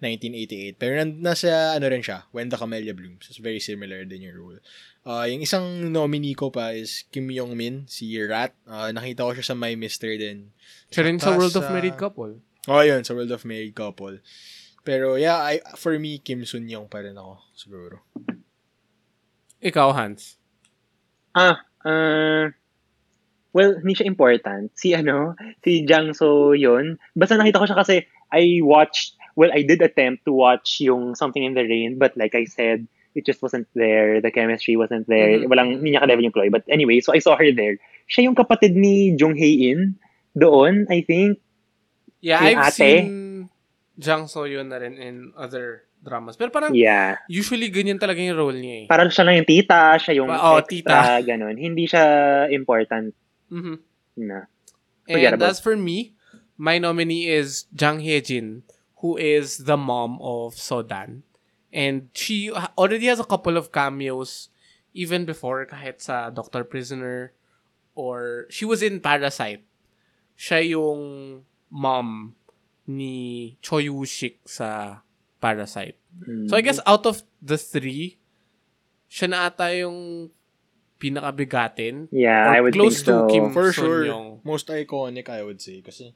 1988. 0.00 0.80
Pero 0.80 0.92
nasa 1.20 1.76
ano 1.76 1.86
rin 1.86 2.00
siya, 2.00 2.24
When 2.32 2.48
the 2.48 2.56
Camellia 2.56 2.96
Blooms. 2.96 3.28
It's 3.28 3.40
very 3.40 3.60
similar 3.60 4.04
din 4.08 4.24
yung 4.24 4.36
role. 4.36 4.60
Uh, 5.04 5.24
yung 5.28 5.40
isang 5.40 5.92
nominee 5.92 6.36
ko 6.36 6.52
pa 6.52 6.76
is 6.76 7.08
Kim 7.08 7.28
Yong 7.32 7.56
Min, 7.56 7.88
si 7.88 8.12
Rat. 8.20 8.52
Uh, 8.68 8.92
nakita 8.92 9.24
ko 9.24 9.32
siya 9.36 9.52
sa 9.52 9.56
My 9.56 9.76
Mister 9.76 10.16
din. 10.16 10.52
Siya 10.92 11.04
rin 11.04 11.20
sa 11.20 11.36
World 11.36 11.56
of 11.56 11.68
Married 11.72 11.96
Couple. 11.96 12.40
Oh, 12.68 12.82
yun, 12.84 13.04
sa 13.04 13.16
World 13.16 13.32
of 13.32 13.44
Married 13.48 13.72
Couple. 13.72 14.20
Pero 14.84 15.20
yeah, 15.20 15.40
I, 15.40 15.60
for 15.76 15.96
me, 16.00 16.20
Kim 16.20 16.44
Sun 16.48 16.68
Young 16.68 16.88
pa 16.88 17.04
rin 17.04 17.16
ako, 17.16 17.40
siguro. 17.52 17.96
Ikaw, 19.60 19.92
Hans. 19.92 20.40
Ah, 21.36 21.60
uh, 21.84 22.48
well, 23.52 23.76
hindi 23.76 23.92
siya 23.92 24.08
important. 24.08 24.72
Si 24.72 24.96
ano, 24.96 25.36
si 25.60 25.84
Jang 25.84 26.16
So 26.16 26.56
yun. 26.56 26.96
Basta 27.12 27.36
nakita 27.36 27.60
ko 27.60 27.66
siya 27.68 27.78
kasi 27.78 27.96
I 28.32 28.64
watched, 28.64 29.19
well, 29.40 29.48
I 29.48 29.64
did 29.64 29.80
attempt 29.80 30.28
to 30.28 30.36
watch 30.36 30.84
yung 30.84 31.16
Something 31.16 31.40
in 31.40 31.56
the 31.56 31.64
Rain, 31.64 31.96
but 31.96 32.12
like 32.12 32.36
I 32.36 32.44
said, 32.44 32.84
it 33.16 33.24
just 33.24 33.40
wasn't 33.40 33.64
there. 33.72 34.20
The 34.20 34.28
chemistry 34.28 34.76
wasn't 34.76 35.08
there. 35.08 35.40
Mhm. 35.40 35.48
Walang, 35.48 35.80
hindi 35.80 35.96
niya 35.96 36.04
ka-level 36.04 36.28
yung 36.28 36.36
Chloe. 36.36 36.52
But 36.52 36.68
anyway, 36.68 37.00
so 37.00 37.16
I 37.16 37.24
saw 37.24 37.40
her 37.40 37.48
there. 37.50 37.80
Siya 38.04 38.28
yung 38.28 38.36
kapatid 38.36 38.76
ni 38.76 39.16
Jung 39.16 39.32
Hae-in 39.34 39.96
doon, 40.36 40.84
I 40.92 41.00
think. 41.00 41.40
Yeah, 42.20 42.44
Yung 42.44 42.60
I've 42.60 42.68
ate? 42.68 42.76
seen 42.76 43.08
Jang 43.96 44.28
So 44.28 44.44
Yun 44.44 44.68
na 44.68 44.76
rin 44.76 45.00
in 45.00 45.32
other 45.34 45.88
dramas. 46.00 46.36
Pero 46.36 46.52
parang 46.52 46.72
Yeah. 46.76 47.16
usually 47.28 47.68
ganyan 47.72 47.96
talaga 48.00 48.20
yung 48.20 48.36
role 48.36 48.56
niya 48.56 48.84
eh. 48.84 48.86
Parang 48.88 49.08
siya 49.08 49.24
lang 49.24 49.40
yung 49.40 49.48
tita, 49.48 49.96
siya 49.96 50.20
yung 50.20 50.28
Pa- 50.28 50.40
oh, 50.40 50.60
extra, 50.60 51.20
ganun. 51.24 51.56
Hindi 51.56 51.84
siya 51.88 52.04
important 52.52 53.12
Mhm. 53.48 53.76
na. 54.24 54.48
And 55.10 55.42
as 55.42 55.58
for 55.60 55.74
me, 55.74 56.14
my 56.56 56.78
nominee 56.78 57.26
is 57.26 57.66
Jang 57.72 58.00
Hye-jin, 58.00 58.62
who 59.00 59.16
is 59.16 59.64
the 59.64 59.76
mom 59.76 60.18
of 60.20 60.54
Sodan. 60.54 61.22
And 61.72 62.10
she 62.12 62.50
already 62.50 63.06
has 63.06 63.20
a 63.20 63.28
couple 63.28 63.56
of 63.56 63.72
cameos 63.72 64.48
even 64.92 65.24
before 65.24 65.64
kahit 65.66 66.02
sa 66.02 66.30
Doctor 66.30 66.64
Prisoner 66.64 67.32
or 67.94 68.46
she 68.50 68.64
was 68.64 68.82
in 68.82 69.00
Parasite. 69.00 69.64
Siya 70.36 70.76
yung 70.76 71.00
mom 71.70 72.34
ni 72.88 73.56
Choi 73.62 73.86
Woo-shik 73.92 74.42
sa 74.44 75.00
Parasite. 75.40 75.96
So 76.50 76.58
I 76.58 76.60
guess 76.60 76.82
out 76.84 77.06
of 77.06 77.22
the 77.38 77.56
three, 77.56 78.18
siya 79.06 79.30
na 79.30 79.46
ata 79.46 79.70
yung 79.70 80.30
pinakabigatin. 80.98 82.10
Yeah, 82.12 82.50
or 82.50 82.54
I 82.56 82.60
would 82.60 82.74
close 82.74 83.00
think 83.00 83.14
to 83.14 83.24
so. 83.24 83.28
Kim 83.30 83.54
For 83.54 83.72
Sun 83.72 83.84
sure, 83.84 84.04
Young. 84.04 84.40
most 84.44 84.66
iconic, 84.68 85.30
I 85.30 85.40
would 85.46 85.62
say. 85.62 85.80
Kasi, 85.80 86.12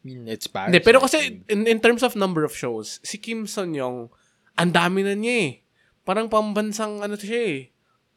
I 0.00 0.08
mean, 0.08 0.24
it's 0.26 0.48
Paris. 0.48 0.72
Hindi, 0.72 0.80
pero 0.80 0.96
kasi 0.98 1.44
in, 1.46 1.68
in 1.68 1.78
terms 1.78 2.00
of 2.00 2.16
number 2.16 2.40
of 2.40 2.56
shows, 2.56 3.00
si 3.04 3.20
Kim 3.20 3.44
Son 3.44 3.76
Young, 3.76 4.08
ang 4.56 4.70
dami 4.72 5.04
na 5.04 5.12
niya 5.12 5.36
eh. 5.44 5.52
Parang 6.02 6.32
pambansang 6.32 7.04
ano 7.04 7.20
to 7.20 7.28
siya 7.28 7.42
eh. 7.44 7.60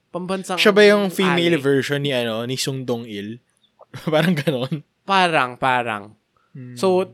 Pambansang 0.07 0.55
Siya 0.55 0.71
ba 0.71 0.85
yung 0.85 1.11
female 1.11 1.59
ali. 1.59 1.61
version 1.61 1.99
ni 1.99 2.15
ano 2.15 2.47
ni 2.47 2.55
Sung 2.55 2.87
Dong 2.87 3.03
Il? 3.03 3.43
parang 4.13 4.31
ganon. 4.33 4.81
Parang, 5.03 5.59
parang. 5.59 6.15
Hmm. 6.55 6.79
So, 6.79 7.11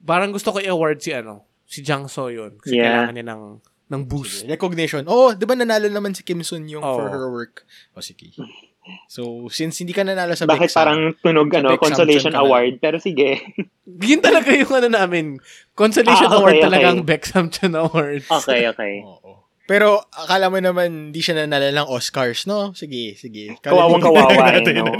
parang 0.00 0.32
gusto 0.32 0.54
ko 0.54 0.58
i-award 0.64 1.02
si 1.02 1.12
ano, 1.12 1.44
si 1.68 1.84
Jang 1.84 2.08
So 2.08 2.32
yun. 2.32 2.56
Kasi 2.56 2.80
Yeah. 2.80 3.04
kailangan 3.04 3.14
niya 3.14 3.26
ng, 3.28 3.42
ng 3.86 4.02
boost. 4.08 4.48
Recognition. 4.48 5.04
Oh, 5.06 5.36
'di 5.36 5.44
ba 5.44 5.54
nanalo 5.54 5.86
naman 5.86 6.16
si 6.16 6.24
Kim 6.24 6.40
Sun 6.40 6.64
Young 6.66 6.82
for 6.82 7.06
Oo. 7.06 7.12
her 7.12 7.26
work? 7.28 7.68
O 7.92 8.00
sige. 8.00 8.32
So, 9.10 9.50
since 9.50 9.78
hindi 9.82 9.90
ka 9.90 10.06
nanalo 10.06 10.34
sa 10.34 10.46
Bakit 10.46 10.70
Bexam, 10.70 10.78
parang 10.78 11.00
tunog 11.18 11.48
ano, 11.54 11.74
Bexam 11.74 11.84
consolation 11.90 12.32
ka 12.34 12.38
na. 12.38 12.44
award? 12.46 12.72
Pero 12.78 12.96
sige. 13.02 13.42
Yun 14.10 14.22
talaga 14.22 14.50
yung 14.54 14.72
ano 14.72 14.88
namin. 14.90 15.26
Consolation 15.74 16.30
Ah, 16.30 16.32
okay, 16.32 16.40
award 16.40 16.54
okay. 16.56 16.66
talagang 16.66 16.96
Bexam 17.02 17.46
Chan 17.50 17.74
Award. 17.74 18.22
Okay, 18.26 18.60
okay. 18.70 18.94
Oo. 19.08 19.46
Pero 19.66 19.98
akala 20.14 20.46
mo 20.46 20.62
naman 20.62 21.10
hindi 21.10 21.18
siya 21.18 21.42
nanalo 21.42 21.66
ng 21.74 21.88
Oscars, 21.90 22.46
no? 22.46 22.70
Sige, 22.70 23.18
sige. 23.18 23.58
Kawawang 23.58 23.98
kawawa, 23.98 24.54
eh, 24.62 24.62
no? 24.78 24.94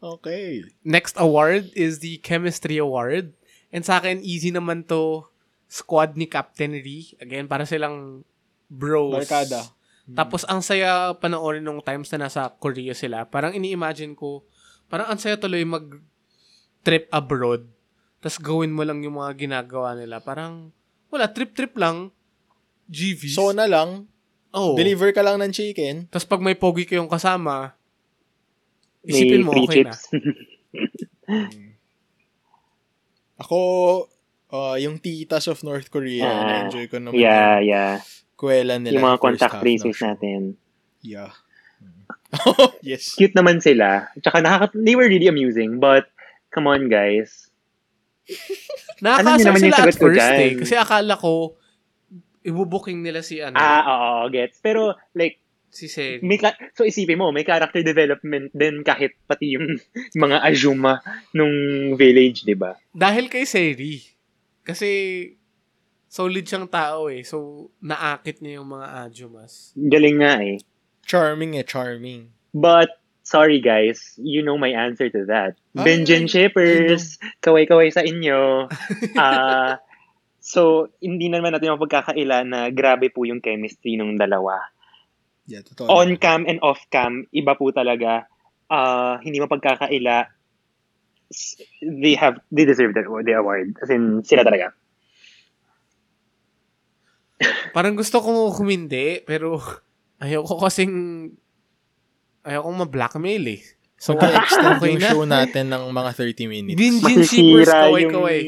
okay. 0.00 0.64
Next 0.80 1.20
award 1.20 1.68
is 1.76 2.00
the 2.00 2.16
Chemistry 2.24 2.80
Award. 2.80 3.36
And 3.68 3.84
sa 3.84 4.00
akin, 4.00 4.24
easy 4.24 4.48
naman 4.48 4.88
to 4.88 5.28
squad 5.68 6.16
ni 6.16 6.24
Captain 6.24 6.72
Lee. 6.72 7.12
Again, 7.20 7.44
para 7.44 7.68
silang 7.68 8.24
bros. 8.70 9.12
Barkada. 9.12 9.68
Tapos, 10.12 10.44
ang 10.44 10.60
saya 10.60 11.16
panoorin 11.16 11.64
nung 11.64 11.80
times 11.80 12.12
na 12.12 12.28
nasa 12.28 12.52
Korea 12.60 12.92
sila. 12.92 13.24
Parang 13.24 13.56
ini-imagine 13.56 14.12
ko, 14.12 14.44
parang 14.92 15.08
ang 15.08 15.16
saya 15.16 15.40
tuloy 15.40 15.64
mag-trip 15.64 17.08
abroad. 17.08 17.64
Tapos 18.20 18.36
gawin 18.36 18.72
mo 18.72 18.84
lang 18.84 19.00
yung 19.00 19.16
mga 19.16 19.32
ginagawa 19.36 19.96
nila. 19.96 20.20
Parang, 20.20 20.72
wala, 21.08 21.32
trip-trip 21.32 21.72
lang. 21.80 22.12
GVs. 22.88 23.36
So 23.36 23.56
na 23.56 23.64
lang, 23.64 24.12
oh. 24.52 24.76
deliver 24.76 25.08
ka 25.16 25.24
lang 25.24 25.40
ng 25.40 25.52
chicken. 25.52 26.04
Tapos 26.12 26.28
pag 26.28 26.44
may 26.44 26.56
pogi 26.56 26.84
kayong 26.84 27.08
kasama, 27.08 27.72
May 29.04 29.12
isipin 29.12 29.40
mo, 29.44 29.52
okay 29.56 29.84
na. 29.84 29.92
chips. 29.92 30.00
Ako, 33.40 33.58
uh, 34.52 34.76
yung 34.80 35.00
titas 35.00 35.48
of 35.48 35.60
North 35.64 35.88
Korea, 35.88 36.28
Ah, 36.28 36.44
na-enjoy 36.44 36.86
ko 36.88 36.96
naman 37.00 37.16
yeah, 37.18 37.60
yung 37.60 37.68
yeah. 37.72 37.94
Kuwela 38.34 38.78
nila. 38.78 38.98
Yung 38.98 39.06
mga 39.06 39.20
contact 39.20 39.56
tracers 39.58 39.98
natin. 39.98 40.54
Yeah. 41.00 41.32
yes. 42.82 43.14
Cute 43.14 43.34
naman 43.34 43.62
sila. 43.62 44.10
Tsaka 44.18 44.42
nakaka- 44.42 44.74
they 44.76 44.94
were 44.94 45.06
really 45.06 45.30
amusing. 45.30 45.78
But, 45.78 46.10
come 46.50 46.66
on 46.66 46.88
guys. 46.88 47.50
Ano 49.04 49.20
Nakakasar 49.20 49.52
yung 49.52 49.60
sila 49.60 49.76
at 49.76 49.94
first 49.94 50.28
eh. 50.32 50.52
Kasi 50.56 50.74
akala 50.78 51.14
ko, 51.18 51.58
ibubuking 52.40 53.04
nila 53.04 53.20
si 53.20 53.42
ano, 53.42 53.52
Ah, 53.54 53.82
oo, 53.84 54.30
gets. 54.30 54.60
Pero, 54.60 54.96
like, 55.12 55.40
si 55.68 55.90
Seri. 55.90 56.22
may 56.22 56.38
ka- 56.38 56.56
so 56.72 56.86
isipin 56.86 57.18
mo, 57.18 57.34
may 57.34 57.42
character 57.42 57.82
development 57.82 58.54
din 58.54 58.80
kahit 58.80 59.18
pati 59.26 59.58
yung 59.58 59.76
mga 60.24 60.40
Azuma 60.40 61.02
nung 61.34 61.52
village, 61.98 62.46
di 62.46 62.54
ba? 62.54 62.78
Dahil 62.94 63.26
kay 63.28 63.44
Seri. 63.44 64.00
Kasi, 64.62 64.88
solid 66.14 66.46
siyang 66.46 66.70
tao 66.70 67.10
eh. 67.10 67.26
So, 67.26 67.68
naakit 67.82 68.38
niya 68.38 68.62
yung 68.62 68.70
mga 68.70 68.86
Ajumas. 69.02 69.74
Galing 69.74 70.22
nga 70.22 70.38
eh. 70.38 70.62
Charming 71.02 71.58
eh, 71.58 71.66
charming. 71.66 72.30
But, 72.54 72.94
sorry 73.26 73.58
guys, 73.58 74.14
you 74.14 74.46
know 74.46 74.54
my 74.54 74.70
answer 74.70 75.10
to 75.10 75.26
that. 75.26 75.58
Ay, 75.74 75.82
Benjen 75.82 76.30
Shippers, 76.30 77.18
kaway-kaway 77.42 77.90
sa 77.90 78.06
inyo. 78.06 78.70
Ah, 79.18 79.82
so, 80.38 80.86
hindi 81.02 81.26
naman 81.26 81.50
natin 81.50 81.74
mapagkakaila 81.74 82.46
na 82.46 82.70
grabe 82.70 83.10
po 83.10 83.26
yung 83.26 83.42
chemistry 83.42 83.98
ng 83.98 84.14
dalawa. 84.14 84.62
Yeah, 85.50 85.66
totoo. 85.66 85.90
On 85.90 86.14
cam 86.16 86.46
and 86.46 86.62
off 86.62 86.78
cam, 86.94 87.26
iba 87.34 87.58
po 87.58 87.74
talaga. 87.74 88.30
Ah, 88.70 89.18
hindi 89.18 89.42
mapagkakaila. 89.42 90.30
S- 91.34 91.58
They 91.82 92.14
have, 92.14 92.38
they 92.54 92.64
deserve 92.64 92.94
the, 92.94 93.02
the 93.02 93.34
award. 93.34 93.76
As 93.82 93.90
in, 93.90 94.22
sila 94.22 94.46
talaga. 94.46 94.70
Parang 97.70 97.94
gusto 97.94 98.22
ko 98.22 98.54
humindi, 98.54 99.22
pero 99.22 99.58
ayoko 100.18 100.62
kasing 100.62 100.92
ayoko 102.44 102.68
ma-blackmail 102.70 103.44
eh. 103.50 103.62
So, 103.94 104.14
Mag-extend 104.14 104.78
okay 104.78 104.90
yung 104.92 105.00
na. 105.00 105.10
show 105.10 105.24
natin 105.24 105.64
ng 105.72 105.84
mga 105.88 106.10
30 106.12 106.44
minutes. 106.50 106.76
Binjin 106.76 107.24
Shippers, 107.24 107.70
Masisira 107.70 107.78
yung, 107.94 108.12
kaway-kaway. 108.12 108.40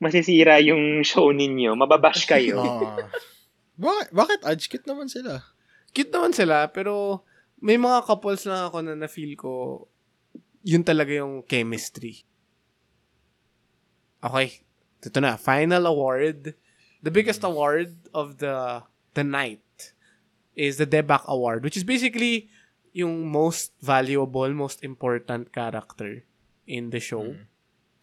masisira 0.00 0.54
yung 0.62 0.82
show 1.04 1.28
ninyo. 1.30 1.76
Mababash 1.76 2.24
kayo. 2.24 2.62
Ah. 2.96 3.04
bakit, 3.76 4.08
bakit? 4.08 4.40
Adj, 4.40 4.62
cute 4.72 4.88
naman 4.88 5.04
sila. 5.04 5.44
Cute 5.92 6.08
naman 6.08 6.32
sila, 6.32 6.72
pero 6.72 7.20
may 7.60 7.76
mga 7.76 8.08
couples 8.08 8.48
lang 8.48 8.72
ako 8.72 8.80
na 8.80 8.96
na-feel 8.96 9.36
ko 9.36 9.84
yun 10.64 10.80
talaga 10.80 11.12
yung 11.12 11.44
chemistry. 11.44 12.24
Okay. 14.18 14.64
Ito 14.98 15.20
na. 15.20 15.36
Final 15.36 15.86
award. 15.86 16.56
The 17.02 17.12
biggest 17.12 17.44
award 17.44 17.94
of 18.14 18.38
the 18.38 18.82
the 19.14 19.24
night 19.24 19.92
is 20.56 20.80
the 20.80 20.88
Debak 20.88 21.28
Award, 21.28 21.62
which 21.62 21.76
is 21.76 21.84
basically 21.84 22.48
yung 22.96 23.28
most 23.28 23.76
valuable, 23.84 24.48
most 24.56 24.80
important 24.80 25.52
character 25.52 26.24
in 26.64 26.88
the 26.90 27.00
show. 27.00 27.36
Mm. 27.36 27.44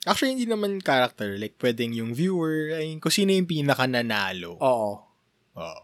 Actually, 0.06 0.38
hindi 0.38 0.46
naman 0.46 0.84
character. 0.84 1.34
Like, 1.39 1.58
pwedeng 1.58 1.98
yung 1.98 2.14
viewer, 2.14 2.78
ay, 2.78 3.00
kung 3.02 3.10
sino 3.10 3.34
yung 3.34 3.50
pinaka 3.50 3.89
nanalo. 3.89 4.60
Oo. 4.62 4.91
Oo. 5.58 5.84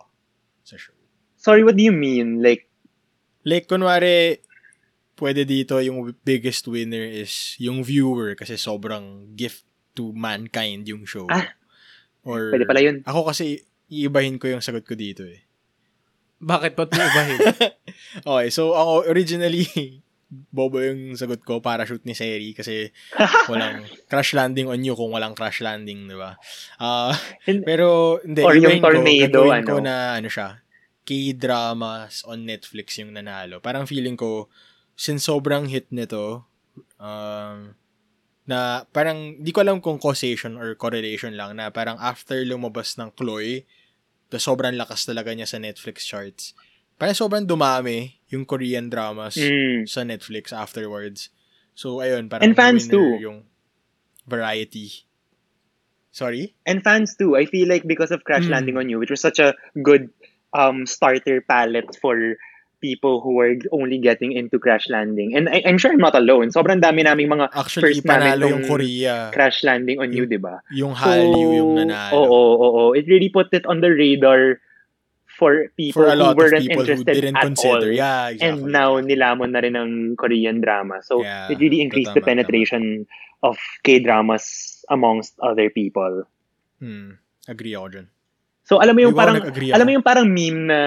Sa 0.61 0.77
show. 0.77 0.93
Sorry, 1.39 1.63
what 1.65 1.73
do 1.73 1.81
you 1.81 1.95
mean? 1.95 2.43
Like, 2.43 2.69
Like, 3.47 3.71
kunwari, 3.71 4.43
pwede 5.15 5.47
dito 5.47 5.79
yung 5.79 6.11
biggest 6.23 6.67
winner 6.67 7.07
is 7.07 7.55
yung 7.59 7.83
viewer 7.83 8.35
kasi 8.35 8.59
sobrang 8.59 9.31
gift 9.35 9.63
to 9.95 10.11
mankind 10.11 10.87
yung 10.87 11.07
show. 11.07 11.27
Ah, 11.31 11.55
Or, 12.23 12.51
pwede 12.51 12.67
pala 12.67 12.81
yun. 12.81 13.01
Ako 13.03 13.27
kasi, 13.27 13.63
iibahin 13.87 14.37
ko 14.37 14.47
yung 14.47 14.61
sagot 14.61 14.83
ko 14.83 14.93
dito 14.93 15.23
eh. 15.25 15.43
Bakit 16.39 16.71
ba't 16.73 16.91
mo 16.91 17.01
ibahin? 17.03 17.39
Okay, 18.23 18.47
so 18.49 18.73
ako 18.73 19.05
originally, 19.11 19.67
bobo 20.55 20.79
yung 20.79 21.13
sagot 21.13 21.41
ko 21.43 21.59
para 21.59 21.83
shoot 21.83 22.01
ni 22.05 22.13
Seri 22.13 22.53
kasi 22.53 22.89
walang 23.51 23.81
crash 24.07 24.31
landing 24.33 24.65
on 24.65 24.81
you 24.81 24.95
kung 24.95 25.11
walang 25.11 25.35
crash 25.35 25.59
landing, 25.59 26.07
di 26.07 26.15
ba? 26.15 26.39
Ah, 26.79 27.11
And- 27.43 27.61
pero 27.61 28.17
hindi, 28.23 28.41
Or 28.41 28.55
yung 28.55 28.79
ko, 28.79 28.87
tornado, 28.93 29.39
ko 29.45 29.51
ano? 29.51 29.83
na 29.83 29.95
ano 30.15 30.29
siya, 30.31 30.63
K-dramas 31.03 32.23
on 32.23 32.45
Netflix 32.45 33.01
yung 33.01 33.11
nanalo. 33.13 33.57
Parang 33.59 33.89
feeling 33.89 34.13
ko, 34.15 34.47
since 34.93 35.25
sobrang 35.25 35.65
hit 35.65 35.89
nito, 35.89 36.45
um, 37.01 37.73
na 38.49 38.81
parang, 38.89 39.37
di 39.37 39.53
ko 39.53 39.61
alam 39.61 39.77
kung 39.77 40.01
causation 40.01 40.57
or 40.57 40.73
correlation 40.73 41.37
lang, 41.37 41.53
na 41.61 41.69
parang 41.69 42.01
after 42.01 42.41
lumabas 42.41 42.97
ng 42.97 43.13
Chloe, 43.13 43.61
the 44.33 44.41
sobrang 44.41 44.73
lakas 44.73 45.05
talaga 45.05 45.29
niya 45.29 45.45
sa 45.45 45.61
Netflix 45.61 46.01
charts. 46.01 46.57
parang 46.99 47.15
sobrang 47.15 47.47
dumami 47.47 48.19
yung 48.27 48.43
Korean 48.43 48.91
dramas 48.91 49.39
Mm. 49.39 49.87
sa 49.87 50.03
Netflix 50.03 50.51
afterwards. 50.51 51.31
So, 51.71 52.03
ayun, 52.03 52.27
parang 52.27 52.51
And 52.51 52.57
fans 52.59 52.91
too. 52.91 53.15
yung 53.23 53.47
variety. 54.27 55.07
Sorry? 56.11 56.59
And 56.67 56.83
fans 56.83 57.15
too. 57.15 57.37
I 57.39 57.45
feel 57.47 57.71
like 57.71 57.87
because 57.87 58.11
of 58.11 58.27
Crash 58.27 58.49
Mm. 58.49 58.51
Landing 58.51 58.77
on 58.77 58.89
You, 58.91 58.99
which 58.99 59.13
was 59.13 59.21
such 59.23 59.39
a 59.39 59.55
good 59.79 60.09
um 60.51 60.83
starter 60.89 61.39
palette 61.39 61.93
for 62.01 62.17
people 62.81 63.19
who 63.21 63.35
were 63.35 63.55
only 63.71 63.99
getting 63.99 64.31
into 64.31 64.59
Crash 64.59 64.89
Landing. 64.89 65.35
And 65.35 65.47
I, 65.47 65.61
I'm 65.67 65.77
sure 65.77 65.91
I'm 65.91 65.99
not 66.01 66.15
alone. 66.15 66.49
Sobrang 66.49 66.79
dami 66.81 67.03
naming 67.03 67.27
mga 67.29 67.51
Actually, 67.53 67.99
First 67.99 68.07
namin 68.07 68.39
yung 68.39 68.65
Korea. 68.67 69.31
Crash 69.31 69.63
Landing 69.63 69.99
on 69.99 70.11
You, 70.11 70.25
di 70.25 70.39
ba? 70.39 70.63
Yung 70.71 70.95
Hallyu 70.95 71.47
yung 71.59 71.71
Oo, 71.75 71.79
nanalo. 71.79 72.15
oo, 72.15 72.41
oo. 72.59 72.83
It 72.95 73.07
really 73.07 73.29
put 73.29 73.51
it 73.51 73.65
on 73.67 73.81
the 73.83 73.91
radar 73.91 74.59
for 75.39 75.71
people 75.79 76.03
For 76.03 76.11
who 76.11 76.35
weren't 76.35 76.63
people 76.67 76.83
who 76.83 76.99
interested 76.99 77.15
didn't 77.15 77.37
at 77.39 77.47
consider. 77.47 77.87
all. 77.87 77.95
Yeah, 77.95 78.35
exactly. 78.35 78.47
And 78.63 78.71
now, 78.75 78.99
nilamon 78.99 79.55
na 79.55 79.59
rin 79.63 79.75
ng 79.79 80.15
Korean 80.19 80.59
drama. 80.59 80.99
So, 81.03 81.23
Yeah, 81.23 81.47
it 81.51 81.59
really 81.59 81.79
increased 81.79 82.11
the 82.11 82.19
tama, 82.19 82.43
penetration 82.43 83.07
of 83.43 83.55
K-dramas 83.83 84.83
amongst 84.91 85.39
other 85.39 85.69
people. 85.71 86.27
Hmm. 86.83 87.19
Agree 87.47 87.71
ako 87.75 87.87
dyan. 87.87 88.07
So, 88.67 88.83
alam 88.83 88.93
mo 88.93 89.01
yung 89.01 89.15
Di 89.15 89.19
parang, 89.19 89.35
alam 89.73 89.85
mo 89.87 89.91
yung 89.95 90.05
parang 90.05 90.27
meme 90.27 90.61
na 90.67 90.79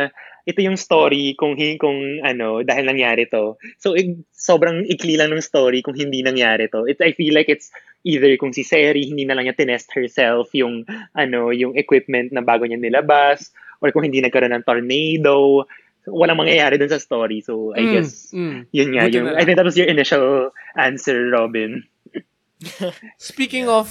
ito 0.42 0.58
yung 0.58 0.74
story 0.74 1.38
kung 1.38 1.54
kung 1.78 2.18
ano 2.22 2.66
dahil 2.66 2.84
nangyari 2.86 3.30
to. 3.30 3.54
So 3.78 3.94
ig- 3.94 4.26
sobrang 4.34 4.86
ikli 4.90 5.14
lang 5.14 5.30
ng 5.30 5.42
story 5.44 5.82
kung 5.82 5.94
hindi 5.94 6.22
nangyari 6.22 6.66
to. 6.70 6.84
It's 6.90 6.98
I 7.02 7.14
feel 7.14 7.34
like 7.34 7.46
it's 7.46 7.70
either 8.02 8.34
kung 8.38 8.50
si 8.50 8.66
Seri 8.66 9.06
hindi 9.06 9.22
na 9.22 9.38
lang 9.38 9.46
niya 9.46 9.54
tinest 9.58 9.94
herself 9.94 10.50
yung 10.56 10.82
ano 11.14 11.54
yung 11.54 11.78
equipment 11.78 12.34
na 12.34 12.42
bago 12.42 12.66
niya 12.66 12.78
nilabas 12.78 13.54
or 13.78 13.94
kung 13.94 14.02
hindi 14.02 14.18
nagkaroon 14.18 14.54
ng 14.58 14.66
tornado. 14.66 15.66
Walang 16.02 16.42
mangyayari 16.42 16.82
dun 16.82 16.90
sa 16.90 16.98
story. 16.98 17.46
So 17.46 17.70
I 17.78 17.86
Mm, 17.86 17.92
guess 17.94 18.10
mm. 18.34 18.58
yun 18.74 18.88
nga 18.98 19.06
yung 19.06 19.30
I 19.38 19.46
think 19.46 19.54
that 19.54 19.66
was 19.68 19.78
your 19.78 19.86
initial 19.86 20.50
answer, 20.74 21.30
Robin. 21.30 21.86
Speaking 23.18 23.68
of 23.70 23.90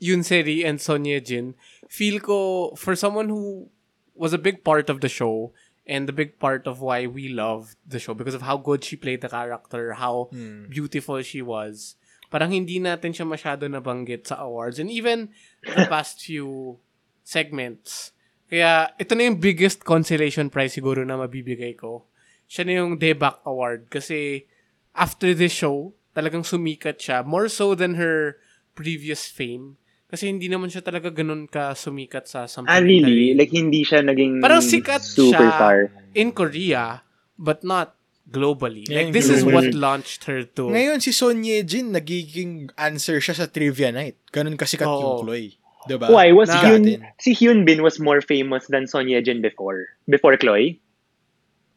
Yunseri 0.00 0.64
and 0.64 0.80
Sonia 0.80 1.20
Jin, 1.20 1.54
feel 1.88 2.20
ko 2.20 2.72
for 2.76 2.92
someone 2.96 3.28
who 3.32 3.68
was 4.16 4.32
a 4.32 4.40
big 4.40 4.64
part 4.64 4.88
of 4.88 5.00
the 5.00 5.08
show 5.08 5.52
and 5.86 6.08
the 6.08 6.16
big 6.16 6.40
part 6.42 6.66
of 6.66 6.82
why 6.82 7.06
we 7.06 7.28
loved 7.30 7.78
the 7.86 8.02
show 8.02 8.10
because 8.12 8.34
of 8.34 8.42
how 8.42 8.56
good 8.58 8.82
she 8.82 8.96
played 8.98 9.22
the 9.22 9.30
character, 9.30 9.94
how 9.94 10.26
Hmm. 10.34 10.66
beautiful 10.66 11.22
she 11.22 11.40
was. 11.40 11.94
Parang 12.26 12.50
hindi 12.50 12.82
natin 12.82 13.14
siya 13.14 13.22
masyado 13.22 13.70
nabanggit 13.70 14.26
sa 14.26 14.42
awards 14.42 14.82
and 14.82 14.90
even 14.90 15.30
the 15.62 15.86
past 15.92 16.18
few 16.18 16.80
segments. 17.22 18.10
Kaya 18.50 18.94
ito 18.98 19.14
na 19.14 19.26
yung 19.30 19.38
biggest 19.38 19.82
consolation 19.82 20.50
prize 20.50 20.74
siguro 20.74 21.02
na 21.06 21.18
mabibigay 21.18 21.74
ko. 21.74 22.06
Siya 22.46 22.62
na 22.66 22.72
yung 22.78 22.98
Debak 22.98 23.42
Award 23.42 23.90
kasi 23.90 24.46
after 24.94 25.34
this 25.34 25.54
show, 25.54 25.94
talagang 26.14 26.46
sumikat 26.46 26.98
siya. 26.98 27.26
More 27.26 27.50
so 27.50 27.74
than 27.74 27.94
her 27.98 28.38
previous 28.78 29.26
fame. 29.26 29.78
Kasi 30.06 30.30
hindi 30.30 30.46
naman 30.46 30.70
siya 30.70 30.80
talaga 30.80 31.10
ganun 31.10 31.44
ka 31.44 31.74
sumikat 31.74 32.24
sa 32.24 32.46
something. 32.46 32.70
Ah, 32.70 32.78
really? 32.78 33.34
Like, 33.34 33.50
hindi 33.50 33.82
siya 33.82 34.00
naging 34.00 34.38
Parang 34.38 34.62
sikat 34.62 35.02
superstar. 35.02 35.90
siya 35.90 36.14
in 36.14 36.30
Korea, 36.30 37.02
but 37.34 37.60
not 37.60 37.98
globally. 38.22 38.86
Yeah, 38.86 39.02
Like, 39.02 39.10
this 39.12 39.26
is 39.26 39.42
globally. 39.42 39.70
what 39.70 39.74
launched 39.74 40.22
her 40.24 40.46
to... 40.54 40.70
Ngayon, 40.70 41.02
si 41.02 41.10
Son 41.10 41.42
Ye-jin, 41.42 41.90
nagiging 41.90 42.70
answer 42.74 43.18
siya 43.18 43.34
sa 43.34 43.46
trivia 43.46 43.90
night. 43.90 44.18
Ganun 44.30 44.54
kasikat 44.54 44.86
Oo. 44.86 44.94
yung 44.94 45.14
Chloe. 45.26 45.58
Diba? 45.86 46.10
Why? 46.10 46.30
Was 46.30 46.50
Na- 46.50 46.62
Hyun, 46.62 46.82
si 47.18 47.30
Hyun 47.30 47.62
Bin 47.62 47.82
was 47.82 47.98
more 47.98 48.18
famous 48.18 48.66
than 48.66 48.86
Son 48.86 49.06
Ye-jin 49.06 49.38
before? 49.38 49.90
Before 50.06 50.34
Chloe? 50.34 50.82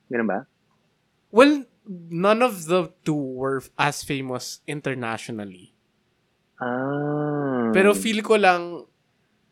Ganun 0.09 0.25
ba? 0.25 0.39
Well, 1.29 1.65
none 2.09 2.41
of 2.41 2.65
the 2.65 2.89
two 3.05 3.13
were 3.17 3.61
as 3.77 4.01
famous 4.01 4.61
internationally. 4.65 5.73
Ah. 6.57 7.48
Pero 7.71 7.93
feel 7.93 8.21
ko 8.21 8.35
lang, 8.35 8.85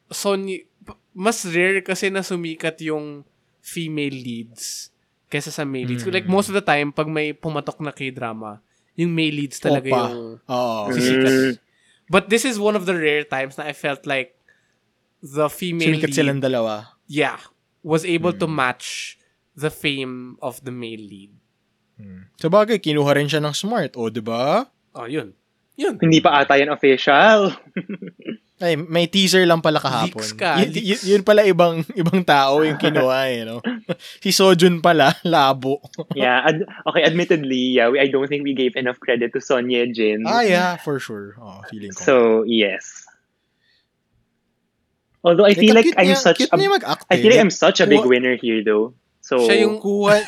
Sony, 0.08 0.64
mas 1.12 1.44
rare 1.44 1.82
kasi 1.82 2.08
na 2.08 2.22
sumikat 2.22 2.80
yung 2.82 3.26
female 3.60 4.16
leads 4.16 4.94
kesa 5.28 5.52
sa 5.52 5.68
male 5.68 5.84
leads. 5.92 6.08
Mm. 6.08 6.14
Like, 6.16 6.28
most 6.28 6.48
of 6.48 6.56
the 6.56 6.64
time, 6.64 6.96
pag 6.96 7.12
may 7.12 7.36
pumatok 7.36 7.84
na 7.84 7.92
k-drama, 7.92 8.64
yung 8.96 9.12
male 9.12 9.44
leads 9.44 9.60
talaga 9.60 9.92
Opa. 9.92 10.00
yung 10.08 10.40
Oo. 10.40 10.80
sisikat. 10.96 11.32
Mm. 11.32 11.54
But 12.08 12.32
this 12.32 12.48
is 12.48 12.56
one 12.56 12.80
of 12.80 12.88
the 12.88 12.96
rare 12.96 13.28
times 13.28 13.60
na 13.60 13.68
I 13.68 13.76
felt 13.76 14.08
like 14.08 14.40
the 15.20 15.52
female 15.52 15.92
Sumikat 16.00 16.16
lead, 16.16 16.16
silang 16.16 16.40
dalawa. 16.40 16.96
yeah, 17.12 17.44
was 17.84 18.08
able 18.08 18.32
to 18.32 18.48
Mm. 18.48 18.56
match 18.56 19.20
the 19.52 19.68
fame 19.68 20.40
of 20.40 20.64
the 20.64 20.72
male 20.72 21.02
lead. 21.02 21.34
Hmm. 21.98 22.30
Sa 22.38 22.48
bagay, 22.48 22.78
kinuha 22.78 23.10
rin 23.18 23.26
siya 23.26 23.42
ng 23.42 23.58
smart. 23.58 23.98
O, 23.98 24.08
diba? 24.08 24.70
Oh, 24.94 25.10
yun. 25.10 25.34
Yun. 25.78 25.94
Hindi 26.02 26.20
pa 26.20 26.42
ata 26.42 26.58
yan 26.58 26.74
official. 26.74 27.54
Ay, 28.58 28.74
may 28.74 29.06
teaser 29.06 29.46
lang 29.46 29.62
pala 29.62 29.78
kahapon. 29.78 30.18
Leaks 30.18 30.34
ka, 30.34 30.58
Y- 30.66 30.98
y- 30.98 31.04
yun 31.14 31.22
pala 31.22 31.46
ibang 31.46 31.86
ibang 32.02 32.26
tao 32.26 32.66
yung 32.66 32.82
kinuha 32.82 33.20
eh, 33.30 33.46
no? 33.46 33.62
si 34.26 34.34
Sojun 34.34 34.82
pala, 34.82 35.14
labo. 35.22 35.78
yeah. 36.18 36.42
Ad- 36.42 36.66
okay, 36.90 37.06
admittedly, 37.06 37.78
yeah, 37.78 37.94
we, 37.94 38.02
I 38.02 38.10
don't 38.10 38.26
think 38.26 38.42
we 38.42 38.58
gave 38.58 38.74
enough 38.74 38.98
credit 38.98 39.30
to 39.38 39.42
Son 39.46 39.70
Ye-jin. 39.70 40.26
ah, 40.26 40.42
yeah, 40.42 40.82
for 40.82 40.98
sure. 40.98 41.38
Oh, 41.38 41.62
feeling 41.70 41.94
ko. 41.94 42.02
So, 42.02 42.16
yes. 42.50 43.06
Although 45.22 45.46
I 45.46 45.54
feel 45.54 45.76
like 45.76 45.86
cute 45.86 45.98
I'm 45.98 46.08
niya, 46.08 46.18
such 46.18 46.42
a, 46.42 46.48
niya 46.58 46.70
mag-act 46.72 47.06
I 47.10 47.16
eh. 47.16 47.22
feel 47.22 47.32
like 47.38 47.44
I'm 47.46 47.54
such 47.54 47.78
a 47.82 47.88
big 47.88 48.02
Kuha- 48.02 48.10
winner 48.10 48.36
here 48.38 48.64
though. 48.64 48.98
So, 49.22 49.44
Siya 49.44 49.68
yung 49.68 49.84
kuha, 49.84 50.24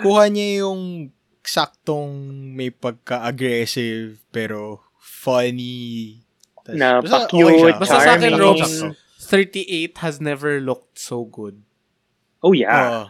kuha 0.00 0.24
niya 0.32 0.64
yung 0.64 1.12
saktong 1.46 2.12
may 2.52 2.68
pagka-aggressive 2.68 4.20
pero 4.28 4.82
funny. 4.98 6.20
Tas- 6.62 6.74
Na 6.74 6.98
basta 6.98 7.26
pa-cute, 7.26 7.46
okay 7.46 7.58
siya. 7.62 7.78
Basta 7.78 7.96
sa 7.98 8.12
akin. 8.14 8.32
Robs, 8.34 8.70
Sakto. 8.82 8.94
38 9.26 10.02
has 10.02 10.16
never 10.18 10.58
looked 10.58 10.96
so 10.96 11.22
good. 11.22 11.62
oh 12.40 12.50
yeah. 12.50 12.70
Oo. 12.70 13.02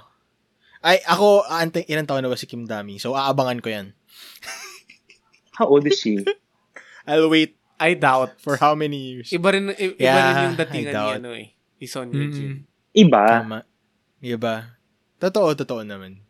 Ay, 0.81 1.03
ako, 1.03 1.43
ante, 1.45 1.83
ilang 1.85 2.07
taon 2.07 2.23
na 2.23 2.31
ba 2.31 2.39
si 2.39 2.47
Kim 2.47 2.63
Dami? 2.63 2.97
So, 2.97 3.13
aabangan 3.13 3.59
ko 3.59 3.69
yan. 3.69 3.91
How 5.57 5.67
old 5.67 5.85
is 5.85 5.99
she? 5.99 6.21
I'll 7.09 7.27
wait 7.29 7.57
I 7.77 7.93
doubt. 7.93 8.41
for 8.41 8.57
how 8.57 8.73
many 8.73 8.97
years? 8.97 9.29
Iba 9.29 9.53
rin, 9.53 9.69
i- 9.71 9.93
iba 9.93 10.01
Yeah, 10.01 10.17
rin 10.23 10.45
yung 10.47 10.57
datingan 10.57 10.95
ni 10.95 11.11
ano 11.17 11.31
eh. 11.35 11.49
Ni 11.77 11.87
Sonia 11.87 12.17
Mm-mm. 12.17 12.33
Jin. 12.33 12.53
Iba. 12.95 13.23
Tama. 13.43 13.59
Iba. 14.19 14.55
Totoo, 15.19 15.53
totoo 15.53 15.83
naman. 15.83 16.25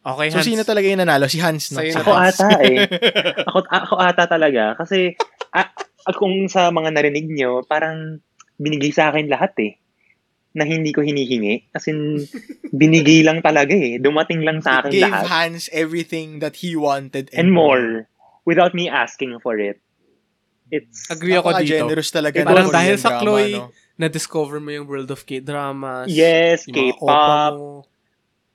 Okay, 0.00 0.32
So, 0.32 0.40
Hans. 0.40 0.48
sino 0.48 0.62
talaga 0.64 0.86
yung 0.86 1.00
nanalo? 1.00 1.28
Si 1.28 1.36
Hans, 1.38 1.70
no? 1.70 1.78
Sa'yo. 1.78 1.92
Ako 1.94 2.10
Hans. 2.10 2.40
ata 2.40 2.48
eh. 2.64 2.88
Ako, 3.48 3.58
ako 3.64 3.94
ata 4.00 4.24
talaga. 4.24 4.72
Kasi, 4.74 5.12
a, 5.52 5.68
a- 5.76 6.16
kung 6.16 6.48
sa 6.48 6.72
mga 6.72 6.88
narinig 6.90 7.28
nyo, 7.28 7.60
parang 7.62 8.16
binigay 8.56 8.90
sa 8.90 9.12
akin 9.12 9.28
lahat 9.28 9.52
eh. 9.60 9.76
Na 10.50 10.64
hindi 10.64 10.90
ko 10.90 11.04
hinihingi. 11.04 11.68
As 11.70 11.84
in, 11.86 12.16
binigay 12.70 13.20
lang 13.20 13.38
talaga 13.38 13.70
eh. 13.70 14.00
Dumating 14.00 14.40
lang 14.40 14.64
sa 14.64 14.80
akin 14.80 14.88
Gave 14.90 15.04
lahat. 15.04 15.24
Hans 15.28 15.68
everything 15.70 16.40
that 16.40 16.64
he 16.64 16.72
wanted 16.74 17.28
And 17.36 17.52
more. 17.52 18.08
Without 18.42 18.72
me 18.72 18.88
asking 18.88 19.36
for 19.38 19.60
it. 19.60 19.84
It's, 20.72 21.12
Agree 21.12 21.34
ako 21.34 21.60
dito. 21.60 21.76
generous 21.76 22.08
talaga 22.08 22.40
Parang 22.40 22.66
ng 22.66 22.72
dahil 22.72 22.96
sa 22.96 23.10
drama, 23.10 23.20
Chloe, 23.20 23.52
no? 23.52 23.68
na-discover 23.94 24.58
mo 24.58 24.70
yung 24.70 24.86
world 24.86 25.10
of 25.10 25.22
K-dramas. 25.22 26.08
yes, 26.08 26.64
K-pop, 26.64 27.84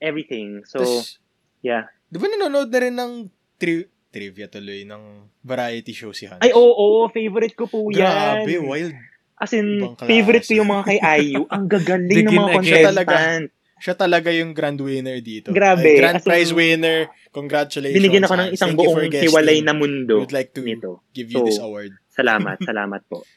everything. 0.02 0.64
So, 0.66 0.80
Tas, 0.80 1.20
yeah. 1.66 1.90
di 2.06 2.16
ba 2.16 2.30
nanonood 2.30 2.70
na 2.70 2.80
rin 2.80 2.94
ng 2.94 3.14
tri- 3.58 3.90
trivia 4.08 4.46
tuloy 4.46 4.86
ng 4.86 5.04
variety 5.42 5.92
show 5.92 6.14
si 6.14 6.24
Hans? 6.24 6.40
Ay, 6.40 6.54
oo, 6.54 6.62
oo, 6.70 7.10
favorite 7.10 7.52
ko 7.52 7.66
po 7.66 7.90
yan. 7.90 8.06
Grabe, 8.46 8.62
wild. 8.62 8.94
As 9.36 9.52
in, 9.52 9.84
favorite 10.00 10.46
ko 10.46 10.56
yung 10.56 10.70
mga 10.70 10.84
kay 10.86 11.00
IU. 11.20 11.44
Ang 11.50 11.66
gagaling 11.68 12.24
ng 12.24 12.32
mga 12.32 12.52
contestant. 12.56 13.46
Siya 13.76 13.92
talaga 13.92 14.32
yung 14.32 14.56
grand 14.56 14.80
winner 14.80 15.20
dito. 15.20 15.52
Grabe. 15.52 15.84
Ay, 15.84 16.00
grand 16.00 16.22
in, 16.22 16.24
prize 16.24 16.56
winner. 16.56 17.12
Congratulations. 17.36 18.00
Binigyan 18.00 18.24
ako 18.24 18.36
ng 18.40 18.48
Hans. 18.48 18.56
isang 18.56 18.72
for 18.72 18.80
buong 18.80 19.12
hiwalay 19.12 19.60
na 19.60 19.76
mundo 19.76 20.16
We 20.16 20.24
would 20.24 20.32
like 20.32 20.56
to 20.56 20.64
nito. 20.64 21.04
give 21.12 21.28
you 21.28 21.44
So, 21.44 21.46
this 21.46 21.60
award. 21.60 21.92
Salamat, 22.16 22.64
salamat 22.72 23.04
po. 23.12 23.28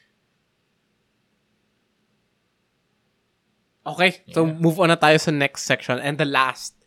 Okay, 3.83 4.23
so 4.31 4.47
Yeah. 4.47 4.55
move 4.55 4.79
on 4.79 4.87
na 4.87 4.99
tayo 4.99 5.19
sa 5.19 5.31
next 5.35 5.67
section 5.67 5.99
and 5.99 6.15
the 6.15 6.27
last 6.27 6.78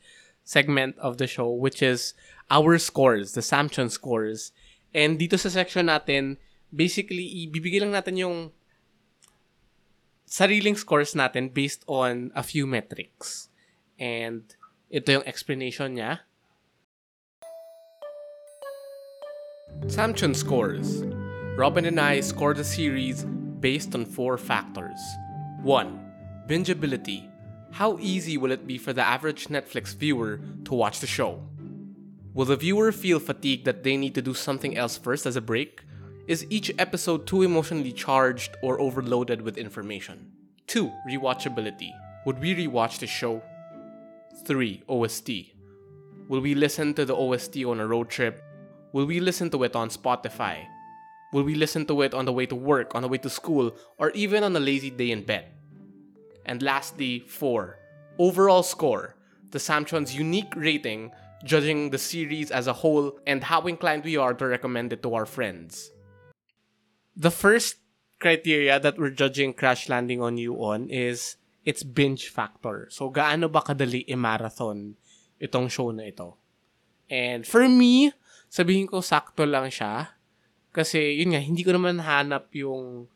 segment 0.52 0.92
of 1.00 1.16
the 1.16 1.26
show 1.26 1.48
which 1.48 1.80
is 1.80 2.12
our 2.52 2.76
scores, 2.76 3.32
the 3.32 3.40
Samchon 3.40 3.88
scores. 3.88 4.52
And 4.92 5.16
dito 5.16 5.40
sa 5.40 5.48
section 5.48 5.88
natin, 5.88 6.36
basically, 6.68 7.48
ibibigay 7.48 7.80
lang 7.80 7.96
natin 7.96 8.20
yung 8.20 8.52
sariling 10.28 10.76
scores 10.76 11.16
natin 11.16 11.48
based 11.48 11.80
on 11.88 12.28
a 12.36 12.44
few 12.44 12.68
metrics. 12.68 13.48
And 13.96 14.44
ito 14.92 15.16
yung 15.16 15.24
explanation 15.24 15.96
niya. 15.96 16.28
Samchon 19.88 20.36
scores. 20.36 21.00
Robin 21.56 21.88
and 21.88 21.96
I 21.96 22.20
scored 22.20 22.60
the 22.60 22.64
series 22.64 23.24
based 23.64 23.96
on 23.96 24.04
four 24.04 24.36
factors. 24.36 25.00
1. 25.64 26.44
Bingeability. 26.48 27.31
How 27.72 27.96
easy 28.00 28.36
will 28.36 28.52
it 28.52 28.66
be 28.66 28.76
for 28.76 28.92
the 28.92 29.02
average 29.02 29.48
Netflix 29.48 29.94
viewer 29.94 30.40
to 30.66 30.74
watch 30.74 31.00
the 31.00 31.06
show? 31.06 31.42
Will 32.34 32.44
the 32.44 32.56
viewer 32.56 32.92
feel 32.92 33.18
fatigued 33.18 33.64
that 33.64 33.82
they 33.82 33.96
need 33.96 34.14
to 34.14 34.20
do 34.20 34.34
something 34.34 34.76
else 34.76 34.98
first 34.98 35.24
as 35.24 35.36
a 35.36 35.40
break? 35.40 35.80
Is 36.26 36.46
each 36.50 36.70
episode 36.78 37.26
too 37.26 37.40
emotionally 37.40 37.92
charged 37.92 38.56
or 38.62 38.78
overloaded 38.78 39.40
with 39.40 39.56
information? 39.56 40.32
2. 40.66 40.92
Rewatchability. 41.08 41.90
Would 42.26 42.40
we 42.40 42.54
rewatch 42.54 42.98
the 42.98 43.06
show? 43.06 43.42
3. 44.44 44.82
OST. 44.86 45.30
Will 46.28 46.40
we 46.40 46.54
listen 46.54 46.92
to 46.92 47.06
the 47.06 47.16
OST 47.16 47.64
on 47.64 47.80
a 47.80 47.86
road 47.86 48.10
trip? 48.10 48.42
Will 48.92 49.06
we 49.06 49.18
listen 49.18 49.48
to 49.48 49.62
it 49.62 49.74
on 49.74 49.88
Spotify? 49.88 50.66
Will 51.32 51.44
we 51.44 51.54
listen 51.54 51.86
to 51.86 52.02
it 52.02 52.12
on 52.12 52.26
the 52.26 52.32
way 52.34 52.44
to 52.44 52.54
work, 52.54 52.94
on 52.94 53.00
the 53.00 53.08
way 53.08 53.16
to 53.16 53.30
school, 53.30 53.74
or 53.96 54.10
even 54.10 54.44
on 54.44 54.54
a 54.54 54.60
lazy 54.60 54.90
day 54.90 55.10
in 55.10 55.24
bed? 55.24 55.46
And 56.44 56.62
lastly, 56.62 57.24
4. 57.26 57.78
Overall 58.18 58.62
score. 58.62 59.14
The 59.50 59.58
Samchon's 59.58 60.14
unique 60.14 60.52
rating, 60.56 61.12
judging 61.44 61.90
the 61.90 61.98
series 61.98 62.50
as 62.50 62.66
a 62.66 62.72
whole, 62.72 63.18
and 63.26 63.44
how 63.44 63.66
inclined 63.66 64.04
we 64.04 64.16
are 64.16 64.34
to 64.34 64.46
recommend 64.46 64.92
it 64.92 65.02
to 65.02 65.14
our 65.14 65.26
friends. 65.26 65.90
The 67.16 67.30
first 67.30 67.76
criteria 68.18 68.80
that 68.80 68.98
we're 68.98 69.10
judging 69.10 69.52
Crash 69.52 69.90
Landing 69.90 70.22
on 70.22 70.38
You 70.38 70.56
on 70.62 70.88
is 70.88 71.36
its 71.66 71.82
binge 71.82 72.30
factor. 72.30 72.88
So, 72.90 73.10
gaano 73.10 73.50
ba 73.50 73.62
kadali 73.62 74.06
i-marathon 74.08 74.94
itong 75.42 75.68
show 75.68 75.90
na 75.90 76.08
ito? 76.08 76.38
And 77.10 77.44
for 77.44 77.68
me, 77.68 78.14
sabihin 78.48 78.88
ko 78.88 79.02
sakto 79.02 79.44
lang 79.44 79.68
siya. 79.68 80.16
Kasi, 80.72 81.20
yun 81.20 81.36
nga, 81.36 81.42
hindi 81.44 81.60
ko 81.62 81.76
naman 81.76 82.00
hanap 82.00 82.48
yung 82.56 83.10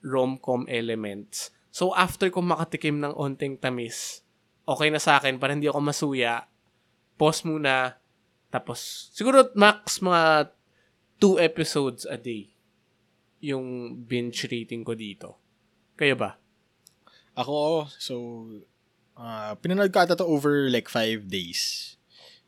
rom-com 0.00 0.64
elements. 0.66 1.52
So, 1.72 1.96
after 1.96 2.28
ko 2.28 2.44
makatikim 2.44 3.00
ng 3.00 3.16
onting 3.16 3.56
tamis, 3.56 4.20
okay 4.68 4.92
na 4.92 5.00
sa 5.00 5.16
akin, 5.16 5.40
para 5.40 5.56
hindi 5.56 5.72
ako 5.72 5.80
masuya, 5.80 6.44
pause 7.16 7.48
muna, 7.48 7.96
tapos, 8.52 9.08
siguro 9.16 9.48
max 9.56 10.04
mga 10.04 10.52
two 11.16 11.40
episodes 11.40 12.04
a 12.04 12.20
day 12.20 12.52
yung 13.40 13.96
binge 14.04 14.44
rating 14.52 14.84
ko 14.84 14.92
dito. 14.92 15.40
Kayo 15.96 16.12
ba? 16.12 16.36
Ako, 17.32 17.88
so, 17.96 18.46
uh, 19.16 19.56
pinanood 19.56 19.90
ko 19.96 20.04
ata 20.04 20.12
to 20.12 20.28
over 20.28 20.68
like 20.68 20.92
five 20.92 21.24
days. 21.32 21.96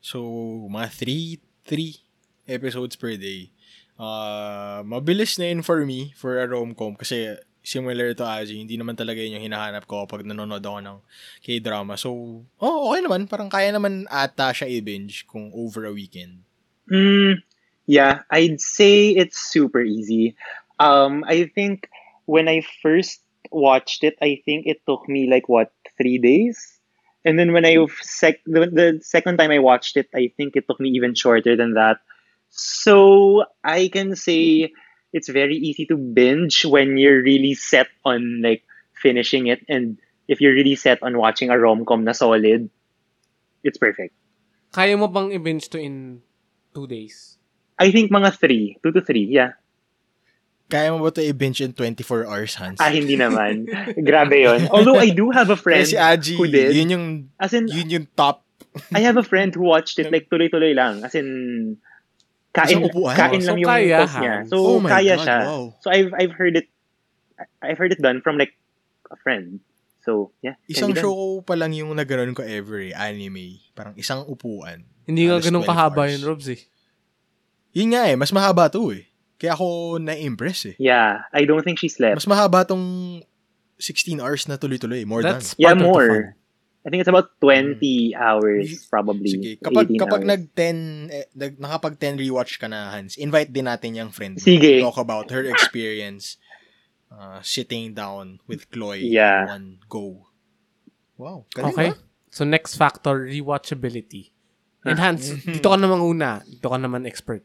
So, 0.05 0.21
mga 0.69 0.93
three, 0.93 1.41
three 1.65 1.97
episodes 2.45 2.93
per 2.93 3.17
day. 3.17 3.49
Uh, 3.97 4.85
mabilis 4.85 5.41
na 5.41 5.49
yun 5.49 5.65
for 5.65 5.81
me, 5.81 6.13
for 6.13 6.37
a 6.37 6.45
rom-com, 6.45 6.93
kasi 6.93 7.33
similar 7.65 8.13
to 8.13 8.23
Aji, 8.23 8.61
hindi 8.61 8.77
naman 8.77 8.93
talaga 8.93 9.17
yun 9.19 9.41
yung 9.41 9.49
hinahanap 9.49 9.89
ko 9.89 10.05
pag 10.05 10.21
nanonood 10.21 10.61
ako 10.61 10.79
ng 10.85 10.97
K-drama. 11.41 11.97
So, 11.97 12.13
oh, 12.61 12.79
okay 12.93 13.01
naman. 13.01 13.25
Parang 13.25 13.49
kaya 13.49 13.73
naman 13.73 14.05
ata 14.07 14.53
siya 14.53 14.69
i-binge 14.69 15.25
kung 15.25 15.49
over 15.51 15.89
a 15.89 15.91
weekend. 15.91 16.45
Mm, 16.87 17.41
yeah, 17.89 18.21
I'd 18.29 18.61
say 18.61 19.09
it's 19.17 19.41
super 19.41 19.81
easy. 19.81 20.37
Um, 20.77 21.25
I 21.25 21.49
think 21.49 21.89
when 22.29 22.47
I 22.47 22.61
first 22.85 23.25
watched 23.49 24.05
it, 24.05 24.15
I 24.21 24.41
think 24.45 24.69
it 24.69 24.85
took 24.85 25.09
me 25.09 25.25
like 25.29 25.49
what 25.49 25.73
three 25.97 26.21
days, 26.21 26.77
and 27.25 27.39
then 27.39 27.53
when 27.53 27.65
I 27.65 27.81
sec 28.01 28.43
the, 28.45 28.69
the 28.69 28.87
second 29.01 29.37
time 29.37 29.49
I 29.49 29.59
watched 29.59 29.97
it, 29.97 30.09
I 30.13 30.29
think 30.37 30.55
it 30.55 30.67
took 30.69 30.79
me 30.79 30.89
even 30.93 31.15
shorter 31.15 31.57
than 31.57 31.73
that. 31.73 31.97
So 32.49 33.45
I 33.63 33.89
can 33.89 34.15
say 34.15 34.71
it's 35.15 35.31
very 35.31 35.55
easy 35.55 35.87
to 35.87 35.95
binge 35.95 36.67
when 36.67 36.99
you're 36.99 37.23
really 37.23 37.55
set 37.55 37.87
on 38.03 38.43
like 38.43 38.67
finishing 38.91 39.47
it, 39.47 39.63
and 39.71 39.95
if 40.27 40.43
you're 40.43 40.53
really 40.53 40.75
set 40.75 40.99
on 40.99 41.15
watching 41.15 41.47
a 41.49 41.55
rom 41.55 41.87
com 41.87 42.03
na 42.03 42.11
solid, 42.11 42.67
it's 43.63 43.79
perfect. 43.79 44.11
Kaya 44.75 44.99
mo 44.99 45.07
bang 45.07 45.31
i-binge 45.31 45.71
to 45.71 45.79
in 45.79 46.19
two 46.75 46.83
days? 46.83 47.39
I 47.79 47.95
think 47.95 48.11
mga 48.11 48.35
three, 48.35 48.75
two 48.83 48.91
to 48.91 48.99
three, 48.99 49.23
yeah. 49.31 49.55
Kaya 50.67 50.91
mo 50.91 50.99
ba 50.99 51.15
ito 51.15 51.23
i-binge 51.23 51.63
in 51.63 51.71
24 51.71 52.27
hours, 52.27 52.57
Hans? 52.59 52.81
Ah, 52.81 52.91
hindi 52.91 53.15
naman. 53.15 53.69
Grabe 54.07 54.43
yon. 54.43 54.67
Although 54.67 54.99
I 54.99 55.13
do 55.15 55.31
have 55.31 55.47
a 55.47 55.55
friend 55.55 55.85
si 55.87 55.95
Aji, 55.95 56.35
who 56.35 56.49
did. 56.49 56.75
yun 56.75 56.89
yung, 56.89 57.07
As 57.39 57.53
in, 57.53 57.69
yun 57.71 57.87
yung 57.87 58.07
top. 58.17 58.43
I 58.91 59.05
have 59.05 59.15
a 59.15 59.23
friend 59.23 59.53
who 59.55 59.63
watched 59.63 60.01
it 60.01 60.11
like 60.13 60.27
tuloy-tuloy 60.27 60.73
lang. 60.75 61.05
As 61.05 61.13
in, 61.15 61.77
kain, 62.55 62.79
upuan? 62.79 63.15
kain 63.19 63.41
So, 63.43 63.47
lang 63.51 63.57
yung 63.59 63.67
kaya, 63.69 63.97
post 64.07 64.17
niya. 64.23 64.35
So, 64.47 64.55
Oh 64.57 64.79
kaya 64.79 65.15
God, 65.19 65.25
siya. 65.27 65.37
wow. 65.43 65.63
So, 65.83 65.87
I've, 65.91 66.11
I've 66.15 66.33
heard 66.33 66.55
it, 66.55 66.67
I've 67.59 67.75
heard 67.77 67.91
it 67.91 67.99
done 67.99 68.23
from 68.23 68.39
like 68.39 68.55
a 69.11 69.17
friend. 69.19 69.59
So, 70.05 70.31
yeah. 70.39 70.55
Isang 70.69 70.93
show 70.95 71.41
pa 71.41 71.57
lang 71.57 71.73
yung 71.73 71.91
naganoon 71.91 72.37
ko 72.37 72.45
ever 72.45 72.79
eh, 72.79 72.93
anime. 72.93 73.59
Parang 73.73 73.97
isang 73.97 74.23
upuan. 74.29 74.85
Hindi 75.03 75.27
nga 75.27 75.41
ganun 75.41 75.65
12 75.65 75.69
kahaba 75.69 76.01
hours. 76.05 76.11
yun, 76.15 76.21
Robs 76.23 76.47
eh. 76.47 76.61
Yun 77.75 77.91
nga 77.91 78.07
eh, 78.07 78.15
mas 78.15 78.31
mahaba 78.31 78.71
to 78.71 78.93
eh. 78.95 79.03
Kaya 79.35 79.51
ako 79.51 79.99
na-impress 79.99 80.71
eh. 80.71 80.75
Yeah, 80.79 81.27
I 81.35 81.43
don't 81.43 81.59
think 81.65 81.81
she 81.81 81.91
slept. 81.91 82.15
Mas 82.15 82.29
mahaba 82.29 82.63
tong 82.63 83.19
16 83.81 84.23
hours 84.23 84.47
na 84.47 84.55
tuloy-tuloy. 84.55 85.03
More 85.03 85.19
That's 85.19 85.51
than. 85.53 85.59
Yeah, 85.59 85.75
part 85.75 85.77
of 85.77 85.83
the 85.83 85.83
fun. 85.83 85.91
more. 85.91 86.19
I 86.85 86.93
think 86.93 87.01
it's 87.01 87.09
about 87.09 87.33
20 87.41 87.81
hours, 88.13 88.69
Y- 88.69 88.77
probably. 88.87 89.29
Sige, 89.33 89.51
kapag 89.57 89.89
18 89.89 89.97
kapag 89.97 90.21
hours. 90.21 90.29
nag 90.29 90.41
10 90.53 90.77
eh, 91.09 91.25
nag, 91.33 91.53
nakapag 91.57 91.97
10 91.97 92.21
rewatch 92.21 92.61
ka 92.61 92.69
na 92.69 92.93
Hans, 92.93 93.17
invite 93.17 93.49
din 93.49 93.65
natin 93.65 93.97
yung 93.97 94.13
friend. 94.13 94.37
mo. 94.37 94.45
Sige. 94.45 94.85
Talk 94.85 95.01
about 95.01 95.33
her 95.33 95.41
experience 95.49 96.37
uh, 97.09 97.41
sitting 97.41 97.91
down 97.91 98.37
with 98.45 98.69
Chloe 98.69 99.01
Yeah. 99.01 99.49
in 99.49 99.49
one 99.49 99.67
go. 99.89 100.29
Wow. 101.17 101.49
Galing 101.49 101.73
Okay. 101.73 101.89
ah. 101.89 101.97
So, 102.29 102.45
next 102.45 102.75
factor, 102.75 103.25
rewatchability. 103.25 104.29
Enhance, 104.85 105.33
dito 105.41 105.65
ka 105.65 105.79
naman 105.79 105.97
una. 105.97 106.45
Dito 106.45 106.69
ka 106.69 106.77
naman 106.77 107.07
expert. 107.09 107.41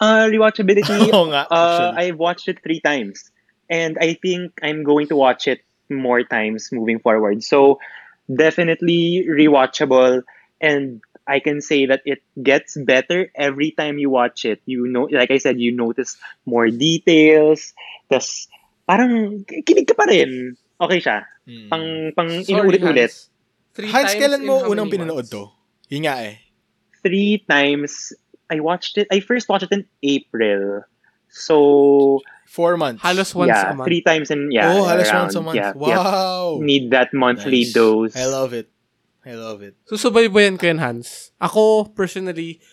Uh, 0.00 0.26
rewatchability, 0.26 0.90
Oo 1.14 1.30
nga, 1.30 1.46
Uh. 1.46 1.94
I've 1.94 2.18
watched 2.18 2.48
it 2.48 2.58
three 2.64 2.80
times, 2.80 3.30
and 3.68 3.94
I 4.00 4.18
think 4.18 4.50
I'm 4.64 4.82
going 4.82 5.06
to 5.10 5.16
watch 5.16 5.46
it 5.46 5.62
more 5.86 6.24
times 6.26 6.72
moving 6.74 6.98
forward. 6.98 7.44
So, 7.46 7.78
definitely 8.28 9.26
rewatchable, 9.26 10.22
and 10.60 11.00
I 11.28 11.40
can 11.40 11.60
say 11.60 11.84
that 11.86 12.00
it 12.04 12.24
gets 12.40 12.76
better 12.76 13.28
every 13.36 13.72
time 13.72 13.98
you 13.98 14.08
watch 14.08 14.44
it. 14.44 14.60
You 14.64 14.88
know, 14.88 15.08
like 15.10 15.30
I 15.30 15.36
said, 15.36 15.60
you 15.60 15.72
notice 15.72 16.16
more 16.46 16.68
details. 16.68 17.72
Tas, 18.08 18.48
parang 18.88 19.44
kinig 19.44 19.88
ka 19.88 19.92
pa 19.92 20.08
rin. 20.08 20.56
Okay 20.80 21.00
siya. 21.02 21.28
Hmm. 21.44 21.68
Pang 21.68 21.86
pang 22.16 22.30
inuulit-ulit. 22.32 23.12
Hans. 23.12 23.92
Hans, 23.92 24.12
times 24.12 24.20
kailan 24.20 24.42
mo 24.48 24.64
how 24.64 24.72
unang 24.72 24.88
many 24.88 25.04
pinanood 25.04 25.28
to? 25.28 25.52
Yun 25.92 26.08
nga 26.08 26.24
eh. 26.24 26.40
Three 27.04 27.44
times. 27.44 28.16
I 28.48 28.64
watched 28.64 28.96
it. 28.96 29.12
I 29.12 29.20
first 29.20 29.48
watched 29.52 29.68
it 29.68 29.76
in 29.76 29.84
April. 30.00 30.88
So 31.28 32.20
Four 32.48 32.80
months. 32.80 33.04
Halos 33.04 33.36
once 33.36 33.52
yeah, 33.52 33.70
a 33.70 33.74
month. 33.76 33.84
three 33.84 34.00
times 34.00 34.32
in 34.32 34.48
yeah. 34.48 34.72
oh, 34.72 34.88
halos 34.88 35.12
around, 35.12 35.28
once 35.28 35.36
a 35.36 35.42
month. 35.44 35.60
Yeah, 35.60 35.72
yeah. 35.76 36.00
wow. 36.00 36.56
Need 36.64 36.88
that 36.96 37.12
monthly 37.12 37.68
Nice. 37.68 37.76
dose. 37.76 38.16
I 38.16 38.24
love 38.24 38.56
it. 38.56 38.72
I 39.20 39.36
love 39.36 39.60
it. 39.60 39.76
Susubaybayan 39.84 40.56
ko 40.56 40.72
yan, 40.72 40.80
Hans. 40.80 41.36
Ako, 41.36 41.92
personally, 41.92 42.64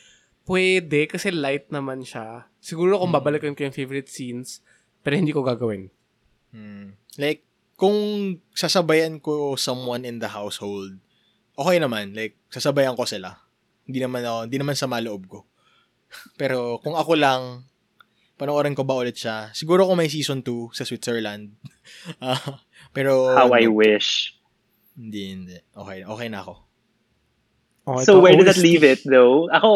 pwede 0.47 1.11
kasi 1.11 1.27
light 1.27 1.67
naman 1.75 2.07
siya. 2.07 2.47
Siguro 2.63 2.95
kung 3.03 3.11
babalikan 3.11 3.51
ko 3.51 3.67
yung 3.67 3.75
favorite 3.75 4.07
scenes, 4.07 4.63
pero 5.03 5.19
hindi 5.19 5.35
ko 5.35 5.43
gagawin. 5.43 5.91
Hmm. 6.55 6.95
Like, 7.19 7.43
kung 7.75 8.39
sasabayan 8.55 9.19
ko 9.19 9.59
someone 9.59 10.07
in 10.07 10.23
the 10.23 10.31
household, 10.31 10.95
okay 11.59 11.83
naman. 11.83 12.15
Like, 12.15 12.39
sasabayan 12.47 12.95
ko 12.95 13.03
sila. 13.03 13.43
Hindi 13.83 13.99
naman 13.99 14.23
ako, 14.23 14.39
hindi 14.47 14.57
naman 14.63 14.79
sa 14.79 14.87
maloob 14.87 15.27
ko. 15.27 15.43
Pero 16.39 16.79
kung 16.79 16.95
ako 16.95 17.19
lang, 17.19 17.67
panoorin 18.35 18.75
ko 18.75 18.83
ba 18.83 18.95
ulit 18.95 19.15
siya? 19.15 19.49
Siguro 19.51 19.87
kung 19.87 19.97
may 19.97 20.07
season 20.07 20.43
2 20.43 20.71
sa 20.71 20.83
Switzerland. 20.83 21.55
Ah, 22.17 22.59
pero, 22.89 23.29
How 23.31 23.53
I 23.53 23.69
wish. 23.69 24.33
Hindi, 24.97 25.21
hindi. 25.31 25.57
Okay, 25.71 26.01
okay 26.01 26.27
na 26.27 26.41
ako. 26.41 26.53
Oh, 27.85 28.01
so 28.01 28.17
where 28.17 28.33
does 28.33 28.49
that 28.49 28.57
OST. 28.57 28.65
leave 28.65 28.81
it 28.81 29.01
though? 29.05 29.45
Ako, 29.53 29.69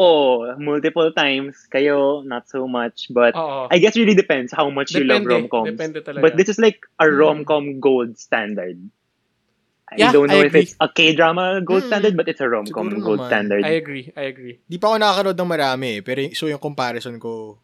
multiple 0.57 1.13
times. 1.13 1.69
Kayo, 1.69 2.25
not 2.25 2.49
so 2.49 2.65
much. 2.65 3.05
But 3.13 3.37
Oo. 3.37 3.69
I 3.69 3.77
guess 3.77 3.93
it 3.93 4.01
really 4.01 4.17
depends 4.17 4.49
how 4.49 4.65
much 4.73 4.97
you 4.97 5.05
love 5.05 5.21
Depende. 5.21 5.45
rom-coms. 5.45 5.69
Depende 5.77 6.01
talaga. 6.01 6.25
But 6.25 6.33
this 6.33 6.49
is 6.49 6.57
like 6.57 6.81
a 6.97 7.05
Hmm. 7.05 7.21
rom-com 7.21 7.77
gold 7.77 8.17
standard. 8.17 8.81
I 9.93 10.01
Yeah, 10.01 10.09
don't 10.09 10.25
know 10.25 10.41
I 10.41 10.49
if 10.49 10.57
agree. 10.57 10.65
it's 10.65 10.73
a 10.81 10.89
K-drama 10.89 11.61
gold 11.61 11.85
Hmm. 11.85 11.89
standard, 11.93 12.17
but 12.17 12.25
it's 12.25 12.41
a 12.41 12.49
rom-com 12.49 12.89
Siguro 12.89 13.05
gold 13.05 13.21
naman. 13.21 13.29
standard. 13.29 13.61
I 13.61 13.77
agree. 13.77 14.09
I 14.17 14.25
agree. 14.25 14.57
Di 14.65 14.81
pa 14.81 14.89
ako 14.89 14.97
nakakanood 14.97 15.37
ng 15.37 15.49
marami 15.49 15.87
eh. 15.93 16.01
Pero 16.01 16.25
so 16.33 16.49
yung 16.49 16.61
comparison 16.61 17.13
ko, 17.21 17.61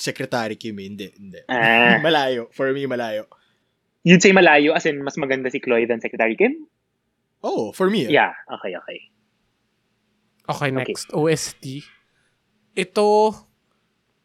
Secretary 0.00 0.56
Kim 0.56 0.80
eh. 0.80 0.86
Hindi, 0.88 1.06
hindi. 1.14 1.40
Ah. 1.46 2.00
malayo. 2.04 2.48
For 2.50 2.72
me, 2.72 2.88
malayo. 2.88 3.28
You'd 4.00 4.24
say 4.24 4.32
malayo 4.32 4.72
as 4.72 4.88
in 4.88 5.04
mas 5.04 5.20
maganda 5.20 5.52
si 5.52 5.60
Chloe 5.60 5.84
than 5.84 6.00
Secretary 6.00 6.32
Kim? 6.34 6.64
Oh, 7.44 7.72
for 7.72 7.92
me. 7.92 8.08
eh. 8.08 8.16
Yeah, 8.16 8.32
okay, 8.48 8.72
okay. 8.76 8.98
Okay, 10.48 10.70
next. 10.72 11.12
OST. 11.12 11.84
Ito, 12.74 13.06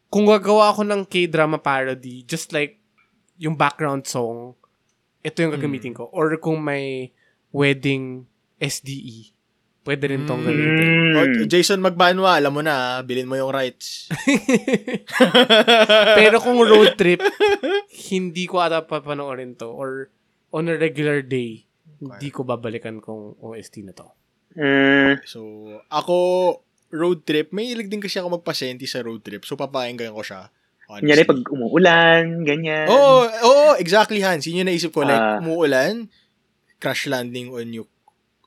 kung 0.07 0.25
gagawa 0.25 0.71
ako 0.71 0.87
ng 0.87 1.03
K-drama 1.05 1.59
parody, 1.59 2.23
just 2.23 2.55
like 2.55 2.79
yung 3.35 3.59
background 3.59 4.07
song, 4.07 4.55
ito 5.19 5.37
yung 5.43 5.51
gagamitin 5.53 5.91
ko. 5.91 6.07
Or 6.15 6.31
kung 6.39 6.63
may 6.63 7.11
wedding 7.51 8.27
SDE. 8.59 9.34
Pwede 9.85 10.09
rin 10.09 10.25
tong 10.25 10.41
Mm. 10.41 10.45
gamitin. 10.49 10.87
Mm. 10.89 11.13
O, 11.13 11.19
Jason 11.45 11.77
Magbanwa, 11.77 12.33
alam 12.33 12.49
mo 12.49 12.59
na, 12.59 12.97
bilhin 12.99 13.29
mo 13.29 13.37
yung 13.37 13.53
rights. 13.53 14.09
Pero 16.17 16.35
kung 16.41 16.57
road 16.59 16.95
trip, 16.95 17.21
hindi 18.09 18.43
ko 18.45 18.59
ata 18.59 18.81
papanoorin 18.81 19.53
to. 19.55 19.69
Or 19.69 20.09
on 20.49 20.67
a 20.67 20.73
regular 20.73 21.21
day, 21.21 21.63
hindi 21.95 22.27
ko 22.29 22.41
babalikan 22.41 22.97
kung 22.97 23.33
OST 23.37 23.83
na 23.83 23.93
to. 23.93 24.07
Mm. 24.55 25.21
So, 25.23 25.39
ako, 25.85 26.15
road 26.89 27.21
trip, 27.21 27.51
may 27.51 27.69
ilig 27.69 27.85
din 27.85 27.99
kasi 27.99 28.17
ako 28.17 28.41
magpasenti 28.41 28.85
sa 28.85 28.99
road 28.99 29.21
trip. 29.21 29.43
So, 29.43 29.53
papakinggan 29.53 30.11
ko 30.11 30.21
siya. 30.21 30.49
honestly. 30.85 31.01
Kunyari 31.01 31.21
pag 31.25 31.39
umuulan, 31.49 32.21
ganyan. 32.41 32.85
Oo, 32.85 33.25
oo, 33.25 33.65
exactly, 33.75 34.21
Hans. 34.21 34.45
Yun 34.45 34.61
yung 34.61 34.69
naisip 34.69 34.89
ko. 34.89 35.01
Like, 35.01 35.17
Ah. 35.17 35.37
umuulan, 35.41 36.05
crash 36.77 37.05
landing 37.05 37.49
on 37.49 37.65
yung 37.73 37.87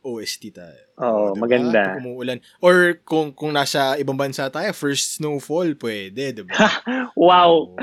OST 0.09 0.51
tayo. 0.51 0.81
Oo, 0.97 1.33
Diba? 1.33 1.41
maganda. 1.41 1.83
Pag 1.93 2.01
umuulan. 2.01 2.39
Or 2.59 2.75
kung 3.03 3.31
kung 3.31 3.53
nasa 3.53 3.95
ibang 3.97 4.17
bansa 4.17 4.49
tayo, 4.49 4.73
first 4.73 5.17
snowfall, 5.17 5.77
pwede, 5.77 6.33
diba? 6.35 6.55
Wow. 7.15 7.77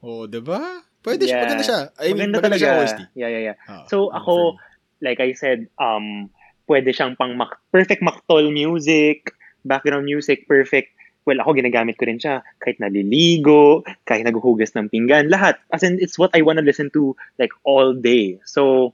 Oo, 0.00 0.24
oh, 0.24 0.24
diba? 0.24 0.80
Pwede 1.00 1.24
siya, 1.24 1.36
Yeah. 1.36 1.44
maganda 1.44 1.64
siya. 1.64 1.80
I 1.96 2.06
mean, 2.08 2.32
maganda, 2.32 2.36
maganda 2.36 2.56
talaga. 2.56 2.60
siya 2.60 2.72
OST. 2.78 3.00
Yeah, 3.14 3.30
yeah, 3.30 3.42
yeah. 3.52 3.56
Ah, 3.64 3.84
So, 3.88 4.08
ako, 4.10 4.56
like 5.00 5.20
I 5.20 5.32
said, 5.32 5.68
um, 5.76 6.28
pwede 6.64 6.92
siyang 6.92 7.16
pang 7.16 7.34
mak- 7.34 7.60
perfect 7.68 8.00
maktol 8.00 8.48
music, 8.48 9.32
background 9.62 10.04
music, 10.04 10.44
perfect. 10.44 10.92
Well, 11.24 11.36
ako 11.36 11.52
ginagamit 11.52 12.00
ko 12.00 12.08
rin 12.08 12.16
siya 12.16 12.40
kahit 12.58 12.80
naliligo, 12.80 13.84
kahit 14.04 14.24
naghuhugas 14.24 14.72
ng 14.72 14.88
pinggan, 14.88 15.28
lahat. 15.28 15.60
As 15.68 15.84
in, 15.84 16.00
it's 16.00 16.16
what 16.16 16.32
I 16.32 16.40
wanna 16.40 16.64
listen 16.64 16.88
to 16.96 17.12
like 17.36 17.52
all 17.62 17.92
day. 17.92 18.40
So, 18.44 18.92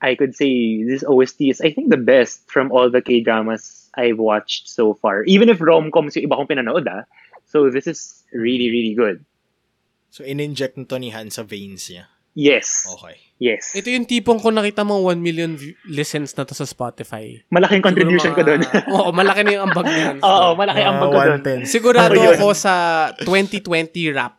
I 0.00 0.14
could 0.14 0.32
say 0.32 0.80
this 0.82 1.04
OST 1.04 1.40
is, 1.46 1.60
I 1.60 1.70
think, 1.70 1.88
the 1.88 2.00
best 2.00 2.48
from 2.48 2.72
all 2.72 2.88
the 2.88 3.00
K-dramas 3.00 3.88
I've 3.92 4.16
watched 4.16 4.66
so 4.66 4.94
far. 4.94 5.24
Even 5.24 5.48
if 5.48 5.60
rom-coms 5.60 6.16
yung 6.16 6.24
iba 6.24 6.34
kong 6.34 6.48
pinanood, 6.48 6.88
ah. 6.88 7.04
So, 7.44 7.68
this 7.68 7.84
is 7.84 8.24
really, 8.32 8.68
really 8.68 8.94
good. 8.94 9.20
So, 10.08 10.24
in-inject 10.24 10.74
nito 10.74 10.96
ni 10.96 11.10
Han 11.10 11.28
sa 11.28 11.42
veins 11.42 11.86
niya. 11.86 12.08
Yes. 12.32 12.86
Okay. 12.88 13.18
Yes. 13.36 13.74
Ito 13.74 13.90
yung 13.90 14.06
tipong 14.06 14.38
kung 14.38 14.54
nakita 14.54 14.80
mo 14.80 15.02
1 15.02 15.18
million 15.18 15.52
view- 15.52 15.74
listens 15.84 16.30
na 16.32 16.44
to 16.44 16.52
sa 16.52 16.62
Spotify. 16.62 17.42
Malaking 17.48 17.82
contribution 17.82 18.30
ko 18.32 18.40
Siguro 18.40 18.56
doon. 18.56 18.60
mga- 18.62 18.86
Oo, 18.94 19.10
malaki 19.10 19.40
na 19.42 19.50
yung 19.50 19.64
ambag 19.66 19.86
niyan. 19.86 20.16
Oo, 20.24 20.48
malaki 20.54 20.80
ang 20.80 20.96
Ah, 20.96 21.02
bago 21.02 21.16
doon. 21.18 21.40
110. 21.42 21.66
Sigurado 21.66 22.14
Ako 22.14 22.22
yun. 22.22 22.34
ako 22.36 22.48
sa 22.54 22.74
2020 23.18 23.66
rap 24.12 24.38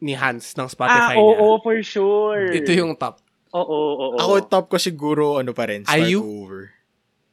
ni 0.00 0.14
Hans 0.14 0.54
ng 0.54 0.64
Ah, 0.64 0.72
Spotify 0.72 1.14
oo, 1.14 1.28
niya. 1.28 1.62
for 1.62 1.76
sure. 1.84 2.42
Ito 2.50 2.70
yung 2.72 2.96
top. 2.96 3.20
Oo, 3.50 3.64
oo, 3.64 4.06
oo. 4.10 4.16
Ako, 4.16 4.32
top 4.44 4.66
ko 4.68 4.76
siguro, 4.76 5.36
ano 5.36 5.50
pa 5.50 5.64
rin, 5.64 5.82
start 5.82 6.04
IU? 6.04 6.20
over. 6.20 6.72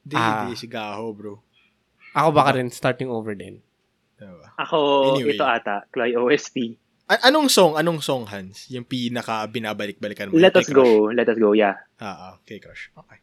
Hindi, 0.01 0.15
Ah. 0.15 0.43
hindi, 0.43 0.53
si 0.53 0.65
Gaho, 0.65 1.11
bro. 1.11 1.33
Ako 2.13 2.29
baka 2.31 2.55
rin 2.55 2.69
starting 2.69 3.07
over 3.07 3.33
din. 3.33 3.59
Diba? 4.15 4.47
Ako, 4.55 4.77
Anyway. 5.13 5.35
ito 5.35 5.43
ata, 5.43 5.83
Chloe 5.89 6.15
OST. 6.15 6.79
A- 7.05 7.27
anong 7.27 7.47
song? 7.47 7.75
Anong 7.75 7.99
song, 7.99 8.23
Hans? 8.25 8.65
Yung 8.69 8.83
pinaka 8.83 9.43
binabalik-balikan 9.45 10.31
mo? 10.31 10.35
Let 10.35 10.55
us 10.55 10.65
go, 10.67 11.11
let 11.11 11.27
us 11.27 11.35
go, 11.35 11.51
yeah. 11.51 11.75
Ah, 11.97 12.31
ah, 12.31 12.35
kay 12.41 12.57
Crush. 12.57 12.89
Okay. 12.95 13.19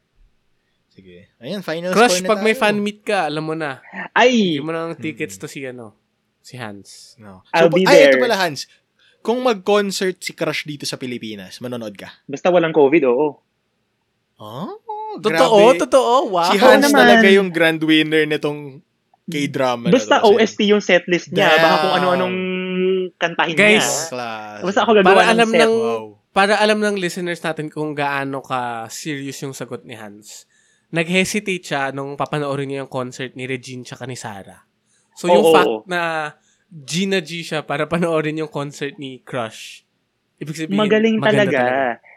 Sige. 0.89 1.33
Ayan, 1.39 1.65
final 1.65 1.91
Crush, 1.91 2.21
score 2.21 2.23
na 2.23 2.31
pag 2.31 2.41
may 2.43 2.53
tayo. 2.53 2.63
fan 2.63 2.77
meet 2.79 3.01
ka, 3.01 3.25
alam 3.25 3.43
mo 3.43 3.57
na. 3.57 3.81
Ay! 4.13 4.55
Hindi 4.55 4.63
mo 4.63 4.71
na 4.71 4.93
ng 4.93 5.01
tickets 5.01 5.35
to 5.35 5.49
si 5.49 5.65
ano, 5.65 5.97
si 6.39 6.55
Hans. 6.55 7.17
No. 7.17 7.41
I'll 7.51 7.67
So, 7.67 7.75
be 7.75 7.83
pag- 7.83 7.91
ay, 7.91 7.99
ito 8.05 8.09
there. 8.13 8.21
pala, 8.21 8.37
Hans. 8.37 8.69
Kung 9.23 9.39
mag-concert 9.41 10.19
si 10.19 10.35
Crush 10.35 10.67
dito 10.67 10.83
sa 10.83 10.99
Pilipinas, 10.99 11.63
manonood 11.63 11.95
ka? 11.95 12.11
Basta 12.27 12.51
walang 12.51 12.75
COVID, 12.75 13.03
oo. 13.07 13.39
Oh, 14.37 14.75
Totoo, 15.15 15.71
grabe. 15.71 15.79
totoo. 15.79 16.15
Wow. 16.33 16.51
Si 16.51 16.57
Hans 16.59 16.83
naman. 16.83 16.99
talaga 16.99 17.29
yung 17.29 17.49
grand 17.49 17.79
winner 17.79 18.25
nitong 18.25 18.81
K-drama 19.23 19.87
na 19.87 19.95
Basta 19.95 20.19
to. 20.19 20.35
Kasi 20.35 20.35
OST 20.35 20.61
yung 20.67 20.83
setlist 20.83 21.31
niya. 21.31 21.47
Damn. 21.49 21.63
Baka 21.63 21.77
kung 21.79 21.95
ano-anong 21.95 22.37
kantahin 23.15 23.55
Guys. 23.55 23.87
niya. 23.87 24.11
Class. 24.11 24.61
Basta 24.65 24.81
ako 24.83 24.91
gagawa 24.97 25.07
Para 25.07 25.23
ng 25.23 25.31
alam 25.31 25.49
set. 25.49 25.61
ng 25.61 25.73
Wow. 25.73 26.05
para 26.33 26.55
alam 26.57 26.79
ng 26.81 26.97
listeners 26.97 27.39
natin 27.39 27.69
kung 27.69 27.93
gaano 27.93 28.41
ka 28.41 28.89
serious 28.89 29.37
yung 29.39 29.53
sagot 29.53 29.85
ni 29.85 29.95
Hans. 29.95 30.49
Nag-hesitate 30.91 31.63
siya 31.63 31.83
nung 31.89 32.17
papanoorin 32.17 32.67
niya 32.67 32.79
yung 32.83 32.91
concert 32.91 33.33
ni 33.33 33.45
Regine 33.45 33.85
tsaka 33.85 34.05
ni 34.05 34.17
Sarah. 34.17 34.65
So 35.15 35.29
yung 35.29 35.45
Oo, 35.45 35.53
fact 35.53 35.69
oo. 35.71 35.85
na 35.87 36.33
G 36.73 37.05
na 37.05 37.21
G 37.21 37.45
siya 37.45 37.61
para 37.61 37.85
panoorin 37.85 38.41
yung 38.41 38.49
concert 38.49 38.97
ni 38.97 39.21
Crush. 39.21 39.85
Ibig 40.41 40.57
sabihin, 40.57 40.81
Magaling 40.81 41.17
maganda 41.21 41.45
talaga. 41.45 41.63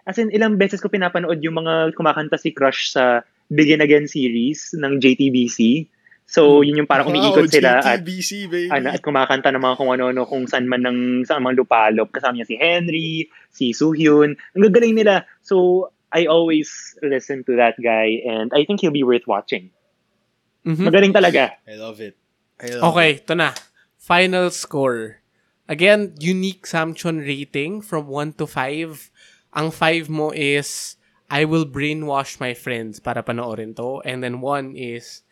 As 0.08 0.16
in, 0.16 0.32
ilang 0.32 0.56
beses 0.56 0.80
ko 0.80 0.88
pinapanood 0.88 1.43
yung 1.43 1.60
mga 1.60 1.91
kumakanta 1.91 2.39
si 2.39 2.56
Crush 2.56 2.95
sa 2.95 3.28
Begin 3.51 3.84
Again 3.84 4.08
series 4.08 4.72
ng 4.74 4.97
JTBC. 5.03 5.91
So, 6.26 6.64
Hmm. 6.64 6.66
yun 6.66 6.80
yung 6.82 6.89
parang 6.89 7.06
Wow, 7.06 7.14
umiikot 7.14 7.51
sila 7.53 7.84
at 7.86 8.01
baby. 8.01 8.66
ano, 8.72 8.89
at 8.89 9.01
kumakanta 9.03 9.53
ng 9.53 9.62
mga 9.62 9.76
kung 9.78 9.91
ano-ano 9.93 10.26
kung 10.26 10.49
saan 10.49 10.66
man 10.66 10.82
ng 10.82 10.97
saan 11.22 11.45
mga 11.45 11.62
lupalop. 11.62 12.10
Kasama 12.10 12.39
niya 12.39 12.49
si 12.49 12.56
Henry, 12.58 13.30
si 13.53 13.76
Suhyun. 13.78 14.34
Ang 14.34 14.64
gagaling 14.66 14.97
nila. 14.97 15.28
So, 15.45 15.89
I 16.10 16.26
always 16.26 16.95
listen 17.03 17.43
to 17.45 17.53
that 17.60 17.76
guy 17.78 18.24
and 18.26 18.49
I 18.56 18.64
think 18.66 18.82
he'll 18.82 18.95
be 18.95 19.06
worth 19.06 19.28
watching. 19.30 19.70
Mhm. 20.66 20.82
Magaling 20.89 21.14
talaga. 21.14 21.60
I 21.68 21.76
love 21.78 22.01
it. 22.01 22.18
I 22.58 22.74
love 22.74 22.95
Okay, 22.95 23.22
ito 23.22 23.36
na. 23.38 23.53
Final 24.06 24.53
score. 24.53 25.26
Again, 25.66 26.14
unique 26.22 26.70
Samchon 26.70 27.26
rating 27.26 27.82
from 27.82 28.06
1 28.06 28.38
to 28.38 28.45
5. 28.45 29.10
Ang 29.58 29.74
5 29.74 30.14
mo 30.14 30.30
is 30.30 31.01
I 31.26 31.49
will 31.49 31.66
brainwash 31.66 32.38
my 32.38 32.53
friends 32.53 33.01
para 33.01 33.26
panoorin 33.26 33.74
to. 33.82 34.06
And 34.06 34.22
then 34.22 34.45
1 34.45 34.78
is 34.78 35.26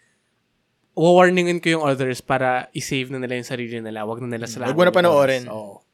warningin 0.98 1.62
ko 1.62 1.78
yung 1.78 1.86
others 1.86 2.18
para 2.26 2.74
i-save 2.74 3.14
na 3.14 3.22
nila 3.22 3.38
yung 3.38 3.46
sarili 3.46 3.78
nila. 3.78 4.10
Wag 4.10 4.26
na 4.26 4.42
nila 4.42 4.50
sila. 4.50 4.66
Wag 4.66 4.78
mo 4.82 4.90
na 4.90 4.98
panoorin. 4.98 5.46
Oo. 5.54 5.86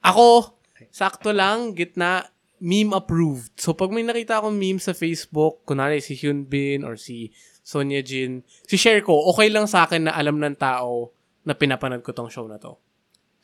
Ako, 0.00 0.56
sakto 0.88 1.28
lang, 1.28 1.76
gitna, 1.76 2.24
meme 2.56 2.96
approved. 2.96 3.52
So, 3.60 3.76
pag 3.76 3.92
may 3.92 4.00
nakita 4.00 4.40
akong 4.40 4.56
meme 4.56 4.80
sa 4.80 4.96
Facebook, 4.96 5.60
kunwari 5.68 6.00
si 6.00 6.16
Hyunbin 6.16 6.88
or 6.88 6.96
si 6.96 7.36
Sonia 7.60 8.00
Jin, 8.00 8.48
si 8.64 8.80
share 8.80 9.04
ko, 9.04 9.28
okay 9.28 9.52
lang 9.52 9.68
sa 9.68 9.84
akin 9.84 10.08
na 10.08 10.16
alam 10.16 10.40
ng 10.40 10.56
tao 10.56 11.12
na 11.44 11.54
pinapanood 11.54 12.02
ko 12.02 12.12
tong 12.12 12.32
show 12.32 12.48
na 12.48 12.56
to. 12.58 12.76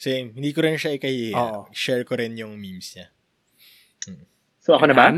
Same. 0.01 0.32
Hindi 0.32 0.51
ko 0.57 0.64
rin 0.64 0.80
siya 0.80 0.96
ikahiya. 0.96 1.36
Oo. 1.36 1.61
Share 1.76 2.05
ko 2.09 2.16
rin 2.16 2.32
yung 2.36 2.57
memes 2.57 2.96
niya. 2.96 3.12
So, 4.61 4.76
ako 4.76 4.92
na 4.92 4.96
ba? 4.96 5.09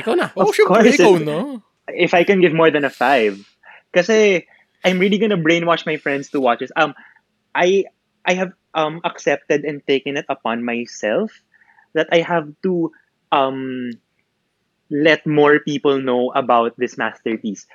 Ikaw 0.00 0.14
na. 0.16 0.26
Oh, 0.36 0.48
Of 0.48 0.56
syempre, 0.56 0.84
course. 0.84 1.00
ikaw, 1.00 1.14
no? 1.20 1.64
if 1.92 2.12
I 2.12 2.24
can 2.26 2.40
give 2.42 2.52
more 2.52 2.68
than 2.70 2.84
a 2.84 2.90
five. 2.92 3.38
Kasi 3.94 4.44
I'm 4.84 4.98
really 4.98 5.16
gonna 5.18 5.38
brainwash 5.40 5.86
my 5.86 5.96
friends 5.96 6.28
to 6.34 6.40
watch 6.42 6.60
this. 6.60 6.72
Um, 6.76 6.92
I 7.54 7.86
I 8.26 8.34
have 8.34 8.52
um 8.76 9.00
accepted 9.04 9.64
and 9.64 9.80
taken 9.86 10.16
it 10.20 10.26
upon 10.28 10.60
myself 10.66 11.32
that 11.94 12.10
I 12.12 12.20
have 12.20 12.50
to 12.68 12.92
um 13.32 13.94
let 14.92 15.24
more 15.26 15.58
people 15.62 15.98
know 16.02 16.30
about 16.36 16.76
this 16.76 16.98
masterpiece. 16.98 17.66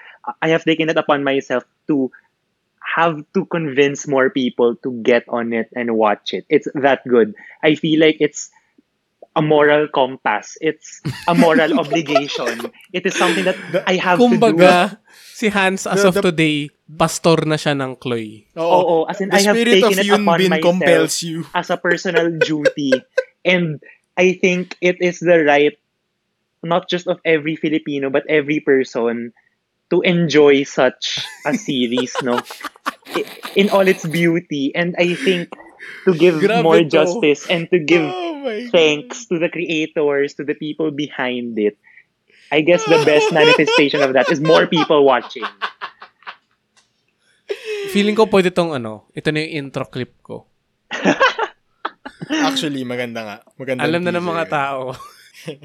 I 0.41 0.49
have 0.53 0.63
taken 0.63 0.87
it 0.91 0.97
upon 0.99 1.23
myself 1.25 1.65
to 1.87 2.11
have 2.95 3.23
to 3.33 3.45
convince 3.47 4.07
more 4.07 4.29
people 4.29 4.75
to 4.83 4.91
get 5.01 5.23
on 5.29 5.53
it 5.53 5.69
and 5.75 5.95
watch 5.95 6.33
it. 6.33 6.45
It's 6.49 6.67
that 6.75 7.01
good. 7.07 7.35
I 7.63 7.75
feel 7.75 7.99
like 8.03 8.17
it's 8.19 8.51
a 9.35 9.41
moral 9.41 9.87
compass. 9.87 10.57
It's 10.59 10.99
a 11.27 11.33
moral 11.33 11.79
obligation. 11.83 12.67
It 12.91 13.05
is 13.05 13.15
something 13.15 13.45
that 13.45 13.55
I 13.87 13.95
have 13.95 14.19
to 14.19 14.27
do. 14.27 14.35
Kumbaga, 14.35 14.99
si 15.07 15.47
Hans 15.47 15.87
as 15.87 16.03
The- 16.03 16.07
of 16.09 16.13
the- 16.19 16.21
today, 16.27 16.67
pastor 16.91 17.47
na 17.47 17.55
siya 17.55 17.71
ng 17.79 17.95
Chloe. 17.95 18.51
Oo, 18.59 19.07
as 19.07 19.23
in, 19.23 19.31
The 19.31 19.39
I 19.39 19.41
have 19.47 19.55
taken 19.55 19.95
it 19.95 20.09
upon 20.11 20.39
myself 20.51 20.59
compels 20.61 21.23
you. 21.23 21.47
as 21.55 21.71
a 21.71 21.79
personal 21.79 22.27
duty. 22.43 22.91
and 23.47 23.79
I 24.19 24.35
think 24.35 24.75
it 24.83 24.99
is 24.99 25.23
the 25.23 25.41
right, 25.47 25.79
not 26.61 26.91
just 26.91 27.07
of 27.07 27.23
every 27.23 27.55
Filipino, 27.55 28.11
but 28.11 28.27
every 28.27 28.59
person 28.59 29.31
to 29.89 30.01
enjoy 30.03 30.63
such 30.63 31.23
a 31.47 31.55
series, 31.55 32.15
no? 32.21 32.39
In 33.55 33.69
all 33.69 33.87
its 33.87 34.05
beauty. 34.05 34.71
And 34.75 34.95
I 34.97 35.15
think 35.15 35.49
to 36.05 36.13
give 36.13 36.37
Grabe 36.39 36.63
more 36.63 36.79
to. 36.79 36.85
justice 36.85 37.49
and 37.49 37.65
to 37.73 37.79
give 37.81 38.05
oh 38.05 38.69
thanks 38.69 39.25
to 39.27 39.37
the 39.39 39.49
creators, 39.49 40.35
to 40.37 40.43
the 40.43 40.53
people 40.53 40.91
behind 40.91 41.57
it. 41.59 41.77
I 42.51 42.61
guess 42.61 42.83
the 42.83 43.01
best 43.05 43.31
manifestation 43.35 44.01
of 44.03 44.13
that 44.13 44.29
is 44.29 44.39
more 44.43 44.67
people 44.67 45.05
watching. 45.05 45.45
Feeling 47.91 48.15
ko 48.15 48.27
pwede 48.27 48.53
tong 48.53 48.71
ano, 48.71 49.07
ito 49.11 49.27
na 49.31 49.43
yung 49.43 49.67
intro 49.67 49.83
clip 49.87 50.15
ko. 50.23 50.47
Actually, 52.47 52.87
maganda 52.87 53.19
nga. 53.27 53.37
Maganda 53.59 53.83
Alam 53.83 54.03
na 54.07 54.15
ng 54.15 54.23
mga 54.23 54.45
tao. 54.47 54.95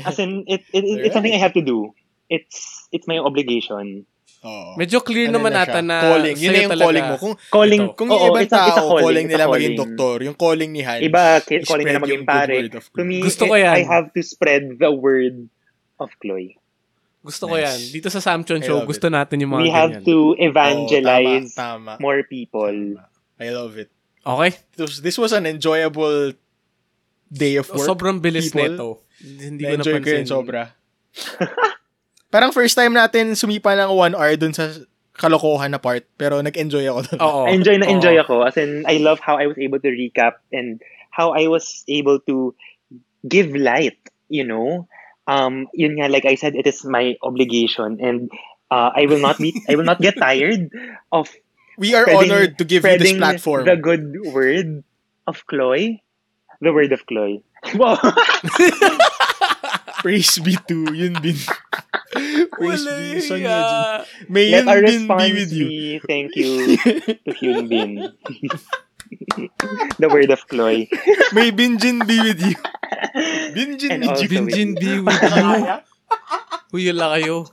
As 0.02 0.18
in, 0.18 0.42
it, 0.50 0.66
it, 0.74 0.82
it- 0.82 1.00
it's 1.06 1.14
something 1.14 1.34
I 1.34 1.38
have 1.42 1.54
to 1.54 1.62
do. 1.62 1.94
It's 2.26 2.88
it's 2.90 3.06
my 3.06 3.22
obligation. 3.22 4.02
Oo. 4.47 4.78
Medyo 4.78 5.02
clear 5.02 5.27
Ano 5.27 5.43
naman 5.43 5.51
na 5.51 5.60
ata 5.60 5.82
na 5.82 5.97
calling. 6.06 6.36
Yun 6.39 6.51
na 6.55 6.60
yung 6.60 6.70
talaga. 6.70 6.86
calling 6.86 7.06
mo. 7.10 7.16
Kung, 7.18 7.35
Calling, 7.51 7.82
Ito. 7.82 7.94
kung 7.98 8.09
oo, 8.09 8.14
yung 8.14 8.27
ibang 8.31 8.44
it's 8.47 8.55
it's 8.55 8.62
tao, 8.62 8.78
calling, 8.86 9.02
calling 9.02 9.27
nila 9.27 9.44
maging 9.44 9.51
calling. 9.51 9.77
doktor. 9.82 10.16
Yung 10.23 10.36
calling 10.39 10.70
ni 10.70 10.81
Hans. 10.81 11.02
Iba, 11.02 11.23
calling 11.43 11.86
nila 11.86 11.98
maging 11.98 12.23
pare. 12.23 12.56
To 12.70 13.02
me, 13.02 13.16
Gusto 13.20 13.43
ko 13.44 13.55
it- 13.59 13.66
yan. 13.66 13.74
I 13.74 13.82
have 13.82 14.14
to 14.14 14.20
spread 14.23 14.78
the 14.78 14.89
word 14.89 15.51
of 15.98 16.14
Chloe. 16.16 16.55
Gusto 17.20 17.51
ko 17.51 17.59
Nice. 17.59 17.66
yan. 17.66 17.78
Dito 17.90 18.06
sa 18.06 18.23
Samchon 18.23 18.62
Show, 18.62 18.86
gusto 18.86 19.10
natin 19.10 19.43
yung 19.43 19.51
mga 19.51 19.62
We 19.66 19.73
have 19.74 19.90
ganyan. 19.98 20.06
to 20.06 20.16
Oo, 20.31 20.39
evangelize 20.39 21.51
tama, 21.52 21.98
tama. 21.98 21.98
more 21.98 22.23
people. 22.23 23.02
I 23.43 23.51
love 23.51 23.74
it. 23.74 23.90
Okay? 24.23 24.55
This 24.73 24.86
was, 24.86 24.97
this 25.02 25.16
was 25.18 25.32
an 25.35 25.43
enjoyable 25.44 26.39
day 27.27 27.59
of 27.59 27.66
work. 27.66 27.82
Sobrang 27.82 28.23
bilis 28.23 28.55
people. 28.55 28.70
nito. 28.70 28.89
Hindi 29.18 29.66
ko 29.66 29.68
Na-enjoy 29.74 29.94
ko 29.97 30.06
napansin. 30.06 30.18
yun 30.23 30.28
sobra. 30.31 30.62
Parang 32.36 32.52
first 32.52 32.76
time 32.76 32.92
natin 32.92 33.32
sumipa 33.32 33.72
ng 33.72 33.96
one 33.96 34.12
hour 34.12 34.36
dun 34.36 34.52
sa 34.52 34.68
kalokohan 35.16 35.72
na 35.72 35.80
part, 35.80 36.04
pero 36.20 36.36
nag-enjoy 36.44 36.84
ako 36.84 37.00
dun. 37.08 37.18
Oo. 37.24 37.42
enjoy 37.56 37.80
na 37.80 37.88
Oo. 37.88 37.96
enjoy 37.96 38.12
ako. 38.20 38.44
As 38.44 38.60
in, 38.60 38.84
I 38.84 39.00
love 39.00 39.24
how 39.24 39.40
I 39.40 39.48
was 39.48 39.56
able 39.56 39.80
to 39.80 39.88
recap 39.88 40.44
and 40.52 40.76
how 41.08 41.32
I 41.32 41.48
was 41.48 41.80
able 41.88 42.20
to 42.28 42.52
give 43.24 43.56
light, 43.56 43.96
you 44.28 44.44
know? 44.44 44.84
Um, 45.24 45.72
yun 45.72 45.96
nga, 45.96 46.12
like 46.12 46.28
I 46.28 46.36
said, 46.36 46.60
it 46.60 46.68
is 46.68 46.84
my 46.84 47.16
obligation 47.24 48.04
and 48.04 48.28
uh, 48.68 48.92
I 48.92 49.08
will 49.08 49.24
not 49.24 49.40
be, 49.40 49.56
I 49.64 49.80
will 49.80 49.88
not 49.88 50.04
get 50.04 50.20
tired 50.20 50.68
of 51.08 51.32
We 51.80 51.96
are 51.96 52.04
spreading- 52.04 52.36
honored 52.36 52.60
to 52.60 52.68
give 52.68 52.84
you 52.84 53.00
this 53.00 53.16
platform. 53.16 53.64
the 53.64 53.80
good 53.80 54.12
word 54.28 54.84
of 55.24 55.40
Chloe. 55.48 56.04
The 56.60 56.76
word 56.76 56.92
of 56.92 57.00
Chloe. 57.08 57.40
Wow. 57.80 57.96
Praise 60.04 60.36
be 60.38 60.60
to 60.68 60.92
Yun 60.92 61.16
Bin. 61.24 61.40
Praise 62.52 62.85
be 62.85 63.18
Wala 63.18 63.20
Sonia 63.20 63.48
ya. 63.48 63.60
Jin. 63.68 64.31
May 64.32 64.47
Let 64.51 64.64
Yun 64.64 64.68
our 64.68 64.81
Bin 64.89 65.02
be 65.09 65.28
with 65.32 65.52
you. 65.52 65.66
be 65.73 65.98
thank 66.06 66.36
you 66.36 66.77
to 66.77 67.31
Hyun 67.36 67.68
Bin. 67.68 67.93
the 69.98 70.09
word 70.09 70.31
of 70.31 70.47
Chloe. 70.48 70.89
May 71.32 71.51
Binjin 71.52 72.06
be 72.06 72.18
with 72.20 72.40
you. 72.43 72.56
Binjin 73.55 73.90
And 73.90 74.02
ni 74.02 74.09
also 74.09 74.27
Jin. 74.27 74.47
Binjin 74.47 74.70
be 74.78 75.01
with 75.01 75.23
you. 75.23 75.64
Uy, 76.74 76.82
yun 76.90 76.97
lang 76.98 77.20
kayo. 77.20 77.47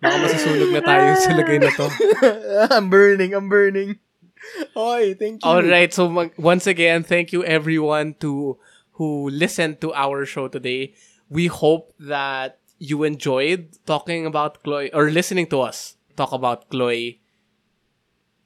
Baka 0.00 0.16
masusunog 0.16 0.72
na 0.72 0.82
tayo 0.82 1.12
sa 1.20 1.30
lagay 1.36 1.58
na 1.60 1.70
to. 1.76 1.86
I'm 2.72 2.88
burning, 2.90 3.32
I'm 3.36 3.48
burning. 3.52 4.00
Okay, 4.74 5.14
thank 5.14 5.44
you. 5.44 5.46
All 5.48 5.62
right. 5.62 5.92
So 5.92 6.08
mag- 6.08 6.34
once 6.40 6.66
again, 6.66 7.04
thank 7.04 7.32
you 7.32 7.44
everyone 7.44 8.16
to 8.24 8.56
who 8.96 9.28
listened 9.28 9.80
to 9.84 9.92
our 9.92 10.24
show 10.24 10.48
today. 10.48 10.96
We 11.28 11.46
hope 11.52 11.92
that 12.00 12.59
you 12.80 13.04
enjoyed 13.04 13.68
talking 13.84 14.24
about 14.24 14.64
Chloe 14.64 14.88
or 14.96 15.12
listening 15.12 15.44
to 15.52 15.60
us 15.60 16.00
talk 16.16 16.32
about 16.32 16.72
Chloe. 16.72 17.20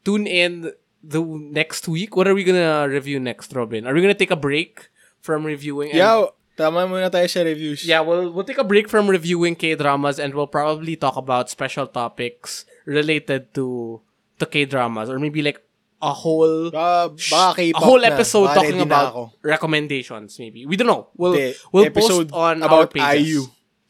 Tune 0.05 0.27
in 0.27 0.73
the 1.03 1.23
next 1.23 1.89
week. 1.89 2.17
What 2.17 2.29
are 2.29 2.35
we 2.35 2.45
gonna 2.45 2.89
review 2.91 3.19
next, 3.21 3.55
Robin? 3.55 3.87
Are 3.87 3.95
we 3.95 4.03
gonna 4.03 4.13
take 4.19 4.35
a 4.35 4.37
break 4.39 4.91
from 5.23 5.47
reviewing? 5.47 5.91
and- 5.95 5.99
Yeah, 6.03 6.27
tama 6.59 6.85
muna 6.85 7.09
tayo 7.09 7.31
sa 7.31 7.41
reviews. 7.47 7.87
Yeah, 7.87 8.01
we'll 8.05 8.29
we'll 8.35 8.45
take 8.45 8.61
a 8.61 8.67
break 8.67 8.91
from 8.91 9.09
reviewing 9.09 9.55
K 9.57 9.75
dramas 9.79 10.19
and 10.21 10.35
we'll 10.35 10.51
probably 10.51 10.97
talk 10.99 11.17
about 11.17 11.49
special 11.49 11.87
topics 11.89 12.67
related 12.85 13.55
to 13.57 14.01
to 14.39 14.45
K 14.45 14.67
dramas 14.69 15.09
or 15.09 15.17
maybe 15.23 15.41
like 15.41 15.63
a 16.05 16.13
whole 16.13 16.69
ah, 16.77 17.09
baka 17.33 17.73
a 17.73 17.81
whole 17.81 18.05
episode 18.05 18.53
Baka 18.53 18.61
talking 18.61 18.81
about 18.85 19.33
recommendations 19.41 20.37
maybe. 20.37 20.67
We 20.69 20.77
don't 20.77 20.91
know. 20.91 21.09
We'll 21.17 21.33
Hindi, 21.33 21.57
we'll 21.73 21.89
post 21.97 22.29
on 22.35 22.61
our 22.61 22.85
about 22.85 22.93
pages. 22.93 23.25
IU. 23.25 23.41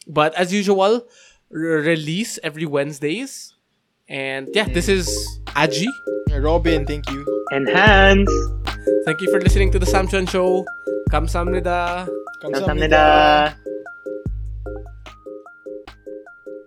But 0.06 0.34
as 0.34 0.52
usual, 0.52 1.06
re- 1.50 1.80
release 1.94 2.38
every 2.42 2.66
Wednesdays. 2.66 3.54
And 4.08 4.48
yeah, 4.52 4.68
this 4.68 4.88
is 4.88 5.08
Aji. 5.56 5.86
Robin, 6.30 6.84
thank 6.86 7.08
you. 7.10 7.24
And 7.52 7.68
Hans. 7.68 8.30
Thank 9.04 9.20
you 9.20 9.30
for 9.30 9.40
listening 9.40 9.70
to 9.72 9.78
the 9.78 9.86
Samson 9.86 10.26
Show. 10.26 10.64
Kamsamnida. 11.10 12.08
Kamsahamnida. 12.42 13.54